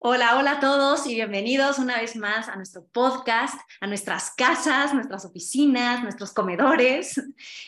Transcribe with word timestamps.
Hola, 0.00 0.38
hola 0.38 0.52
a 0.52 0.60
todos 0.60 1.08
y 1.08 1.16
bienvenidos 1.16 1.80
una 1.80 1.96
vez 1.98 2.14
más 2.14 2.48
a 2.48 2.54
nuestro 2.54 2.86
podcast, 2.86 3.58
a 3.80 3.88
nuestras 3.88 4.30
casas, 4.30 4.94
nuestras 4.94 5.24
oficinas, 5.24 6.04
nuestros 6.04 6.32
comedores. 6.32 7.20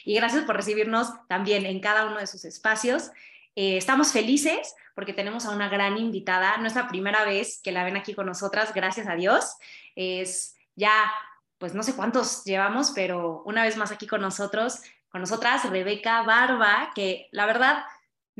Y 0.05 0.15
gracias 0.15 0.45
por 0.45 0.55
recibirnos 0.55 1.09
también 1.27 1.67
en 1.67 1.81
cada 1.81 2.07
uno 2.07 2.19
de 2.19 2.29
sus 2.29 2.45
espacios. 2.45 3.11
Eh, 3.57 3.77
estamos 3.77 4.13
felices 4.13 4.77
porque 4.95 5.13
tenemos 5.13 5.45
a 5.45 5.51
una 5.51 5.69
gran 5.69 5.99
invitada. 5.99 6.57
No 6.59 6.69
es 6.69 6.77
la 6.77 6.87
primera 6.87 7.25
vez 7.25 7.61
que 7.65 7.73
la 7.73 7.83
ven 7.83 7.97
aquí 7.97 8.15
con 8.15 8.27
nosotras, 8.27 8.73
gracias 8.75 9.09
a 9.09 9.17
Dios. 9.17 9.57
Es 9.97 10.55
ya, 10.77 11.13
pues 11.59 11.75
no 11.75 11.83
sé 11.83 11.97
cuántos 11.97 12.45
llevamos, 12.45 12.93
pero 12.93 13.43
una 13.45 13.65
vez 13.65 13.77
más 13.77 13.91
aquí 13.91 14.07
con 14.07 14.21
nosotros, 14.21 14.83
con 15.09 15.21
nosotras, 15.21 15.69
Rebeca 15.69 16.23
Barba, 16.23 16.93
que 16.95 17.29
la 17.33 17.47
verdad 17.47 17.83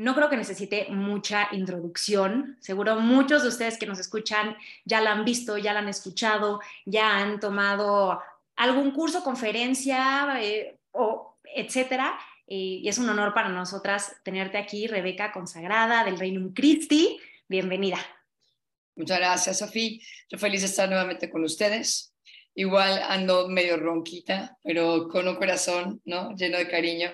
no 0.01 0.15
creo 0.15 0.29
que 0.29 0.37
necesite 0.37 0.87
mucha 0.89 1.47
introducción. 1.51 2.57
Seguro 2.59 2.99
muchos 2.99 3.43
de 3.43 3.49
ustedes 3.49 3.77
que 3.77 3.85
nos 3.85 3.99
escuchan 3.99 4.57
ya 4.83 4.99
la 4.99 5.11
han 5.11 5.23
visto, 5.23 5.59
ya 5.59 5.73
la 5.73 5.79
han 5.79 5.89
escuchado, 5.89 6.59
ya 6.85 7.17
han 7.17 7.39
tomado 7.39 8.19
algún 8.55 8.91
curso, 8.91 9.23
conferencia 9.23 10.41
eh, 10.41 10.79
o 10.91 11.37
etcétera. 11.55 12.19
y 12.47 12.87
es 12.89 12.97
un 12.97 13.09
honor 13.09 13.33
para 13.33 13.49
nosotras 13.49 14.15
tenerte 14.23 14.57
aquí, 14.57 14.87
Rebeca 14.87 15.31
consagrada 15.31 16.03
del 16.03 16.17
Reino 16.17 16.51
Christi. 16.53 17.19
Bienvenida. 17.47 17.99
Muchas 18.95 19.19
gracias, 19.19 19.59
Sofía. 19.59 19.99
Yo 20.29 20.37
feliz 20.39 20.61
de 20.61 20.67
estar 20.67 20.89
nuevamente 20.89 21.29
con 21.29 21.43
ustedes. 21.43 22.13
Igual 22.55 23.01
ando 23.07 23.47
medio 23.47 23.77
ronquita, 23.77 24.57
pero 24.63 25.07
con 25.07 25.27
un 25.27 25.35
corazón 25.35 26.01
¿no? 26.05 26.35
lleno 26.35 26.57
de 26.57 26.67
cariño 26.67 27.11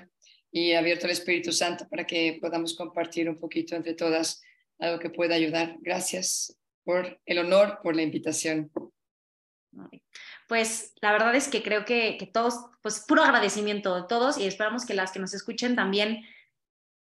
y 0.52 0.73
abierto 0.73 1.06
al 1.06 1.12
Espíritu 1.12 1.52
Santo 1.52 1.88
para 1.90 2.06
que 2.06 2.38
podamos 2.42 2.76
compartir 2.76 3.30
un 3.30 3.40
poquito 3.40 3.76
entre 3.76 3.94
todas 3.94 4.42
algo 4.80 5.00
que 5.00 5.09
pueda 5.09 5.36
ayudar. 5.36 5.76
Gracias 5.80 6.58
por 6.84 7.20
el 7.26 7.39
honor, 7.39 7.80
por 7.84 7.95
la 7.95 8.02
invitación. 8.02 8.72
Pues 10.48 10.94
la 11.02 11.12
verdad 11.12 11.36
es 11.36 11.48
que 11.50 11.62
creo 11.62 11.84
que, 11.84 12.17
que 12.17 12.26
todos, 12.26 12.56
pues 12.81 13.04
puro 13.06 13.23
agradecimiento 13.23 13.95
de 13.95 14.08
todos 14.08 14.38
y 14.38 14.45
esperamos 14.45 14.86
que 14.86 14.94
las 14.94 15.12
que 15.12 15.20
nos 15.20 15.34
escuchen 15.34 15.76
también, 15.76 16.23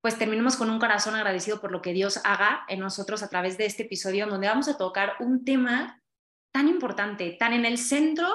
pues 0.01 0.19
terminemos 0.19 0.57
con 0.57 0.71
un 0.71 0.79
corazón 0.79 1.15
agradecido 1.15 1.61
por 1.61 1.73
lo 1.73 1.83
que 1.83 1.93
Dios 1.93 2.21
haga 2.25 2.65
en 2.69 2.81
nosotros 2.81 3.23
a 3.23 3.29
través 3.29 3.57
de 3.59 3.67
este 3.67 3.85
episodio 3.85 4.27
donde 4.27 4.49
vamos 4.49 4.69
a 4.69 4.77
tocar 4.77 5.15
un 5.21 5.45
tema 5.45 6.03
tan 6.53 6.69
importante, 6.69 7.37
tan 7.39 7.53
en 7.53 7.65
el 7.65 7.77
centro, 7.77 8.29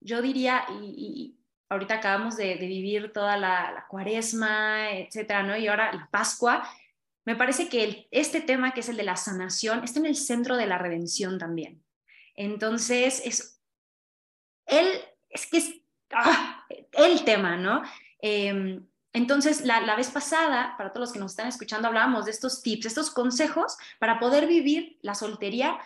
yo 0.00 0.20
diría, 0.20 0.64
y, 0.82 1.38
ahorita 1.72 1.94
acabamos 1.94 2.36
de, 2.36 2.54
vivir 2.56 3.12
toda 3.12 3.36
la, 3.36 3.86
cuaresma, 3.88 4.90
etcétera, 4.90 5.42
¿no? 5.42 5.56
Y 5.56 5.66
ahora 5.68 5.92
la 5.92 6.08
Pascua. 6.10 6.68
Me 7.24 7.36
parece 7.36 7.68
que 7.68 8.08
este 8.10 8.40
tema, 8.40 8.72
que 8.72 8.80
es 8.80 8.88
el 8.88 8.96
de 8.96 9.04
la 9.04 9.16
sanación, 9.16 9.84
está 9.84 10.00
en 10.00 10.06
el 10.06 10.16
centro 10.16 10.56
de 10.56 10.66
la 10.66 10.78
redención 10.78 11.38
también. 11.38 11.82
Entonces, 12.34 13.22
es 13.24 13.60
él, 14.66 14.86
es 15.30 15.46
que 15.46 15.58
es 15.58 15.74
ah, 16.12 16.64
el 16.92 17.24
tema, 17.24 17.56
¿no? 17.56 17.82
Em, 18.20 18.86
entonces, 19.12 19.64
la, 19.64 19.80
la, 19.80 19.96
vez 19.96 20.10
pasada, 20.10 20.74
para 20.76 20.92
todos 20.92 21.08
los 21.08 21.12
que 21.12 21.20
nos 21.20 21.32
están 21.32 21.48
escuchando, 21.48 21.88
hablábamos 21.88 22.24
de 22.24 22.30
estos 22.32 22.62
tips, 22.62 22.86
estos 22.86 23.10
consejos 23.10 23.76
para 23.98 24.18
poder 24.18 24.46
vivir 24.46 24.98
la 25.02 25.14
soltería 25.14 25.78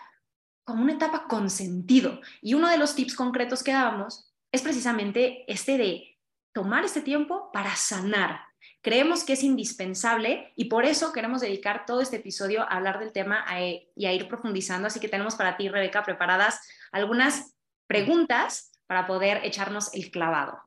como 0.63 0.83
una 0.83 0.93
etapa 0.93 1.27
con 1.27 1.49
sentido. 1.49 2.19
Y 2.41 2.55
uno 2.55 2.67
de 2.69 2.77
los 2.77 2.95
tips 2.95 3.15
concretos 3.15 3.63
que 3.63 3.73
dábamos 3.73 4.26
es 4.57 4.63
precisamente 4.63 5.45
este 5.51 5.77
de 5.77 6.17
tomar 6.53 6.83
este 6.83 7.01
tiempo 7.01 7.51
para 7.53 7.75
sanar. 7.75 8.41
Creemos 8.81 9.23
que 9.23 9.33
es 9.33 9.43
indispensable 9.43 10.51
y 10.55 10.65
por 10.65 10.85
eso 10.85 11.13
queremos 11.13 11.41
dedicar 11.41 11.85
todo 11.85 12.01
este 12.01 12.17
episodio 12.17 12.63
a 12.63 12.75
hablar 12.75 12.99
del 12.99 13.11
tema 13.11 13.45
y 13.59 14.05
a 14.05 14.13
ir 14.13 14.27
profundizando. 14.27 14.87
Así 14.87 14.99
que 14.99 15.09
tenemos 15.09 15.35
para 15.35 15.57
ti, 15.57 15.69
Rebeca, 15.69 16.03
preparadas 16.03 16.59
algunas 16.91 17.55
preguntas 17.87 18.71
para 18.87 19.07
poder 19.07 19.45
echarnos 19.45 19.93
el 19.93 20.09
clavado. 20.11 20.59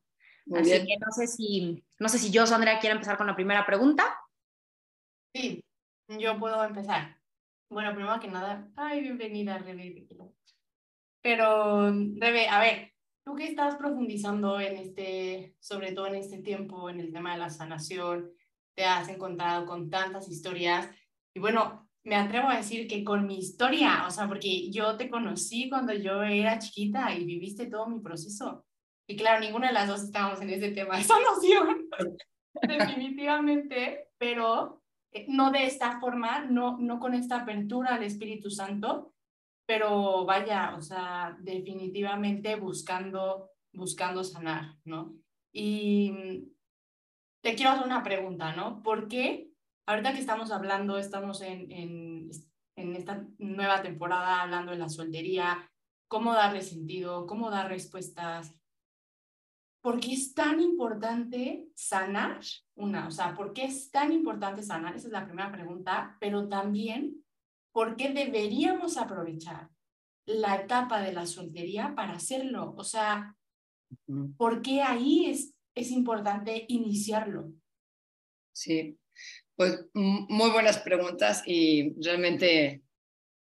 Así 0.54 0.70
que 0.70 0.96
no 0.98 1.12
sé 1.12 1.26
si, 1.26 1.84
no 1.98 2.08
sé 2.08 2.18
si 2.18 2.30
yo, 2.30 2.46
Sandra, 2.46 2.78
quiere 2.78 2.94
empezar 2.94 3.16
con 3.16 3.26
la 3.26 3.36
primera 3.36 3.64
pregunta. 3.66 4.04
Sí, 5.34 5.64
yo 6.08 6.38
puedo 6.38 6.62
empezar. 6.64 7.16
Bueno, 7.68 7.94
primero 7.94 8.18
que 8.20 8.28
nada, 8.28 8.68
ay, 8.76 9.00
bienvenida, 9.00 9.58
Rebe. 9.58 10.06
Pero, 11.22 11.90
Rebe, 12.16 12.48
a 12.48 12.58
ver, 12.58 12.92
Tú 13.30 13.36
que 13.36 13.46
estás 13.46 13.76
profundizando 13.76 14.58
en 14.58 14.76
este, 14.76 15.54
sobre 15.60 15.92
todo 15.92 16.08
en 16.08 16.16
este 16.16 16.38
tiempo, 16.38 16.90
en 16.90 16.98
el 16.98 17.12
tema 17.12 17.32
de 17.32 17.38
la 17.38 17.48
sanación, 17.48 18.28
te 18.74 18.84
has 18.84 19.08
encontrado 19.08 19.66
con 19.66 19.88
tantas 19.88 20.28
historias 20.28 20.90
y 21.32 21.38
bueno, 21.38 21.88
me 22.02 22.16
atrevo 22.16 22.48
a 22.48 22.56
decir 22.56 22.88
que 22.88 23.04
con 23.04 23.28
mi 23.28 23.38
historia, 23.38 24.04
o 24.08 24.10
sea, 24.10 24.26
porque 24.26 24.68
yo 24.72 24.96
te 24.96 25.08
conocí 25.08 25.68
cuando 25.68 25.92
yo 25.92 26.24
era 26.24 26.58
chiquita 26.58 27.14
y 27.14 27.24
viviste 27.24 27.66
todo 27.66 27.86
mi 27.86 28.00
proceso. 28.00 28.66
Y 29.06 29.14
claro, 29.14 29.38
ninguna 29.38 29.68
de 29.68 29.74
las 29.74 29.86
dos 29.86 30.02
estábamos 30.02 30.40
en 30.40 30.50
ese 30.50 30.72
tema 30.72 30.96
de 30.96 31.04
sanación, 31.04 31.88
definitivamente, 32.66 34.08
pero 34.18 34.82
eh, 35.12 35.26
no 35.28 35.52
de 35.52 35.66
esta 35.66 36.00
forma, 36.00 36.46
no, 36.46 36.78
no 36.78 36.98
con 36.98 37.14
esta 37.14 37.42
apertura 37.42 37.94
al 37.94 38.02
Espíritu 38.02 38.50
Santo, 38.50 39.14
pero 39.70 40.24
vaya, 40.24 40.74
o 40.76 40.82
sea, 40.82 41.36
definitivamente 41.38 42.56
buscando, 42.56 43.52
buscando 43.72 44.24
sanar, 44.24 44.74
¿no? 44.84 45.14
Y 45.52 46.10
mm, 46.10 46.44
te 47.40 47.54
quiero 47.54 47.70
hacer 47.70 47.86
una 47.86 48.02
pregunta, 48.02 48.52
¿no? 48.52 48.82
¿Por 48.82 49.06
qué, 49.06 49.52
ahorita 49.86 50.12
que 50.12 50.18
estamos 50.18 50.50
hablando, 50.50 50.98
estamos 50.98 51.40
en, 51.42 51.70
en, 51.70 52.30
en 52.74 52.96
esta 52.96 53.24
nueva 53.38 53.80
temporada 53.80 54.42
hablando 54.42 54.72
de 54.72 54.78
la 54.78 54.88
soltería, 54.88 55.70
cómo 56.08 56.32
darle 56.32 56.62
sentido, 56.62 57.28
cómo 57.28 57.48
dar 57.48 57.68
respuestas, 57.68 58.52
¿por 59.82 60.00
qué 60.00 60.14
es 60.14 60.34
tan 60.34 60.60
importante 60.60 61.68
sanar? 61.76 62.40
Una, 62.74 63.06
o 63.06 63.12
sea, 63.12 63.36
¿por 63.36 63.52
qué 63.52 63.66
es 63.66 63.88
tan 63.92 64.10
importante 64.10 64.64
sanar? 64.64 64.96
Esa 64.96 65.06
es 65.06 65.12
la 65.12 65.26
primera 65.26 65.52
pregunta, 65.52 66.16
pero 66.18 66.48
también 66.48 67.24
¿por 67.72 67.96
qué 67.96 68.10
deberíamos 68.10 68.96
aprovechar 68.96 69.68
la 70.26 70.56
etapa 70.56 71.00
de 71.02 71.12
la 71.12 71.26
soltería 71.26 71.94
para 71.94 72.14
hacerlo? 72.14 72.74
O 72.76 72.84
sea, 72.84 73.36
¿por 74.36 74.62
qué 74.62 74.82
ahí 74.82 75.26
es, 75.26 75.54
es 75.74 75.90
importante 75.90 76.64
iniciarlo? 76.68 77.52
Sí, 78.52 78.98
pues 79.56 79.86
muy 79.94 80.50
buenas 80.50 80.78
preguntas 80.78 81.42
y 81.46 81.94
realmente 82.02 82.82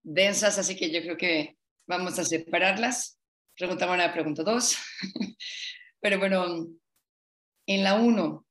densas, 0.02 0.58
así 0.58 0.76
que 0.76 0.90
yo 0.90 1.02
creo 1.02 1.16
que 1.16 1.56
vamos 1.86 2.18
a 2.18 2.24
separarlas. 2.24 3.18
Pregunta 3.56 3.90
una, 3.90 4.12
pregunta 4.12 4.42
dos. 4.42 4.76
Pero 6.00 6.18
bueno, 6.18 6.68
en 7.66 7.82
la 7.82 7.94
uno, 7.94 8.46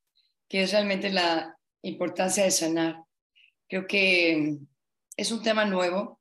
que 0.50 0.64
es 0.64 0.72
realmente 0.72 1.12
la 1.12 1.58
importancia 1.82 2.44
de 2.44 2.52
sanar, 2.52 3.04
creo 3.70 3.88
que 3.88 4.58
es 5.18 5.32
un 5.32 5.42
tema 5.42 5.66
nuevo, 5.66 6.20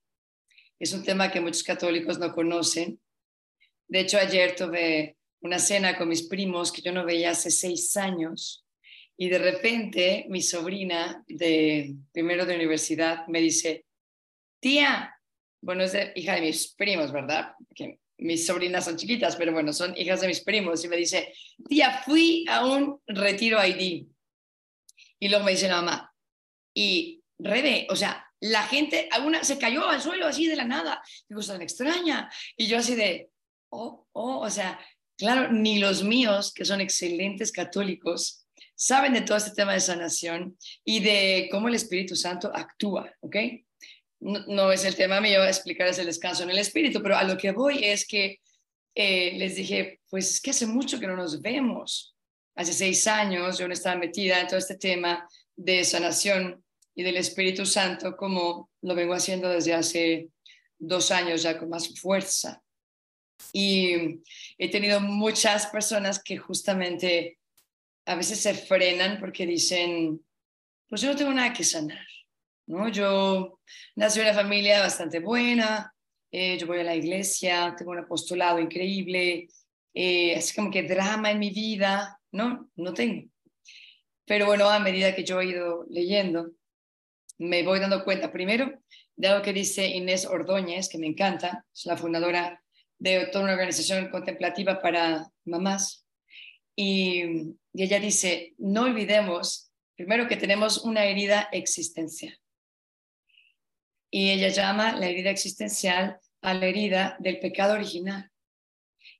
es 0.79 0.93
un 0.93 1.03
tema 1.03 1.31
que 1.31 1.41
muchos 1.41 1.63
católicos 1.63 2.19
no 2.19 2.33
conocen. 2.33 3.01
De 3.89 4.01
hecho, 4.01 4.19
ayer 4.19 4.55
tuve 4.55 5.17
una 5.41 5.59
cena 5.59 5.97
con 5.97 6.09
mis 6.09 6.23
primos 6.23 6.73
que 6.73 6.83
yo 6.83 6.93
no 6.93 7.05
veía 7.05 7.31
hace 7.31 7.51
seis 7.51 7.97
años 7.97 8.65
y 9.17 9.29
de 9.29 9.39
repente 9.39 10.27
mi 10.29 10.43
sobrina 10.43 11.23
de 11.29 11.95
primero 12.13 12.47
de 12.47 12.57
universidad 12.57 13.27
me 13.29 13.41
dice, 13.41 13.85
tía, 14.61 15.15
bueno, 15.61 15.85
es 15.85 15.97
hija 16.15 16.35
de 16.35 16.41
mis 16.41 16.75
primos, 16.75 17.13
¿verdad? 17.13 17.55
Mis 18.19 18.47
sobrinas 18.47 18.85
son 18.85 18.97
chiquitas, 18.97 19.37
pero 19.37 19.53
bueno, 19.53 19.73
son 19.73 19.97
hijas 19.97 20.21
de 20.21 20.29
mis 20.29 20.41
primos 20.41 20.85
y 20.85 20.89
me 20.89 20.97
dice, 20.97 21.33
tía, 21.69 22.03
fui 22.05 22.45
a 22.49 22.67
un 22.67 23.01
retiro 23.07 23.65
ID. 23.65 24.07
Y 25.21 25.29
luego 25.29 25.45
me 25.45 25.53
dice 25.53 25.69
la 25.69 25.77
mamá, 25.77 26.15
y 26.75 27.23
Rebe, 27.39 27.87
o 27.91 27.97
sea, 27.97 28.24
la 28.45 28.65
gente, 28.65 29.09
alguna 29.11 29.43
se 29.43 29.57
cayó 29.57 29.89
al 29.89 30.03
suelo 30.03 30.27
así 30.27 30.47
de 30.47 30.57
la 30.57 30.65
nada, 30.65 31.03
cosa 31.33 31.55
tan 31.55 31.63
extraña. 31.63 32.31
Y 32.59 32.67
yo 32.67 32.77
así 32.77 32.95
de, 32.95 33.31
oh, 33.71 34.07
oh, 34.13 34.41
o 34.41 34.51
sea, 34.51 34.79
claro, 35.17 35.51
ni 35.51 35.79
los 35.79 36.05
míos, 36.05 36.53
que 36.53 36.67
son 36.67 36.83
excelentes 36.83 37.51
católicos, 37.51 38.47
saben 38.75 39.15
de 39.15 39.23
todo 39.23 39.39
este 39.39 39.53
tema 39.53 39.73
de 39.73 39.81
sanación 39.81 40.59
y 40.85 41.01
de 41.01 41.49
cómo 41.51 41.69
el 41.69 41.75
Espíritu 41.75 42.17
Santo 42.17 42.53
actúa, 42.55 43.11
¿ok? 43.21 43.37
No, 44.21 44.73
es 44.73 44.85
el 44.85 44.95
tema 44.95 45.23
mío 45.23 45.43
explicarles 45.43 45.99
el 45.99 46.07
descanso 46.07 46.43
en 46.43 46.51
el 46.51 46.59
Espíritu, 46.59 47.03
pero 47.03 47.17
a 47.17 47.25
lo 47.25 47.39
que 47.39 47.53
voy 47.53 47.83
es 47.83 48.07
que 48.07 48.41
eh, 48.95 49.33
les 49.39 49.57
dije, 49.57 50.01
pues 50.11 50.31
es 50.33 50.41
que 50.43 50.51
hace 50.51 50.67
mucho 50.67 51.01
que 51.01 51.07
no 51.07 51.17
nos 51.17 51.41
vemos. 51.41 52.15
Hace 52.57 52.75
seis 52.75 53.07
años 53.07 53.57
yo 53.57 53.67
no 53.67 53.73
estaba 53.73 53.97
metida 53.97 54.41
en 54.41 54.49
todo 54.49 54.59
este 54.59 54.77
tema 54.77 55.27
de 55.57 55.83
sanación 55.85 56.64
y 56.95 57.03
del 57.03 57.17
Espíritu 57.17 57.67
Santo 57.67 58.17
como 58.17 58.71
lo 58.83 58.95
vengo 58.95 59.15
haciendo 59.15 59.49
desde 59.49 59.75
hace 59.75 60.29
dos 60.79 61.11
años 61.11 61.43
ya 61.43 61.59
con 61.59 61.69
más 61.69 61.99
fuerza. 61.99 62.63
Y 63.53 64.23
he 64.59 64.71
tenido 64.71 65.01
muchas 65.01 65.67
personas 65.67 66.23
que 66.23 66.37
justamente 66.37 67.39
a 68.07 68.15
veces 68.15 68.41
se 68.41 68.55
frenan 68.55 69.19
porque 69.19 69.47
dicen, 69.47 70.21
pues 70.89 71.01
yo 71.01 71.11
no 71.11 71.17
tengo 71.17 71.33
nada 71.33 71.53
que 71.53 71.65
sanar, 71.65 72.07
¿no? 72.67 72.89
Yo 72.89 73.61
nací 73.97 74.21
en 74.21 74.27
una 74.27 74.35
familia 74.35 74.81
bastante 74.81 75.21
buena, 75.21 75.93
eh, 76.31 76.59
yo 76.59 76.67
voy 76.67 76.81
a 76.81 76.85
la 76.85 76.97
iglesia, 76.97 77.75
tengo 77.77 77.93
un 77.93 77.99
apostolado 77.99 78.59
increíble, 78.59 79.49
eh, 79.95 80.37
así 80.37 80.55
como 80.55 80.71
que 80.71 80.83
drama 80.83 81.31
en 81.31 81.39
mi 81.39 81.51
vida, 81.51 82.21
¿no? 82.33 82.71
No 82.77 82.93
tengo. 82.93 83.29
Pero 84.27 84.47
bueno, 84.47 84.69
a 84.69 84.79
medida 84.79 85.15
que 85.15 85.25
yo 85.25 85.41
he 85.41 85.47
ido 85.47 85.87
leyendo, 85.89 86.51
me 87.39 87.63
voy 87.63 87.81
dando 87.81 88.05
cuenta, 88.05 88.33
primero, 88.33 88.81
de 89.17 89.29
algo 89.29 89.43
que 89.43 89.53
dice 89.53 89.87
Inés 89.87 90.27
Ordóñez, 90.27 90.89
que 90.89 90.99
me 90.99 91.07
encanta, 91.07 91.67
es 91.73 91.87
la 91.87 91.97
fundadora 91.97 92.63
de 92.99 93.27
toda 93.27 93.45
una 93.45 93.55
organización 93.55 94.09
contemplativa 94.11 94.81
para 94.81 95.27
mamás. 95.45 96.07
Y, 96.77 97.57
ella 97.77 97.99
dice, 97.99 98.55
no 98.59 98.83
olvidemos, 98.83 99.73
primero, 99.97 100.29
que 100.29 100.37
tenemos 100.37 100.85
una 100.85 101.05
herida 101.05 101.49
existencial. 101.51 102.39
Y 104.11 104.31
ella 104.31 104.49
llama 104.49 104.93
la 104.93 105.09
herida 105.09 105.31
existencial 105.31 106.21
a 106.41 106.55
la 106.55 106.67
herida 106.67 107.17
del 107.19 107.41
pecado 107.41 107.75
original. 107.75 108.31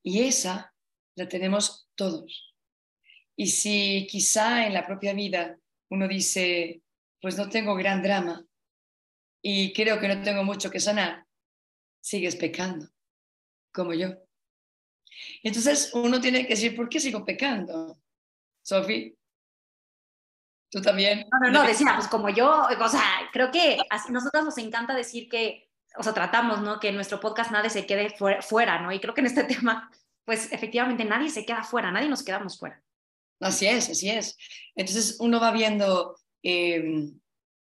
Y 0.05 0.23
esa 0.23 0.73
la 1.17 1.29
tenemos 1.29 1.89
todos. 1.97 2.55
Y 3.37 3.49
si 3.49 4.07
quizá 4.09 4.67
en 4.67 4.75
la 4.75 4.87
propia 4.87 5.15
vida 5.15 5.59
uno 5.89 6.07
dice, 6.07 6.84
pues 7.25 7.39
no 7.39 7.49
tengo 7.49 7.75
gran 7.75 8.03
drama 8.03 8.45
y 9.41 9.73
creo 9.73 9.99
que 9.99 10.09
no 10.09 10.21
tengo 10.21 10.45
mucho 10.45 10.71
que 10.71 10.79
sanar, 10.79 11.25
sigues 11.99 12.37
pecando 12.37 12.87
como 13.73 13.95
yo. 13.95 14.11
Entonces 15.43 15.91
uno 15.95 16.21
tiene 16.21 16.43
que 16.43 16.53
decir, 16.53 16.77
¿por 16.77 16.87
qué 16.87 17.01
sigo 17.01 17.25
pecando? 17.25 17.99
Sofi, 18.63 19.17
tú 20.71 20.83
también. 20.83 21.27
No, 21.33 21.51
no, 21.51 21.61
no, 21.61 21.67
decía, 21.67 21.95
pues 21.97 22.09
como 22.09 22.29
yo, 22.29 22.67
o 22.79 22.89
sea, 22.91 23.03
creo 23.33 23.51
que 23.51 23.79
a 23.89 24.11
nosotros 24.11 24.45
nos 24.45 24.59
encanta 24.59 24.95
decir 24.95 25.27
que, 25.31 25.71
o 25.97 26.03
sea, 26.03 26.13
tratamos, 26.13 26.61
¿no? 26.61 26.79
Que 26.79 26.89
en 26.89 26.95
nuestro 26.95 27.21
podcast 27.21 27.51
nadie 27.51 27.71
se 27.71 27.87
quede 27.87 28.15
fuera, 28.43 28.83
¿no? 28.83 28.93
Y 28.93 29.01
creo 29.01 29.15
que 29.15 29.23
en 29.23 29.29
este 29.29 29.45
tema, 29.45 29.91
pues 30.27 30.53
efectivamente 30.53 31.07
nadie 31.07 31.31
se 31.31 31.47
queda 31.47 31.63
fuera, 31.63 31.91
nadie 31.91 32.11
nos 32.11 32.23
quedamos 32.23 32.59
fuera. 32.59 32.85
Así 33.41 33.67
es, 33.67 33.89
así 33.89 34.11
es. 34.11 34.37
Entonces 34.75 35.17
uno 35.21 35.41
va 35.41 35.53
viendo, 35.53 36.19
em, 36.45 37.19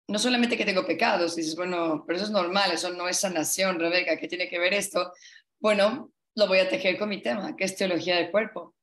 no 0.07 0.19
solamente 0.19 0.55
que 0.55 0.65
tengo 0.65 0.85
pecados, 0.85 1.35
dices, 1.35 1.55
bueno, 1.55 2.03
pero 2.07 2.17
eso 2.17 2.25
es 2.25 2.31
normal, 2.31 2.71
eso 2.71 2.91
no 2.91 3.09
es 3.09 3.17
sanación, 3.19 3.79
Rebeca, 3.79 4.17
¿qué 4.17 4.27
tiene 4.27 4.47
que 4.47 4.59
ver 4.59 4.73
esto? 4.73 5.11
Bueno, 5.59 6.13
lo 6.35 6.47
voy 6.47 6.59
a 6.59 6.69
tejer 6.69 6.97
con 6.97 7.09
mi 7.09 7.21
tema, 7.21 7.55
que 7.55 7.65
es 7.65 7.75
teología 7.75 8.15
del 8.15 8.31
cuerpo. 8.31 8.75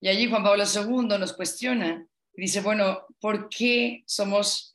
Y 0.00 0.08
allí 0.08 0.28
Juan 0.28 0.42
Pablo 0.42 0.64
II 0.64 1.18
nos 1.18 1.32
cuestiona 1.34 2.06
y 2.34 2.42
dice, 2.42 2.60
bueno, 2.60 3.06
¿por 3.20 3.48
qué 3.48 4.02
somos 4.06 4.72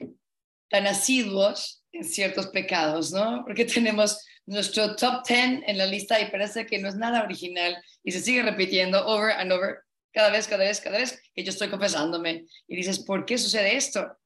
tan 0.70 0.88
asiduos 0.88 1.84
en 1.92 2.04
ciertos 2.04 2.48
pecados, 2.48 3.12
no? 3.12 3.44
Porque 3.46 3.66
tenemos 3.66 4.24
nuestro 4.46 4.96
top 4.96 5.28
10 5.28 5.64
en 5.68 5.78
la 5.78 5.86
lista 5.86 6.20
y 6.22 6.32
parece 6.32 6.66
que 6.66 6.80
no 6.80 6.88
es 6.88 6.96
nada 6.96 7.24
original 7.24 7.78
y 8.04 8.12
se 8.12 8.22
sigue 8.22 8.42
repitiendo 8.42 9.06
over 9.06 9.32
and 9.32 9.52
over, 9.52 9.80
cada 10.12 10.30
vez, 10.30 10.48
cada 10.48 10.64
vez, 10.64 10.80
cada 10.82 10.98
vez 10.98 11.22
que 11.36 11.44
yo 11.44 11.50
estoy 11.50 11.70
confesándome. 11.70 12.46
Y 12.68 12.76
dices, 12.76 13.00
¿por 13.00 13.26
qué 13.26 13.38
sucede 13.38 13.76
esto? 13.76 14.18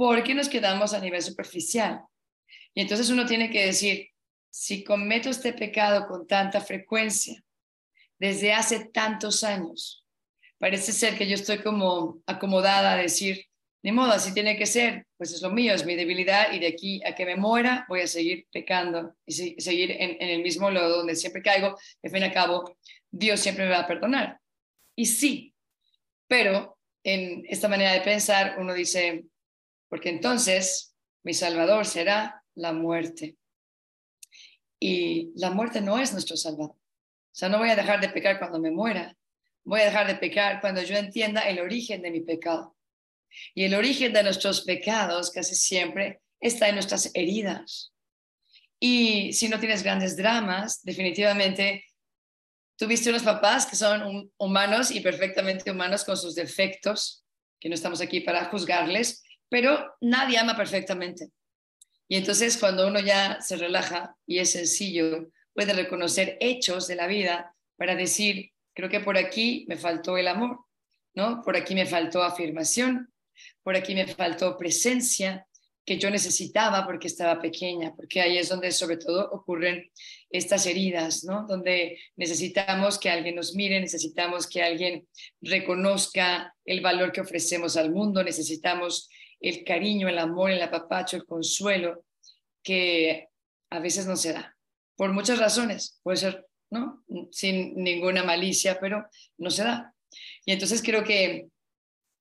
¿Por 0.00 0.22
qué 0.22 0.34
nos 0.34 0.48
quedamos 0.48 0.94
a 0.94 0.98
nivel 0.98 1.20
superficial? 1.20 2.00
Y 2.72 2.80
entonces 2.80 3.10
uno 3.10 3.26
tiene 3.26 3.50
que 3.50 3.66
decir, 3.66 4.08
si 4.48 4.82
cometo 4.82 5.28
este 5.28 5.52
pecado 5.52 6.08
con 6.08 6.26
tanta 6.26 6.62
frecuencia, 6.62 7.38
desde 8.18 8.54
hace 8.54 8.86
tantos 8.86 9.44
años, 9.44 10.06
parece 10.56 10.92
ser 10.92 11.18
que 11.18 11.28
yo 11.28 11.34
estoy 11.34 11.58
como 11.58 12.22
acomodada 12.24 12.94
a 12.94 12.96
decir, 12.96 13.44
ni 13.82 13.92
modo, 13.92 14.12
así 14.12 14.32
tiene 14.32 14.56
que 14.56 14.64
ser, 14.64 15.06
pues 15.18 15.34
es 15.34 15.42
lo 15.42 15.50
mío, 15.50 15.74
es 15.74 15.84
mi 15.84 15.96
debilidad 15.96 16.50
y 16.50 16.60
de 16.60 16.68
aquí 16.68 17.02
a 17.04 17.14
que 17.14 17.26
me 17.26 17.36
muera 17.36 17.84
voy 17.86 18.00
a 18.00 18.06
seguir 18.06 18.46
pecando 18.50 19.16
y 19.26 19.60
seguir 19.60 19.90
en, 19.90 20.16
el 20.18 20.42
mismo 20.42 20.70
lodo 20.70 20.96
donde 20.96 21.14
siempre 21.14 21.42
caigo, 21.42 21.76
al 22.02 22.10
fin 22.10 22.22
y 22.22 22.24
al 22.24 22.32
cabo, 22.32 22.74
Dios 23.10 23.38
siempre 23.38 23.64
me 23.64 23.72
va 23.72 23.80
a 23.80 23.86
perdonar. 23.86 24.40
Y 24.96 25.04
sí, 25.04 25.54
pero 26.26 26.78
en 27.04 27.44
esta 27.50 27.68
manera 27.68 27.92
de 27.92 28.00
pensar 28.00 28.56
uno 28.58 28.72
dice, 28.72 29.26
porque 29.90 30.08
entonces 30.08 30.94
mi 31.22 31.34
Salvador 31.34 31.84
será 31.84 32.42
la 32.54 32.72
muerte. 32.72 33.36
Y 34.78 35.32
la 35.34 35.50
muerte 35.50 35.82
no 35.82 35.98
es 35.98 36.12
nuestro 36.12 36.36
Salvador. 36.36 36.76
O 36.76 37.34
sea, 37.34 37.50
no 37.50 37.58
voy 37.58 37.68
a 37.68 37.76
dejar 37.76 38.00
de 38.00 38.08
pecar 38.08 38.38
cuando 38.38 38.58
me 38.58 38.70
muera. 38.70 39.14
Voy 39.64 39.80
a 39.80 39.84
dejar 39.84 40.06
de 40.06 40.14
pecar 40.14 40.60
cuando 40.60 40.80
yo 40.82 40.96
entienda 40.96 41.42
el 41.42 41.60
origen 41.60 42.00
de 42.00 42.10
mi 42.10 42.20
pecado. 42.20 42.76
Y 43.54 43.64
el 43.64 43.74
origen 43.74 44.12
de 44.12 44.22
nuestros 44.22 44.62
pecados 44.62 45.30
casi 45.30 45.54
siempre 45.54 46.20
está 46.40 46.68
en 46.68 46.76
nuestras 46.76 47.10
heridas. 47.14 47.92
Y 48.78 49.32
si 49.34 49.48
no 49.48 49.60
tienes 49.60 49.82
grandes 49.82 50.16
dramas, 50.16 50.82
definitivamente 50.82 51.84
tuviste 52.76 53.10
unos 53.10 53.22
papás 53.22 53.66
que 53.66 53.76
son 53.76 54.32
humanos 54.38 54.90
y 54.90 55.00
perfectamente 55.00 55.70
humanos 55.70 56.04
con 56.04 56.16
sus 56.16 56.34
defectos, 56.34 57.24
que 57.60 57.68
no 57.68 57.74
estamos 57.74 58.00
aquí 58.00 58.20
para 58.20 58.46
juzgarles, 58.46 59.22
pero 59.50 59.96
nadie 60.00 60.38
ama 60.38 60.56
perfectamente. 60.56 61.28
Y 62.08 62.16
entonces 62.16 62.56
cuando 62.56 62.86
uno 62.88 63.00
ya 63.00 63.40
se 63.42 63.56
relaja 63.56 64.16
y 64.26 64.38
es 64.38 64.52
sencillo, 64.52 65.30
puede 65.52 65.74
reconocer 65.74 66.38
hechos 66.40 66.86
de 66.86 66.94
la 66.94 67.06
vida 67.06 67.54
para 67.76 67.94
decir, 67.94 68.52
creo 68.72 68.88
que 68.88 69.00
por 69.00 69.18
aquí 69.18 69.66
me 69.68 69.76
faltó 69.76 70.16
el 70.16 70.28
amor, 70.28 70.60
¿no? 71.14 71.42
Por 71.42 71.56
aquí 71.56 71.74
me 71.74 71.86
faltó 71.86 72.22
afirmación, 72.22 73.12
por 73.62 73.76
aquí 73.76 73.94
me 73.94 74.06
faltó 74.06 74.56
presencia 74.56 75.46
que 75.84 75.98
yo 75.98 76.10
necesitaba 76.10 76.86
porque 76.86 77.08
estaba 77.08 77.40
pequeña, 77.40 77.94
porque 77.94 78.20
ahí 78.20 78.38
es 78.38 78.48
donde 78.48 78.70
sobre 78.70 78.96
todo 78.96 79.28
ocurren 79.32 79.90
estas 80.30 80.66
heridas, 80.66 81.24
¿no? 81.24 81.46
Donde 81.48 81.98
necesitamos 82.16 82.98
que 82.98 83.10
alguien 83.10 83.34
nos 83.34 83.54
mire, 83.54 83.80
necesitamos 83.80 84.46
que 84.46 84.62
alguien 84.62 85.08
reconozca 85.40 86.54
el 86.64 86.80
valor 86.80 87.12
que 87.12 87.22
ofrecemos 87.22 87.76
al 87.76 87.90
mundo, 87.90 88.22
necesitamos 88.22 89.08
el 89.40 89.64
cariño, 89.64 90.08
el 90.08 90.18
amor, 90.18 90.50
el 90.50 90.62
apapacho, 90.62 91.16
el 91.16 91.24
consuelo, 91.24 92.04
que 92.62 93.28
a 93.70 93.78
veces 93.78 94.06
no 94.06 94.16
se 94.16 94.32
da, 94.32 94.56
por 94.96 95.12
muchas 95.12 95.38
razones, 95.38 95.98
puede 96.02 96.18
ser, 96.18 96.46
¿no? 96.70 97.02
Sin 97.30 97.74
ninguna 97.82 98.22
malicia, 98.22 98.78
pero 98.78 99.08
no 99.38 99.50
se 99.50 99.64
da. 99.64 99.94
Y 100.44 100.52
entonces 100.52 100.82
creo 100.82 101.04
que 101.04 101.48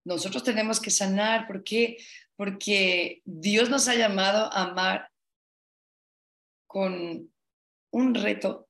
nosotros 0.06 0.44
tenemos 0.44 0.80
que 0.80 0.92
sanar, 0.92 1.48
¿por 1.48 1.64
qué? 1.64 1.98
Porque 2.36 3.22
Dios 3.26 3.70
nos 3.70 3.88
ha 3.88 3.96
llamado 3.96 4.52
a 4.54 4.70
amar 4.70 5.10
con 6.68 7.32
un 7.92 8.16
reto 8.16 8.70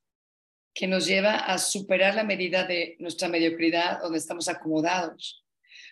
que 0.74 0.88
nos 0.88 1.06
lleva 1.06 1.36
a 1.36 1.58
superar 1.58 2.16
la 2.16 2.24
medida 2.24 2.64
de 2.64 2.96
nuestra 3.00 3.28
mediocridad 3.28 4.02
donde 4.02 4.18
estamos 4.18 4.48
acomodados. 4.48 5.46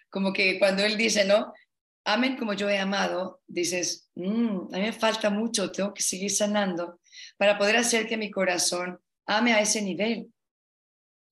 Como 0.10 0.32
que 0.32 0.58
cuando 0.60 0.84
Él 0.84 0.98
dice, 0.98 1.26
¿no? 1.26 1.54
Amen 2.08 2.38
como 2.38 2.54
yo 2.54 2.70
he 2.70 2.80
amado, 2.80 3.42
dices, 3.48 4.10
mm, 4.16 4.74
a 4.74 4.78
mí 4.78 4.82
me 4.82 4.94
falta 4.94 5.30
mucho, 5.30 5.72
tengo 5.72 5.94
que 5.94 6.02
seguir 6.02 6.32
sanando 6.32 7.02
para 7.38 7.58
poder 7.58 7.76
hacer 7.76 8.08
que 8.08 8.16
mi 8.16 8.32
corazón 8.32 8.98
ame 9.26 9.54
a 9.54 9.60
ese 9.60 9.82
nivel. 9.82 10.32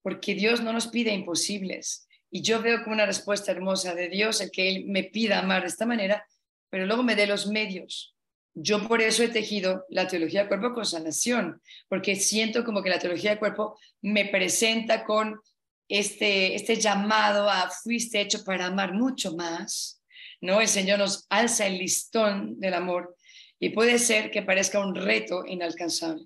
Porque 0.02 0.36
Dios 0.36 0.62
no 0.62 0.74
nos 0.74 0.88
pide 0.88 1.14
imposibles. 1.14 2.08
Y 2.30 2.42
yo 2.42 2.62
veo 2.62 2.84
como 2.84 2.94
una 2.94 3.06
respuesta 3.06 3.54
hermosa 3.54 3.96
de 3.96 4.10
Dios 4.10 4.42
el 4.42 4.52
que 4.52 4.68
Él 4.68 4.86
me 4.88 5.06
pida 5.06 5.40
amar 5.40 5.62
de 5.62 5.70
esta 5.70 5.86
manera, 5.86 6.28
pero 6.70 6.86
luego 6.86 7.04
me 7.04 7.16
dé 7.16 7.26
los 7.26 7.48
medios. 7.48 8.14
Yo 8.54 8.86
por 8.86 9.02
eso 9.02 9.24
he 9.24 9.30
tejido 9.30 9.86
la 9.90 10.08
teología 10.08 10.42
del 10.42 10.50
cuerpo 10.50 10.74
con 10.74 10.86
sanación, 10.86 11.62
porque 11.88 12.18
siento 12.18 12.66
como 12.66 12.84
que 12.84 12.90
la 12.90 13.00
teología 13.00 13.30
del 13.30 13.40
cuerpo 13.40 13.80
me 14.02 14.26
presenta 14.26 15.06
con 15.06 15.40
este, 15.88 16.54
este 16.56 16.76
llamado 16.76 17.50
a 17.50 17.70
fuiste 17.70 18.20
hecho 18.20 18.44
para 18.44 18.66
amar 18.66 18.94
mucho 18.94 19.36
más 19.38 20.02
¿no? 20.42 20.62
El 20.62 20.68
Señor 20.68 21.00
nos 21.00 21.26
alza 21.30 21.66
el 21.66 21.78
listón 21.78 22.60
del 22.60 22.74
amor 22.74 23.16
y 23.60 23.70
puede 23.70 24.00
ser 24.00 24.32
que 24.32 24.42
parezca 24.42 24.80
un 24.80 24.96
reto 24.96 25.44
inalcanzable. 25.46 26.26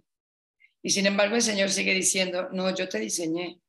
Y 0.81 0.89
sin 0.91 1.05
embargo 1.05 1.35
el 1.35 1.41
Señor 1.41 1.69
sigue 1.69 1.93
diciendo, 1.93 2.49
no, 2.51 2.73
yo 2.73 2.87
te 2.87 2.99
diseñé, 2.99 3.59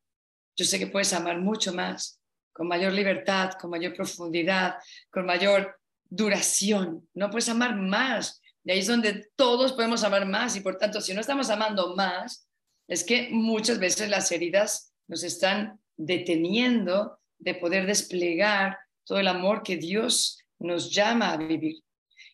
yo 0.57 0.65
sé 0.65 0.79
que 0.79 0.87
puedes 0.87 1.13
amar 1.13 1.41
mucho 1.41 1.73
más 1.73 2.21
con 2.53 2.69
mayor 2.69 2.93
libertad, 2.93 3.53
con 3.61 3.71
mayor 3.71 3.95
profundidad, 3.95 4.75
con 5.11 5.25
mayor 5.25 5.79
duración. 6.05 7.09
No 7.15 7.31
puedes 7.31 7.49
amar 7.49 7.77
más. 7.77 8.41
Y 8.65 8.73
ahí 8.73 8.81
es 8.81 8.87
donde 8.87 9.31
todos 9.37 9.73
podemos 9.73 10.05
amar 10.05 10.27
más. 10.27 10.57
Y 10.57 10.61
por 10.61 10.77
tanto, 10.77 11.01
si 11.01 11.15
no 11.15 11.21
estamos 11.21 11.49
amando 11.49 11.97
más, 11.97 12.47
es 12.87 13.05
que 13.05 13.29
muchas 13.31 13.79
veces 13.79 14.11
las 14.11 14.31
heridas 14.33 14.93
nos 15.09 15.23
están 15.23 15.81
deteniendo 15.97 17.19
de 17.39 17.55
poder 17.55 17.87
desplegar 17.87 18.79
todo 19.11 19.19
el 19.19 19.27
amor 19.27 19.65
que 19.65 19.77
Dios 19.77 20.39
nos 20.61 20.95
llama 20.95 21.33
a 21.33 21.37
vivir. 21.37 21.83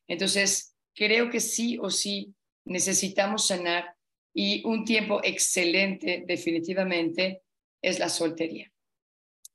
Entonces, 0.07 0.77
creo 0.95 1.31
que 1.31 1.41
sí 1.41 1.79
o 1.81 1.89
sí 1.89 2.35
necesitamos 2.67 3.47
sanar 3.47 3.97
y 4.35 4.63
un 4.67 4.85
tiempo 4.85 5.23
excelente 5.25 6.25
definitivamente 6.27 7.41
es 7.81 7.99
la 7.99 8.11
soltería. 8.11 8.71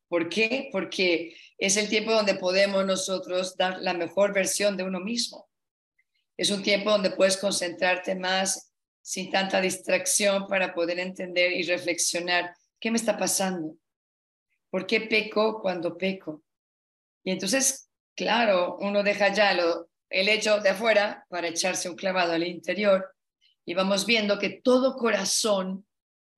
¿Por 0.07 0.29
qué? 0.29 0.69
Porque 0.71 1.35
es 1.59 1.77
el 1.77 1.89
tiempo 1.89 2.11
donde 2.11 2.33
podemos 2.33 2.83
nosotros 2.87 3.55
dar 3.55 3.79
la 3.83 3.93
mejor 3.93 4.33
versión 4.33 4.75
de 4.75 4.83
uno 4.83 4.99
mismo. 4.99 5.47
Es 6.35 6.49
un 6.49 6.63
tiempo 6.63 6.89
donde 6.89 7.11
puedes 7.11 7.37
concentrarte 7.37 8.15
más 8.15 8.73
sin 9.03 9.29
tanta 9.29 9.61
distracción 9.61 10.47
para 10.47 10.73
poder 10.73 10.97
entender 10.97 11.51
y 11.51 11.61
reflexionar 11.61 12.55
qué 12.79 12.89
me 12.89 12.97
está 12.97 13.15
pasando, 13.15 13.77
por 14.71 14.87
qué 14.87 15.01
peco 15.01 15.61
cuando 15.61 15.95
peco. 15.95 16.41
Y 17.23 17.31
entonces, 17.31 17.89
claro, 18.15 18.77
uno 18.79 19.03
deja 19.03 19.33
ya 19.33 19.53
lo, 19.53 19.89
el 20.09 20.29
hecho 20.29 20.59
de 20.59 20.69
afuera 20.69 21.25
para 21.29 21.47
echarse 21.47 21.89
un 21.89 21.95
clavado 21.95 22.33
al 22.33 22.43
interior 22.43 23.13
y 23.65 23.73
vamos 23.73 24.05
viendo 24.05 24.39
que 24.39 24.61
todo 24.63 24.95
corazón 24.95 25.85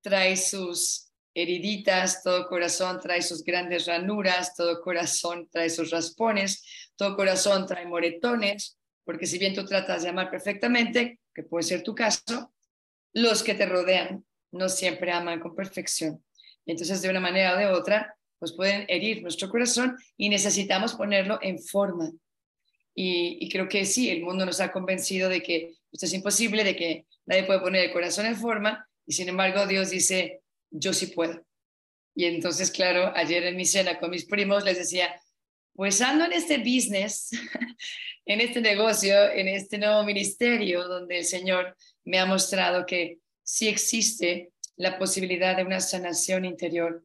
trae 0.02 0.38
sus 0.38 1.12
heriditas, 1.34 2.22
todo 2.22 2.48
corazón 2.48 3.00
trae 3.00 3.22
sus 3.22 3.44
grandes 3.44 3.88
ranuras, 3.88 4.56
todo 4.56 4.82
corazón 4.82 5.50
trae 5.52 5.70
sus 5.70 5.90
raspones, 5.90 6.64
todo 6.96 7.16
corazón 7.16 7.66
trae 7.66 7.86
moretones, 7.86 8.78
porque 9.04 9.26
si 9.26 9.40
bien 9.40 9.56
tú 9.56 9.66
tratas 9.66 10.04
de 10.04 10.10
amar 10.10 10.30
perfectamente, 10.30 11.20
que 11.34 11.44
puede 11.44 11.64
ser 11.64 11.82
tu 11.82 11.96
caso, 11.96 12.54
los 13.14 13.42
que 13.44 13.56
te 13.56 13.66
rodean 13.66 14.26
no 14.52 14.70
siempre 14.70 15.12
aman 15.12 15.40
con 15.40 15.56
perfección. 15.56 16.24
Entonces, 16.66 17.02
de 17.02 17.10
una 17.10 17.20
manera 17.20 17.56
o 17.56 17.58
de 17.58 17.68
otra, 17.68 18.16
pues 18.40 18.54
pueden 18.54 18.86
herir 18.90 19.22
nuestro 19.22 19.50
corazón 19.50 19.98
y 20.18 20.30
necesitamos 20.30 20.94
ponerlo 20.94 21.40
en 21.42 21.60
forma. 21.60 22.12
Y, 22.96 23.50
creo 23.50 23.68
que 23.68 23.86
sí, 23.86 24.10
el 24.10 24.22
mundo 24.22 24.46
nos 24.46 24.62
ha 24.62 24.72
convencido 24.72 25.28
de 25.28 25.42
que 25.42 25.74
esto 25.92 26.06
es 26.06 26.14
imposible, 26.14 26.64
de 26.64 26.76
que 26.76 27.06
nadie 27.26 27.44
puede 27.44 27.60
poner 27.60 27.86
el 27.86 27.94
corazón 27.94 28.26
en 28.26 28.36
forma, 28.36 28.88
y 29.06 29.14
sin 29.14 29.30
embargo 29.30 29.66
Dios 29.66 29.90
dice, 29.90 30.42
yo 30.70 30.94
sí 30.94 31.08
puedo. 31.08 31.44
Y 32.16 32.26
entonces, 32.26 32.70
claro, 32.70 33.12
ayer 33.16 33.44
en 33.44 33.56
mi 33.56 33.66
cena 33.66 34.00
con 34.00 34.12
mis 34.12 34.26
primos 34.26 34.64
les 34.64 34.78
decía, 34.78 35.20
pues 35.74 36.02
ando 36.02 36.26
en 36.26 36.34
este 36.34 36.60
business, 36.60 37.32
en 38.26 38.42
este 38.42 38.62
negocio, 38.62 39.30
en 39.32 39.48
este 39.48 39.80
nuevo 39.80 40.04
ministerio 40.04 40.88
donde 40.88 41.20
el 41.20 41.26
Señor 41.26 41.76
me 42.06 42.20
ha 42.20 42.26
mostrado 42.26 42.86
que 42.86 43.18
sí 43.44 43.68
existe 43.68 44.52
la 44.76 44.98
posibilidad 45.00 45.58
de 45.58 45.64
una 45.64 45.80
sanación 45.80 46.46
interior 46.46 47.04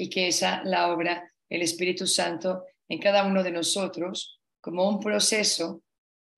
y 0.00 0.08
que 0.08 0.28
esa 0.28 0.62
la 0.64 0.90
obra 0.90 1.30
el 1.50 1.60
Espíritu 1.60 2.06
Santo 2.06 2.64
en 2.88 2.98
cada 2.98 3.26
uno 3.26 3.42
de 3.42 3.50
nosotros 3.50 4.40
como 4.58 4.88
un 4.88 4.98
proceso, 4.98 5.82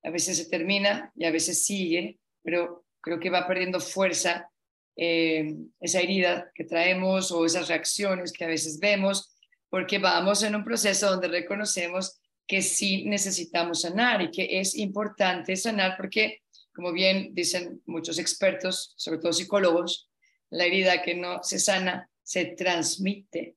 a 0.03 0.11
veces 0.11 0.37
se 0.37 0.49
termina 0.49 1.13
y 1.15 1.25
a 1.27 1.31
veces 1.31 1.65
sigue, 1.65 2.19
pero 2.43 2.85
creo 3.01 3.21
que 3.21 3.31
va 3.31 3.47
perdiendo 3.47 3.79
fuerza 3.79 4.51
eh, 4.97 5.55
esa 5.81 6.01
herida 6.01 6.51
que 6.53 6.65
traemos 6.65 7.31
o 7.31 7.47
esas 7.47 7.69
reacciones 7.69 8.33
que 8.33 8.45
a 8.45 8.49
veces 8.49 8.81
vemos, 8.81 9.33
porque 9.71 9.99
vamos 9.99 10.43
en 10.43 10.57
un 10.57 10.65
proceso 10.65 11.09
donde 11.09 11.29
reconocemos 11.29 12.21
que 12.49 12.63
sí 12.63 13.05
necesitamos 13.05 13.83
sanar 13.83 14.23
y 14.23 14.31
que 14.33 14.59
es 14.59 14.75
importante 14.75 15.55
sanar 15.55 15.97
porque, 15.97 16.43
como 16.75 16.93
bien 16.93 17.33
dicen 17.33 17.81
muchos 17.87 18.19
expertos, 18.19 18.93
sobre 18.97 19.21
todo 19.21 19.33
psicólogos, 19.33 20.11
la 20.51 20.65
herida 20.65 21.01
que 21.01 21.15
no 21.15 21.45
se 21.45 21.61
sana 21.61 22.09
se 22.23 22.47
transmite. 22.47 23.57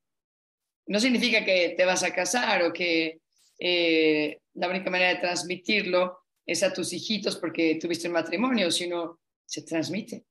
No 0.88 1.00
significa 1.00 1.44
que 1.44 1.74
te 1.78 1.86
vas 1.86 2.04
a 2.04 2.14
casar 2.14 2.64
o 2.64 2.74
que 2.74 3.20
eh, 3.60 4.40
la 4.54 4.70
única 4.70 4.90
manera 4.90 5.14
de 5.14 5.20
transmitirlo 5.20 6.20
es 6.46 6.62
a 6.64 6.74
tus 6.74 6.94
hijitos 6.94 7.38
porque 7.38 7.78
tuviste 7.82 8.08
un 8.08 8.14
matrimonio, 8.14 8.70
sino 8.72 9.20
se 9.46 9.64
transmite. 9.64 10.26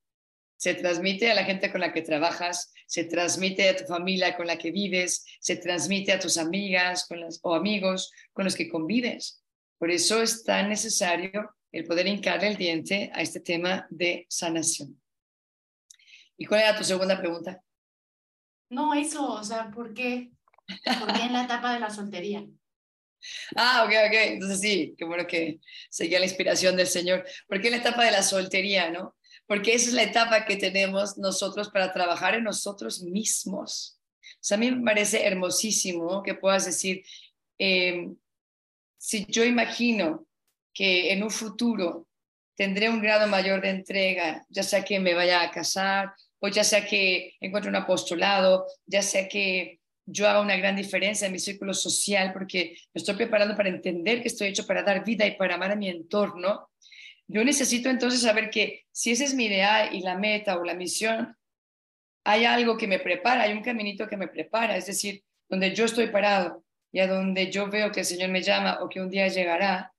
Se 0.56 0.74
transmite 0.74 1.30
a 1.30 1.34
la 1.34 1.44
gente 1.44 1.70
con 1.70 1.80
la 1.80 1.92
que 1.92 2.02
trabajas, 2.02 2.72
se 2.86 3.04
transmite 3.04 3.68
a 3.68 3.76
tu 3.76 3.84
familia 3.84 4.36
con 4.36 4.46
la 4.46 4.56
que 4.56 4.70
vives, 4.70 5.24
se 5.40 5.56
transmite 5.56 6.12
a 6.12 6.18
tus 6.18 6.38
amigas 6.38 7.06
con 7.06 7.20
las, 7.20 7.40
o 7.42 7.54
amigos 7.54 8.12
con 8.32 8.44
los 8.44 8.54
que 8.54 8.68
convives. 8.68 9.42
Por 9.78 9.90
eso 9.90 10.22
es 10.22 10.44
tan 10.44 10.68
necesario 10.68 11.54
el 11.72 11.84
poder 11.84 12.06
hincarle 12.06 12.48
el 12.48 12.56
diente 12.56 13.10
a 13.12 13.20
este 13.20 13.40
tema 13.40 13.86
de 13.90 14.26
sanación. 14.28 15.00
¿Y 16.36 16.46
cuál 16.46 16.60
era 16.60 16.78
tu 16.78 16.84
segunda 16.84 17.18
pregunta? 17.18 17.63
No, 18.70 18.94
eso, 18.94 19.32
o 19.32 19.44
sea, 19.44 19.70
¿por 19.70 19.94
qué? 19.94 20.32
¿Por 20.66 21.12
qué 21.12 21.22
en 21.22 21.32
la 21.32 21.44
etapa 21.44 21.74
de 21.74 21.80
la 21.80 21.90
soltería? 21.90 22.44
Ah, 23.56 23.84
ok, 23.86 23.92
ok. 24.06 24.14
Entonces 24.32 24.60
sí, 24.60 24.94
qué 24.98 25.04
bueno 25.06 25.26
que 25.26 25.58
seguía 25.88 26.18
la 26.18 26.26
inspiración 26.26 26.76
del 26.76 26.86
Señor. 26.86 27.24
Porque 27.48 27.68
es 27.68 27.72
la 27.72 27.78
etapa 27.78 28.04
de 28.04 28.10
la 28.10 28.22
soltería, 28.22 28.90
¿no? 28.90 29.16
Porque 29.46 29.74
esa 29.74 29.88
es 29.88 29.94
la 29.94 30.02
etapa 30.02 30.44
que 30.44 30.56
tenemos 30.56 31.16
nosotros 31.16 31.70
para 31.70 31.92
trabajar 31.92 32.34
en 32.34 32.44
nosotros 32.44 33.02
mismos. 33.02 33.98
O 34.22 34.38
sea, 34.40 34.56
a 34.56 34.60
mí 34.60 34.70
me 34.70 34.84
parece 34.84 35.24
hermosísimo 35.24 36.22
que 36.22 36.34
puedas 36.34 36.66
decir, 36.66 37.02
em, 37.58 38.16
si 38.98 39.24
yo 39.28 39.44
imagino 39.44 40.26
que 40.72 41.12
en 41.12 41.22
un 41.22 41.30
futuro 41.30 42.08
tendré 42.56 42.88
un 42.88 43.00
grado 43.00 43.26
mayor 43.26 43.60
de 43.60 43.70
entrega, 43.70 44.44
ya 44.48 44.62
sea 44.62 44.84
que 44.84 45.00
me 45.00 45.14
vaya 45.14 45.42
a 45.42 45.50
casar, 45.50 46.12
o 46.44 46.48
ya 46.48 46.62
sea 46.62 46.84
que 46.84 47.36
encuentre 47.40 47.70
un 47.70 47.76
apostolado, 47.76 48.66
ya 48.84 49.00
sea 49.00 49.26
que 49.26 49.80
yo 50.04 50.28
haga 50.28 50.42
una 50.42 50.58
gran 50.58 50.76
diferencia 50.76 51.24
en 51.24 51.32
mi 51.32 51.38
círculo 51.38 51.72
social 51.72 52.34
porque 52.34 52.76
me 52.92 52.98
estoy 52.98 53.14
preparando 53.14 53.56
para 53.56 53.70
entender 53.70 54.20
que 54.20 54.28
estoy 54.28 54.48
hecho 54.48 54.66
para 54.66 54.82
dar 54.82 55.02
vida 55.02 55.26
y 55.26 55.36
para 55.36 55.54
amar 55.54 55.70
a 55.70 55.76
mi 55.76 55.88
entorno, 55.88 56.68
yo 57.28 57.42
necesito 57.42 57.88
entonces 57.88 58.20
saber 58.20 58.50
que 58.50 58.84
si 58.92 59.12
ese 59.12 59.24
es 59.24 59.32
mi 59.32 59.46
ideal 59.46 59.94
y 59.94 60.00
la 60.00 60.18
meta 60.18 60.58
o 60.58 60.64
la 60.64 60.74
misión, 60.74 61.34
hay 62.24 62.44
algo 62.44 62.76
que 62.76 62.88
me 62.88 62.98
prepara, 62.98 63.44
hay 63.44 63.54
un 63.54 63.62
caminito 63.62 64.06
que 64.06 64.18
me 64.18 64.28
prepara, 64.28 64.76
es 64.76 64.84
decir, 64.84 65.24
donde 65.48 65.74
yo 65.74 65.86
estoy 65.86 66.08
parado 66.08 66.62
y 66.92 67.00
a 67.00 67.06
donde 67.06 67.50
yo 67.50 67.70
veo 67.70 67.90
que 67.90 68.00
el 68.00 68.06
Señor 68.06 68.28
me 68.28 68.42
llama 68.42 68.80
o 68.82 68.90
que 68.90 69.00
un 69.00 69.08
día 69.08 69.28
llegará, 69.28 69.94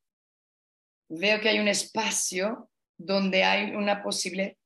veo 1.09 1.41
que 1.41 1.49
hay 1.49 1.57
un 1.57 1.69
espacio 1.69 2.69
donde 2.99 3.43
hay 3.43 3.71
una 3.71 4.03
posible 4.03 4.59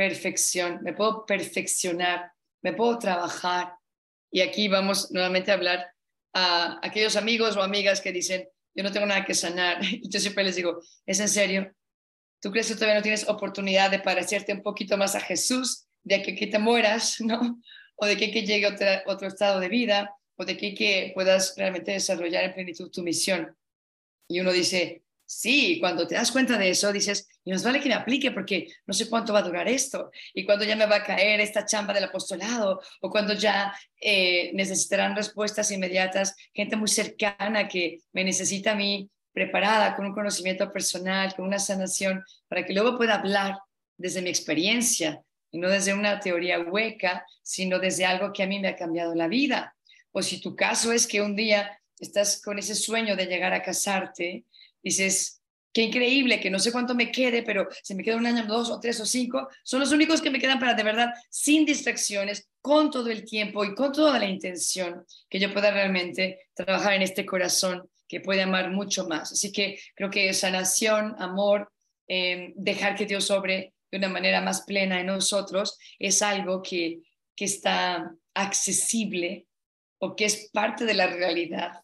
perfección, 0.00 0.80
me 0.82 0.94
puedo 0.94 1.26
perfeccionar, 1.26 2.32
me 2.62 2.72
puedo 2.72 2.98
trabajar, 2.98 3.74
y 4.32 4.40
aquí 4.40 4.66
vamos 4.66 5.10
nuevamente 5.10 5.50
a 5.50 5.54
hablar 5.54 5.92
a 6.32 6.78
aquellos 6.82 7.16
amigos 7.16 7.54
o 7.54 7.62
amigas 7.62 8.00
que 8.00 8.10
dicen, 8.10 8.48
yo 8.74 8.82
no 8.82 8.92
tengo 8.92 9.04
nada 9.04 9.26
que 9.26 9.34
sanar. 9.34 9.78
Y 9.84 10.08
yo 10.08 10.18
siempre 10.18 10.44
les 10.44 10.56
digo, 10.56 10.80
¿es 11.04 11.20
en 11.20 11.28
serio? 11.28 11.70
¿Tú 12.40 12.50
crees 12.50 12.68
que 12.68 12.76
todavía 12.76 12.94
no 12.94 13.02
tienes 13.02 13.28
oportunidad 13.28 13.90
de 13.90 13.98
parecerte 13.98 14.54
un 14.54 14.62
poquito 14.62 14.96
más 14.96 15.14
a 15.14 15.20
Jesús, 15.20 15.86
de 16.02 16.22
que, 16.22 16.34
que 16.34 16.46
te 16.46 16.58
mueras, 16.58 17.20
¿no? 17.20 17.60
O 17.96 18.06
de 18.06 18.16
que, 18.16 18.30
que 18.30 18.46
llegue 18.46 18.68
otra, 18.68 19.02
otro 19.06 19.28
estado 19.28 19.60
de 19.60 19.68
vida, 19.68 20.16
o 20.36 20.46
de 20.46 20.56
que, 20.56 20.74
que 20.74 21.12
puedas 21.14 21.54
realmente 21.58 21.92
desarrollar 21.92 22.44
en 22.44 22.54
plenitud 22.54 22.90
tu 22.90 23.02
misión. 23.02 23.54
Y 24.30 24.40
uno 24.40 24.50
dice, 24.50 25.02
Sí, 25.32 25.78
cuando 25.78 26.08
te 26.08 26.16
das 26.16 26.32
cuenta 26.32 26.58
de 26.58 26.70
eso, 26.70 26.92
dices, 26.92 27.28
y 27.44 27.52
nos 27.52 27.62
vale 27.62 27.80
que 27.80 27.88
me 27.88 27.94
aplique 27.94 28.32
porque 28.32 28.66
no 28.84 28.92
sé 28.92 29.08
cuánto 29.08 29.32
va 29.32 29.38
a 29.38 29.42
durar 29.42 29.68
esto, 29.68 30.10
y 30.34 30.44
cuando 30.44 30.64
ya 30.64 30.74
me 30.74 30.86
va 30.86 30.96
a 30.96 31.04
caer 31.04 31.38
esta 31.38 31.64
chamba 31.64 31.94
del 31.94 32.02
apostolado, 32.02 32.80
o 33.00 33.10
cuando 33.10 33.32
ya 33.34 33.72
eh, 34.00 34.50
necesitarán 34.54 35.14
respuestas 35.14 35.70
inmediatas, 35.70 36.34
gente 36.52 36.74
muy 36.74 36.88
cercana 36.88 37.68
que 37.68 38.00
me 38.12 38.24
necesita 38.24 38.72
a 38.72 38.74
mí 38.74 39.08
preparada, 39.32 39.94
con 39.94 40.06
un 40.06 40.14
conocimiento 40.14 40.72
personal, 40.72 41.32
con 41.36 41.46
una 41.46 41.60
sanación, 41.60 42.24
para 42.48 42.66
que 42.66 42.72
luego 42.72 42.96
pueda 42.96 43.14
hablar 43.14 43.56
desde 43.96 44.22
mi 44.22 44.30
experiencia, 44.30 45.22
y 45.52 45.58
no 45.58 45.68
desde 45.68 45.94
una 45.94 46.18
teoría 46.18 46.58
hueca, 46.58 47.24
sino 47.40 47.78
desde 47.78 48.04
algo 48.04 48.32
que 48.32 48.42
a 48.42 48.48
mí 48.48 48.58
me 48.58 48.66
ha 48.66 48.74
cambiado 48.74 49.14
la 49.14 49.28
vida. 49.28 49.76
O 50.10 50.22
si 50.22 50.40
tu 50.40 50.56
caso 50.56 50.90
es 50.90 51.06
que 51.06 51.22
un 51.22 51.36
día 51.36 51.80
estás 52.00 52.42
con 52.42 52.58
ese 52.58 52.74
sueño 52.74 53.14
de 53.14 53.26
llegar 53.26 53.52
a 53.52 53.62
casarte, 53.62 54.44
dices, 54.82 55.40
qué 55.72 55.82
increíble, 55.82 56.40
que 56.40 56.50
no 56.50 56.58
sé 56.58 56.72
cuánto 56.72 56.94
me 56.94 57.12
quede, 57.12 57.42
pero 57.42 57.68
si 57.82 57.94
me 57.94 58.02
queda 58.02 58.16
un 58.16 58.26
año, 58.26 58.46
dos 58.46 58.70
o 58.70 58.80
tres 58.80 59.00
o 59.00 59.06
cinco, 59.06 59.48
son 59.62 59.80
los 59.80 59.92
únicos 59.92 60.20
que 60.20 60.30
me 60.30 60.38
quedan 60.38 60.58
para 60.58 60.74
de 60.74 60.82
verdad, 60.82 61.10
sin 61.30 61.64
distracciones, 61.64 62.48
con 62.60 62.90
todo 62.90 63.08
el 63.08 63.24
tiempo 63.24 63.64
y 63.64 63.74
con 63.74 63.92
toda 63.92 64.18
la 64.18 64.26
intención, 64.26 65.04
que 65.28 65.38
yo 65.38 65.52
pueda 65.52 65.70
realmente 65.70 66.48
trabajar 66.54 66.94
en 66.94 67.02
este 67.02 67.24
corazón 67.24 67.88
que 68.06 68.20
puede 68.20 68.42
amar 68.42 68.70
mucho 68.70 69.06
más. 69.06 69.32
Así 69.32 69.52
que 69.52 69.78
creo 69.94 70.10
que 70.10 70.34
sanación, 70.34 71.14
amor, 71.18 71.72
eh, 72.08 72.52
dejar 72.56 72.96
que 72.96 73.06
Dios 73.06 73.24
sobre 73.24 73.72
de 73.90 73.98
una 73.98 74.08
manera 74.08 74.40
más 74.40 74.62
plena 74.62 75.00
en 75.00 75.06
nosotros 75.06 75.78
es 75.98 76.20
algo 76.20 76.60
que, 76.60 77.02
que 77.36 77.44
está 77.44 78.12
accesible 78.34 79.46
o 79.98 80.16
que 80.16 80.24
es 80.24 80.50
parte 80.52 80.84
de 80.84 80.94
la 80.94 81.06
realidad 81.06 81.82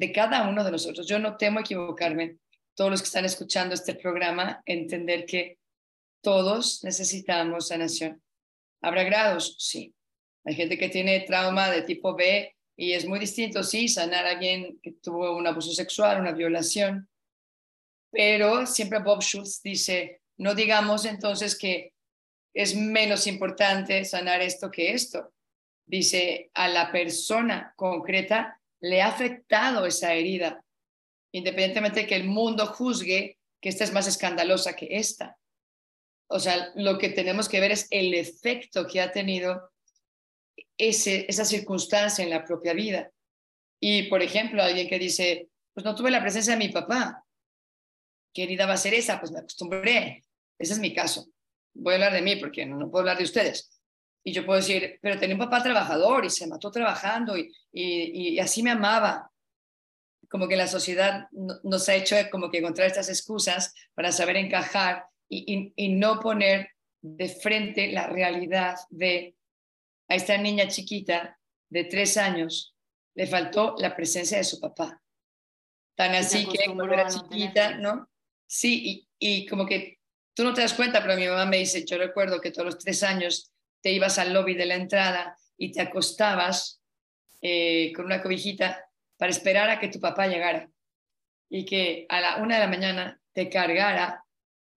de 0.00 0.12
cada 0.12 0.48
uno 0.48 0.64
de 0.64 0.70
nosotros. 0.70 1.06
Yo 1.06 1.18
no 1.18 1.36
temo 1.36 1.60
equivocarme. 1.60 2.38
Todos 2.74 2.90
los 2.90 3.02
que 3.02 3.06
están 3.06 3.26
escuchando 3.26 3.74
este 3.74 3.94
programa, 3.94 4.62
entender 4.64 5.26
que 5.26 5.58
todos 6.22 6.82
necesitamos 6.82 7.68
sanación. 7.68 8.22
¿Habrá 8.80 9.04
grados? 9.04 9.56
Sí. 9.58 9.94
Hay 10.46 10.54
gente 10.54 10.78
que 10.78 10.88
tiene 10.88 11.20
trauma 11.20 11.70
de 11.70 11.82
tipo 11.82 12.14
B 12.14 12.56
y 12.76 12.94
es 12.94 13.04
muy 13.04 13.18
distinto, 13.18 13.62
sí, 13.62 13.88
sanar 13.88 14.24
a 14.24 14.30
alguien 14.30 14.80
que 14.82 14.92
tuvo 14.92 15.36
un 15.36 15.46
abuso 15.46 15.70
sexual, 15.72 16.18
una 16.18 16.32
violación. 16.32 17.06
Pero 18.10 18.64
siempre 18.64 19.00
Bob 19.00 19.20
Schultz 19.20 19.60
dice, 19.62 20.22
no 20.38 20.54
digamos 20.54 21.04
entonces 21.04 21.58
que 21.58 21.92
es 22.54 22.74
menos 22.74 23.26
importante 23.26 24.06
sanar 24.06 24.40
esto 24.40 24.70
que 24.70 24.94
esto. 24.94 25.34
Dice, 25.84 26.50
a 26.54 26.68
la 26.68 26.90
persona 26.90 27.74
concreta 27.76 28.59
le 28.80 29.02
ha 29.02 29.08
afectado 29.08 29.86
esa 29.86 30.14
herida, 30.14 30.64
independientemente 31.32 32.00
de 32.00 32.06
que 32.06 32.16
el 32.16 32.24
mundo 32.24 32.66
juzgue 32.66 33.38
que 33.60 33.68
esta 33.68 33.84
es 33.84 33.92
más 33.92 34.06
escandalosa 34.06 34.74
que 34.74 34.88
esta. 34.90 35.36
O 36.28 36.38
sea, 36.38 36.72
lo 36.76 36.98
que 36.98 37.10
tenemos 37.10 37.48
que 37.48 37.60
ver 37.60 37.72
es 37.72 37.86
el 37.90 38.14
efecto 38.14 38.86
que 38.86 39.00
ha 39.00 39.12
tenido 39.12 39.70
ese, 40.78 41.26
esa 41.28 41.44
circunstancia 41.44 42.24
en 42.24 42.30
la 42.30 42.44
propia 42.44 42.72
vida. 42.72 43.10
Y, 43.80 44.04
por 44.04 44.22
ejemplo, 44.22 44.62
alguien 44.62 44.88
que 44.88 44.98
dice, 44.98 45.48
pues 45.74 45.84
no 45.84 45.94
tuve 45.94 46.10
la 46.10 46.22
presencia 46.22 46.52
de 46.52 46.58
mi 46.58 46.68
papá. 46.68 47.24
¿Qué 48.32 48.44
herida 48.44 48.66
va 48.66 48.74
a 48.74 48.78
ser 48.78 48.94
esa? 48.94 49.18
Pues 49.18 49.32
me 49.32 49.40
acostumbré. 49.40 50.24
Ese 50.58 50.72
es 50.74 50.78
mi 50.78 50.94
caso. 50.94 51.26
Voy 51.74 51.92
a 51.92 51.96
hablar 51.96 52.12
de 52.12 52.22
mí 52.22 52.36
porque 52.36 52.64
no, 52.64 52.76
no 52.76 52.90
puedo 52.90 53.00
hablar 53.00 53.18
de 53.18 53.24
ustedes. 53.24 53.79
Y 54.22 54.32
yo 54.32 54.44
puedo 54.44 54.60
decir, 54.60 54.98
pero 55.00 55.18
tenía 55.18 55.34
un 55.34 55.40
papá 55.40 55.62
trabajador 55.62 56.24
y 56.24 56.30
se 56.30 56.46
mató 56.46 56.70
trabajando 56.70 57.36
y, 57.38 57.52
y, 57.72 58.38
así 58.38 58.62
me 58.62 58.70
amaba. 58.70 59.30
Como 60.28 60.46
que 60.46 60.56
la 60.56 60.66
sociedad 60.66 61.28
nos 61.32 61.88
ha 61.88 61.94
hecho 61.94 62.16
como 62.30 62.50
que 62.50 62.58
encontrar 62.58 62.86
estas 62.86 63.08
excusas 63.08 63.74
para 63.94 64.12
saber 64.12 64.36
encajar 64.36 65.06
y, 65.28 65.72
y, 65.74 65.88
no 65.88 66.20
poner 66.20 66.70
de 67.00 67.28
frente 67.28 67.92
la 67.92 68.06
realidad 68.06 68.76
de 68.90 69.36
a 70.08 70.14
esta 70.14 70.36
niña 70.36 70.68
chiquita 70.68 71.38
de 71.70 71.84
tres 71.84 72.16
años 72.16 72.74
le 73.14 73.26
faltó 73.26 73.74
la 73.78 73.96
presencia 73.96 74.38
de 74.38 74.44
su 74.44 74.60
papá. 74.60 75.00
Tan 75.96 76.14
así 76.14 76.46
que 76.46 76.64
cuando 76.66 76.84
era 76.84 77.08
chiquita, 77.08 77.76
¿no? 77.76 78.08
Sí, 78.46 79.08
y, 79.18 79.42
y 79.42 79.46
como 79.46 79.66
que 79.66 79.98
tú 80.34 80.44
no 80.44 80.52
te 80.52 80.62
das 80.62 80.74
cuenta, 80.74 81.00
pero 81.02 81.16
mi 81.16 81.26
mamá 81.26 81.46
me 81.46 81.58
dice, 81.58 81.84
yo 81.84 81.98
recuerdo 81.98 82.40
que 82.40 82.50
todos 82.50 82.66
los 82.66 82.78
tres 82.78 83.02
años 83.02 83.52
te 83.80 83.92
ibas 83.92 84.18
al 84.18 84.32
lobby 84.32 84.54
de 84.54 84.66
la 84.66 84.74
entrada 84.74 85.36
y 85.56 85.72
te 85.72 85.80
acostabas 85.80 86.82
eh, 87.42 87.92
con 87.94 88.06
una 88.06 88.22
cobijita 88.22 88.84
para 89.16 89.30
esperar 89.30 89.70
a 89.70 89.78
que 89.78 89.88
tu 89.88 90.00
papá 90.00 90.26
llegara 90.26 90.68
y 91.48 91.64
que 91.64 92.06
a 92.08 92.20
la 92.20 92.36
una 92.36 92.54
de 92.54 92.60
la 92.60 92.68
mañana 92.68 93.20
te 93.32 93.48
cargara 93.48 94.24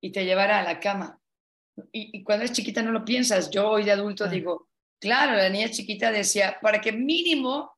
y 0.01 0.12
te 0.12 0.25
llevara 0.25 0.60
a 0.60 0.63
la 0.63 0.79
cama. 0.79 1.19
Y, 1.91 2.24
cuando 2.24 2.45
eres 2.45 2.55
chiquita 2.55 2.81
no 2.81 2.91
lo 2.91 3.05
piensas. 3.05 3.50
Yo 3.50 3.69
hoy 3.69 3.83
de 3.83 3.91
adulto 3.91 4.27
digo, 4.27 4.69
claro, 5.00 5.36
la 5.36 5.50
niña 5.50 5.69
chiquita 5.69 6.12
decía, 6.12 6.60
para 6.62 6.81
que 6.81 6.91
mínimo 6.91 7.72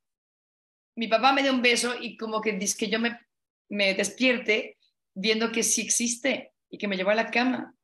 mi 0.96 1.08
papá 1.08 1.34
me 1.34 1.44
dé 1.44 1.52
un 1.52 1.62
beso 1.62 1.94
y 2.00 2.18
como 2.18 2.42
que, 2.42 2.58
que 2.58 2.88
yo 2.90 3.00
me, 3.00 3.20
me 3.70 3.94
despierte 3.94 4.78
viendo 5.14 5.52
que 5.52 5.64
sí 5.64 5.82
existe 5.82 6.54
y 6.70 6.78
que 6.78 6.88
me 6.88 6.98
llevó 6.98 7.12
a 7.12 7.16
la 7.16 7.32
cama. 7.32 7.76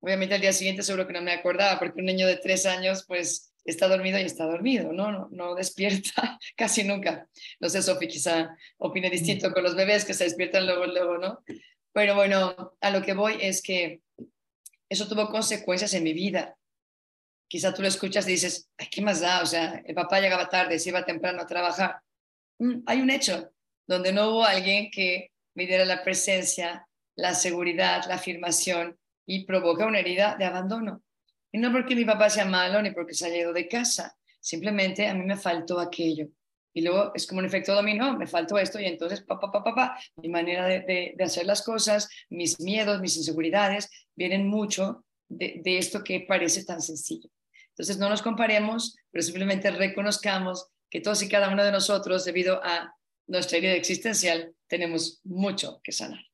Obviamente 0.00 0.34
al 0.34 0.40
día 0.40 0.52
siguiente 0.52 0.82
seguro 0.82 1.06
que 1.06 1.12
no 1.12 1.22
me 1.22 1.32
acordaba, 1.32 1.78
porque 1.78 2.00
un 2.00 2.06
niño 2.06 2.26
de 2.26 2.36
tres 2.36 2.66
años 2.66 3.04
pues 3.06 3.52
está 3.64 3.88
dormido 3.88 4.18
y 4.18 4.22
está 4.22 4.46
dormido, 4.46 4.92
¿no? 4.92 5.12
No, 5.12 5.28
no 5.30 5.54
despierta 5.54 6.38
casi 6.56 6.84
nunca. 6.84 7.28
No 7.60 7.68
sé, 7.68 7.82
Sofi 7.82 8.08
quizá 8.08 8.56
opine 8.78 9.10
distinto 9.10 9.52
con 9.52 9.62
los 9.62 9.74
bebés 9.74 10.04
que 10.04 10.14
se 10.14 10.24
despiertan 10.24 10.66
luego, 10.66 10.86
luego, 10.86 11.18
¿no? 11.18 11.44
Pero 11.92 12.14
bueno, 12.14 12.76
a 12.80 12.90
lo 12.90 13.02
que 13.02 13.14
voy 13.14 13.36
es 13.40 13.62
que 13.62 14.00
eso 14.88 15.08
tuvo 15.08 15.28
consecuencias 15.28 15.92
en 15.94 16.04
mi 16.04 16.12
vida. 16.12 16.56
Quizá 17.48 17.74
tú 17.74 17.82
lo 17.82 17.88
escuchas 17.88 18.26
y 18.28 18.32
dices, 18.32 18.68
Ay, 18.78 18.88
¿qué 18.90 19.02
más 19.02 19.20
da? 19.20 19.42
O 19.42 19.46
sea, 19.46 19.82
el 19.84 19.94
papá 19.94 20.20
llegaba 20.20 20.48
tarde, 20.48 20.78
se 20.78 20.90
iba 20.90 21.04
temprano 21.04 21.42
a 21.42 21.46
trabajar. 21.46 22.00
Mm, 22.58 22.82
hay 22.86 23.00
un 23.00 23.10
hecho 23.10 23.50
donde 23.86 24.12
no 24.12 24.30
hubo 24.30 24.44
alguien 24.44 24.90
que 24.90 25.32
me 25.54 25.66
diera 25.66 25.84
la 25.84 26.04
presencia, 26.04 26.86
la 27.16 27.34
seguridad, 27.34 28.04
la 28.06 28.14
afirmación 28.14 28.98
y 29.26 29.44
provoca 29.44 29.86
una 29.86 30.00
herida 30.00 30.36
de 30.38 30.44
abandono. 30.44 31.02
Y 31.52 31.58
no 31.58 31.72
porque 31.72 31.96
mi 31.96 32.04
papá 32.04 32.30
sea 32.30 32.44
malo 32.44 32.80
ni 32.82 32.92
porque 32.92 33.14
se 33.14 33.26
haya 33.26 33.38
ido 33.38 33.52
de 33.52 33.68
casa, 33.68 34.16
simplemente 34.40 35.06
a 35.06 35.14
mí 35.14 35.24
me 35.24 35.36
faltó 35.36 35.80
aquello. 35.80 36.28
Y 36.72 36.82
luego 36.82 37.12
es 37.14 37.26
como 37.26 37.40
un 37.40 37.46
efecto 37.46 37.74
dominó, 37.74 38.16
me 38.16 38.28
faltó 38.28 38.56
esto 38.56 38.78
y 38.78 38.84
entonces, 38.84 39.22
papá, 39.22 39.50
papá, 39.50 39.64
papá, 39.64 40.00
mi 40.16 40.28
manera 40.28 40.66
de, 40.66 41.14
de, 41.16 41.24
hacer 41.24 41.44
las 41.44 41.62
cosas, 41.62 42.08
mis 42.28 42.60
miedos, 42.60 43.00
mis 43.00 43.16
inseguridades, 43.16 43.90
vienen 44.14 44.46
mucho 44.46 45.04
de, 45.28 45.60
de 45.64 45.78
esto 45.78 46.04
que 46.04 46.20
parece 46.20 46.64
tan 46.64 46.80
sencillo. 46.80 47.28
Entonces 47.70 47.98
no 47.98 48.08
nos 48.08 48.22
comparemos, 48.22 48.96
pero 49.10 49.22
simplemente 49.22 49.70
reconozcamos 49.70 50.68
que 50.88 51.00
todos 51.00 51.22
y 51.22 51.28
cada 51.28 51.48
uno 51.48 51.64
de 51.64 51.72
nosotros, 51.72 52.24
debido 52.24 52.60
a 52.62 52.94
nuestra 53.26 53.58
herida 53.58 53.72
existencial, 53.72 54.54
tenemos 54.68 55.20
mucho 55.24 55.80
que 55.82 55.92
sanar. 55.92 56.29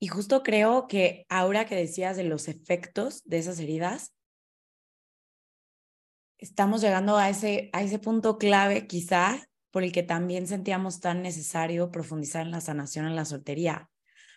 Y 0.00 0.08
justo 0.08 0.42
creo 0.42 0.86
que 0.86 1.26
ahora 1.28 1.66
que 1.66 1.76
decías 1.76 2.16
de 2.16 2.24
los 2.24 2.48
efectos 2.48 3.22
de 3.24 3.38
esas 3.38 3.58
heridas, 3.58 4.14
estamos 6.38 6.80
llegando 6.80 7.16
a 7.16 7.30
ese, 7.30 7.70
a 7.72 7.82
ese 7.82 7.98
punto 7.98 8.38
clave 8.38 8.86
quizá 8.86 9.48
por 9.70 9.82
el 9.82 9.92
que 9.92 10.02
también 10.02 10.46
sentíamos 10.46 11.00
tan 11.00 11.22
necesario 11.22 11.90
profundizar 11.90 12.42
en 12.42 12.52
la 12.52 12.60
sanación 12.60 13.06
en 13.06 13.16
la 13.16 13.24
soltería, 13.24 13.90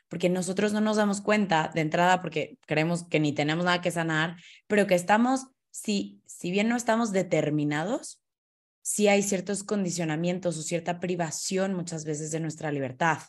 porque 0.07 0.29
nosotros 0.29 0.73
no 0.73 0.81
nos 0.81 0.97
damos 0.97 1.21
cuenta 1.21 1.69
de 1.75 1.81
entrada 1.81 2.21
porque 2.21 2.57
creemos 2.65 3.03
que 3.03 3.19
ni 3.19 3.33
tenemos 3.33 3.65
nada 3.65 3.81
que 3.81 3.91
sanar, 3.91 4.37
pero 4.67 4.87
que 4.87 4.95
estamos, 4.95 5.47
si, 5.69 6.21
si 6.25 6.49
bien 6.49 6.69
no 6.69 6.75
estamos 6.75 7.11
determinados, 7.11 8.21
sí 8.81 9.09
hay 9.09 9.21
ciertos 9.21 9.63
condicionamientos 9.63 10.57
o 10.57 10.61
cierta 10.61 10.99
privación 10.99 11.73
muchas 11.73 12.05
veces 12.05 12.31
de 12.31 12.39
nuestra 12.39 12.71
libertad, 12.71 13.19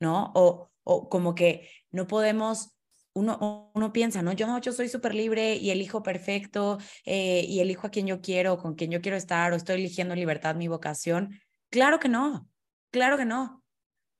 ¿no? 0.00 0.32
O, 0.34 0.70
o 0.88 1.08
como 1.10 1.34
que 1.34 1.68
no 1.90 2.06
podemos 2.06 2.74
uno, 3.12 3.70
uno, 3.74 3.92
piensa, 3.92 4.22
¿no? 4.22 4.32
Yo 4.32 4.58
yo 4.60 4.72
soy 4.72 4.88
súper 4.88 5.14
libre 5.14 5.56
y 5.56 5.70
elijo 5.70 6.02
perfecto 6.02 6.78
eh, 7.04 7.44
y 7.46 7.60
elijo 7.60 7.86
a 7.86 7.90
quien 7.90 8.06
yo 8.06 8.20
quiero, 8.20 8.58
con 8.58 8.74
quien 8.74 8.90
yo 8.90 9.00
quiero 9.00 9.16
estar, 9.16 9.52
o 9.52 9.56
estoy 9.56 9.76
eligiendo 9.76 10.14
libertad, 10.14 10.54
mi 10.54 10.68
vocación. 10.68 11.38
Claro 11.70 11.98
que 11.98 12.08
no, 12.08 12.48
claro 12.90 13.18
que 13.18 13.24
no. 13.24 13.62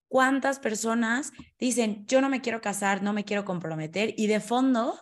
¿Cuántas 0.09 0.59
personas 0.59 1.33
dicen, 1.59 2.05
yo 2.07 2.21
no 2.21 2.29
me 2.29 2.41
quiero 2.41 2.61
casar, 2.61 3.03
no 3.03 3.13
me 3.13 3.25
quiero 3.25 3.45
comprometer? 3.45 4.15
Y 4.17 4.27
de 4.27 4.41
fondo 4.41 4.99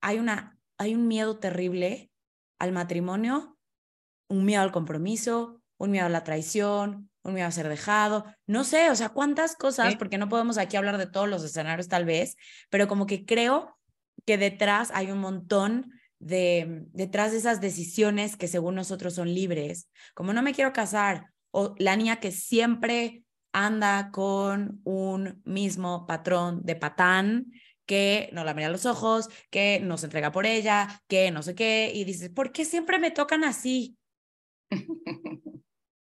hay, 0.00 0.18
una, 0.18 0.58
hay 0.78 0.94
un 0.94 1.06
miedo 1.06 1.38
terrible 1.38 2.10
al 2.58 2.72
matrimonio, 2.72 3.56
un 4.28 4.44
miedo 4.44 4.62
al 4.62 4.72
compromiso, 4.72 5.62
un 5.78 5.90
miedo 5.90 6.06
a 6.06 6.10
la 6.10 6.24
traición, 6.24 7.10
un 7.26 7.34
miedo 7.34 7.48
a 7.48 7.50
ser 7.50 7.68
dejado, 7.68 8.24
no 8.46 8.64
sé, 8.64 8.90
o 8.90 8.94
sea, 8.94 9.10
cuántas 9.10 9.56
cosas, 9.56 9.96
porque 9.96 10.18
no 10.18 10.28
podemos 10.28 10.58
aquí 10.58 10.76
hablar 10.76 10.98
de 10.98 11.06
todos 11.06 11.28
los 11.28 11.44
escenarios 11.44 11.88
tal 11.88 12.04
vez, 12.04 12.36
pero 12.70 12.88
como 12.88 13.06
que 13.06 13.24
creo 13.24 13.78
que 14.24 14.38
detrás 14.38 14.90
hay 14.94 15.10
un 15.10 15.18
montón 15.18 15.92
de, 16.18 16.86
detrás 16.92 17.32
de 17.32 17.38
esas 17.38 17.60
decisiones 17.60 18.36
que 18.36 18.48
según 18.48 18.74
nosotros 18.74 19.14
son 19.14 19.34
libres, 19.34 19.88
como 20.14 20.32
no 20.32 20.42
me 20.42 20.54
quiero 20.54 20.72
casar, 20.72 21.32
o 21.50 21.74
la 21.78 21.96
niña 21.96 22.20
que 22.20 22.32
siempre 22.32 23.24
anda 23.52 24.10
con 24.10 24.80
un 24.84 25.40
mismo 25.44 26.06
patrón 26.06 26.60
de 26.64 26.76
patán, 26.76 27.46
que 27.86 28.28
no 28.32 28.44
la 28.44 28.52
mira 28.52 28.66
a 28.66 28.70
los 28.70 28.84
ojos, 28.84 29.28
que 29.50 29.80
no 29.80 29.96
se 29.96 30.06
entrega 30.06 30.32
por 30.32 30.44
ella, 30.44 31.02
que 31.06 31.30
no 31.30 31.42
sé 31.42 31.54
qué, 31.54 31.92
y 31.94 32.04
dices, 32.04 32.30
¿por 32.30 32.52
qué 32.52 32.64
siempre 32.64 32.98
me 32.98 33.10
tocan 33.10 33.44
así? 33.44 33.96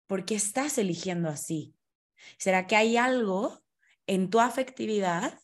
¿Por 0.08 0.26
qué 0.26 0.36
estás 0.36 0.78
eligiendo 0.78 1.30
así? 1.30 1.76
¿Será 2.38 2.68
que 2.68 2.76
hay 2.76 2.98
algo 2.98 3.64
en 4.08 4.30
tu 4.30 4.40
afectividad 4.40 5.40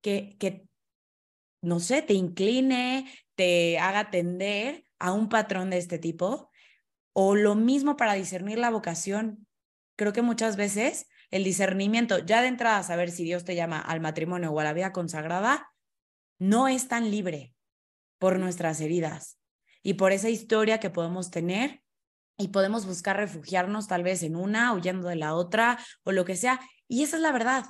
que, 0.00 0.36
que, 0.38 0.66
no 1.62 1.80
sé, 1.80 2.02
te 2.02 2.14
incline, 2.14 3.10
te 3.34 3.78
haga 3.78 4.10
tender 4.10 4.84
a 4.98 5.12
un 5.12 5.28
patrón 5.28 5.70
de 5.70 5.78
este 5.78 5.98
tipo? 5.98 6.50
O 7.12 7.34
lo 7.34 7.54
mismo 7.54 7.96
para 7.96 8.14
discernir 8.14 8.58
la 8.58 8.70
vocación. 8.70 9.46
Creo 9.96 10.12
que 10.12 10.22
muchas 10.22 10.56
veces 10.56 11.06
el 11.30 11.44
discernimiento, 11.44 12.18
ya 12.18 12.42
de 12.42 12.48
entrada 12.48 12.82
saber 12.82 13.10
si 13.10 13.24
Dios 13.24 13.44
te 13.44 13.54
llama 13.54 13.80
al 13.80 14.00
matrimonio 14.00 14.50
o 14.50 14.60
a 14.60 14.64
la 14.64 14.72
vida 14.72 14.92
consagrada, 14.92 15.72
no 16.38 16.68
es 16.68 16.88
tan 16.88 17.10
libre 17.10 17.54
por 18.18 18.38
nuestras 18.38 18.80
heridas 18.80 19.38
y 19.82 19.94
por 19.94 20.12
esa 20.12 20.30
historia 20.30 20.80
que 20.80 20.90
podemos 20.90 21.30
tener 21.30 21.83
y 22.36 22.48
podemos 22.48 22.86
buscar 22.86 23.16
refugiarnos 23.16 23.86
tal 23.86 24.02
vez 24.02 24.22
en 24.22 24.36
una, 24.36 24.72
huyendo 24.72 25.08
de 25.08 25.16
la 25.16 25.34
otra 25.34 25.78
o 26.02 26.12
lo 26.12 26.24
que 26.24 26.36
sea. 26.36 26.60
Y 26.88 27.02
esa 27.02 27.16
es 27.16 27.22
la 27.22 27.32
verdad. 27.32 27.64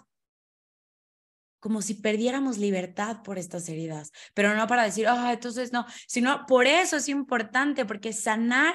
Como 1.60 1.82
si 1.82 1.94
perdiéramos 1.94 2.58
libertad 2.58 3.22
por 3.22 3.38
estas 3.38 3.68
heridas, 3.68 4.12
pero 4.34 4.54
no 4.54 4.66
para 4.66 4.84
decir, 4.84 5.06
ah, 5.08 5.32
entonces 5.32 5.72
no, 5.72 5.86
sino 6.06 6.44
por 6.46 6.66
eso 6.66 6.96
es 6.96 7.08
importante, 7.08 7.86
porque 7.86 8.12
sanar 8.12 8.74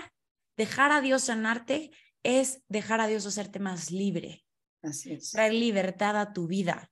dejar 0.57 0.91
a 0.91 1.01
Dios 1.01 1.23
sanarte 1.23 1.91
es 2.23 2.63
dejar 2.67 2.99
a 2.99 3.07
Dios 3.07 3.25
hacerte 3.25 3.59
más 3.59 3.91
libre. 3.91 4.43
Así 4.81 5.13
es. 5.13 5.31
Traer 5.31 5.53
libertad 5.53 6.17
a 6.17 6.33
tu 6.33 6.47
vida. 6.47 6.91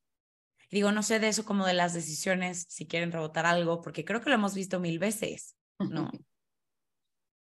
Digo, 0.69 0.91
no 0.91 1.03
sé 1.03 1.19
de 1.19 1.29
eso 1.29 1.45
como 1.45 1.65
de 1.65 1.73
las 1.73 1.93
decisiones, 1.93 2.65
si 2.69 2.87
quieren 2.87 3.11
rebotar 3.11 3.45
algo, 3.45 3.81
porque 3.81 4.05
creo 4.05 4.21
que 4.21 4.29
lo 4.29 4.35
hemos 4.35 4.53
visto 4.53 4.79
mil 4.79 4.99
veces, 4.99 5.55
¿no? 5.79 6.11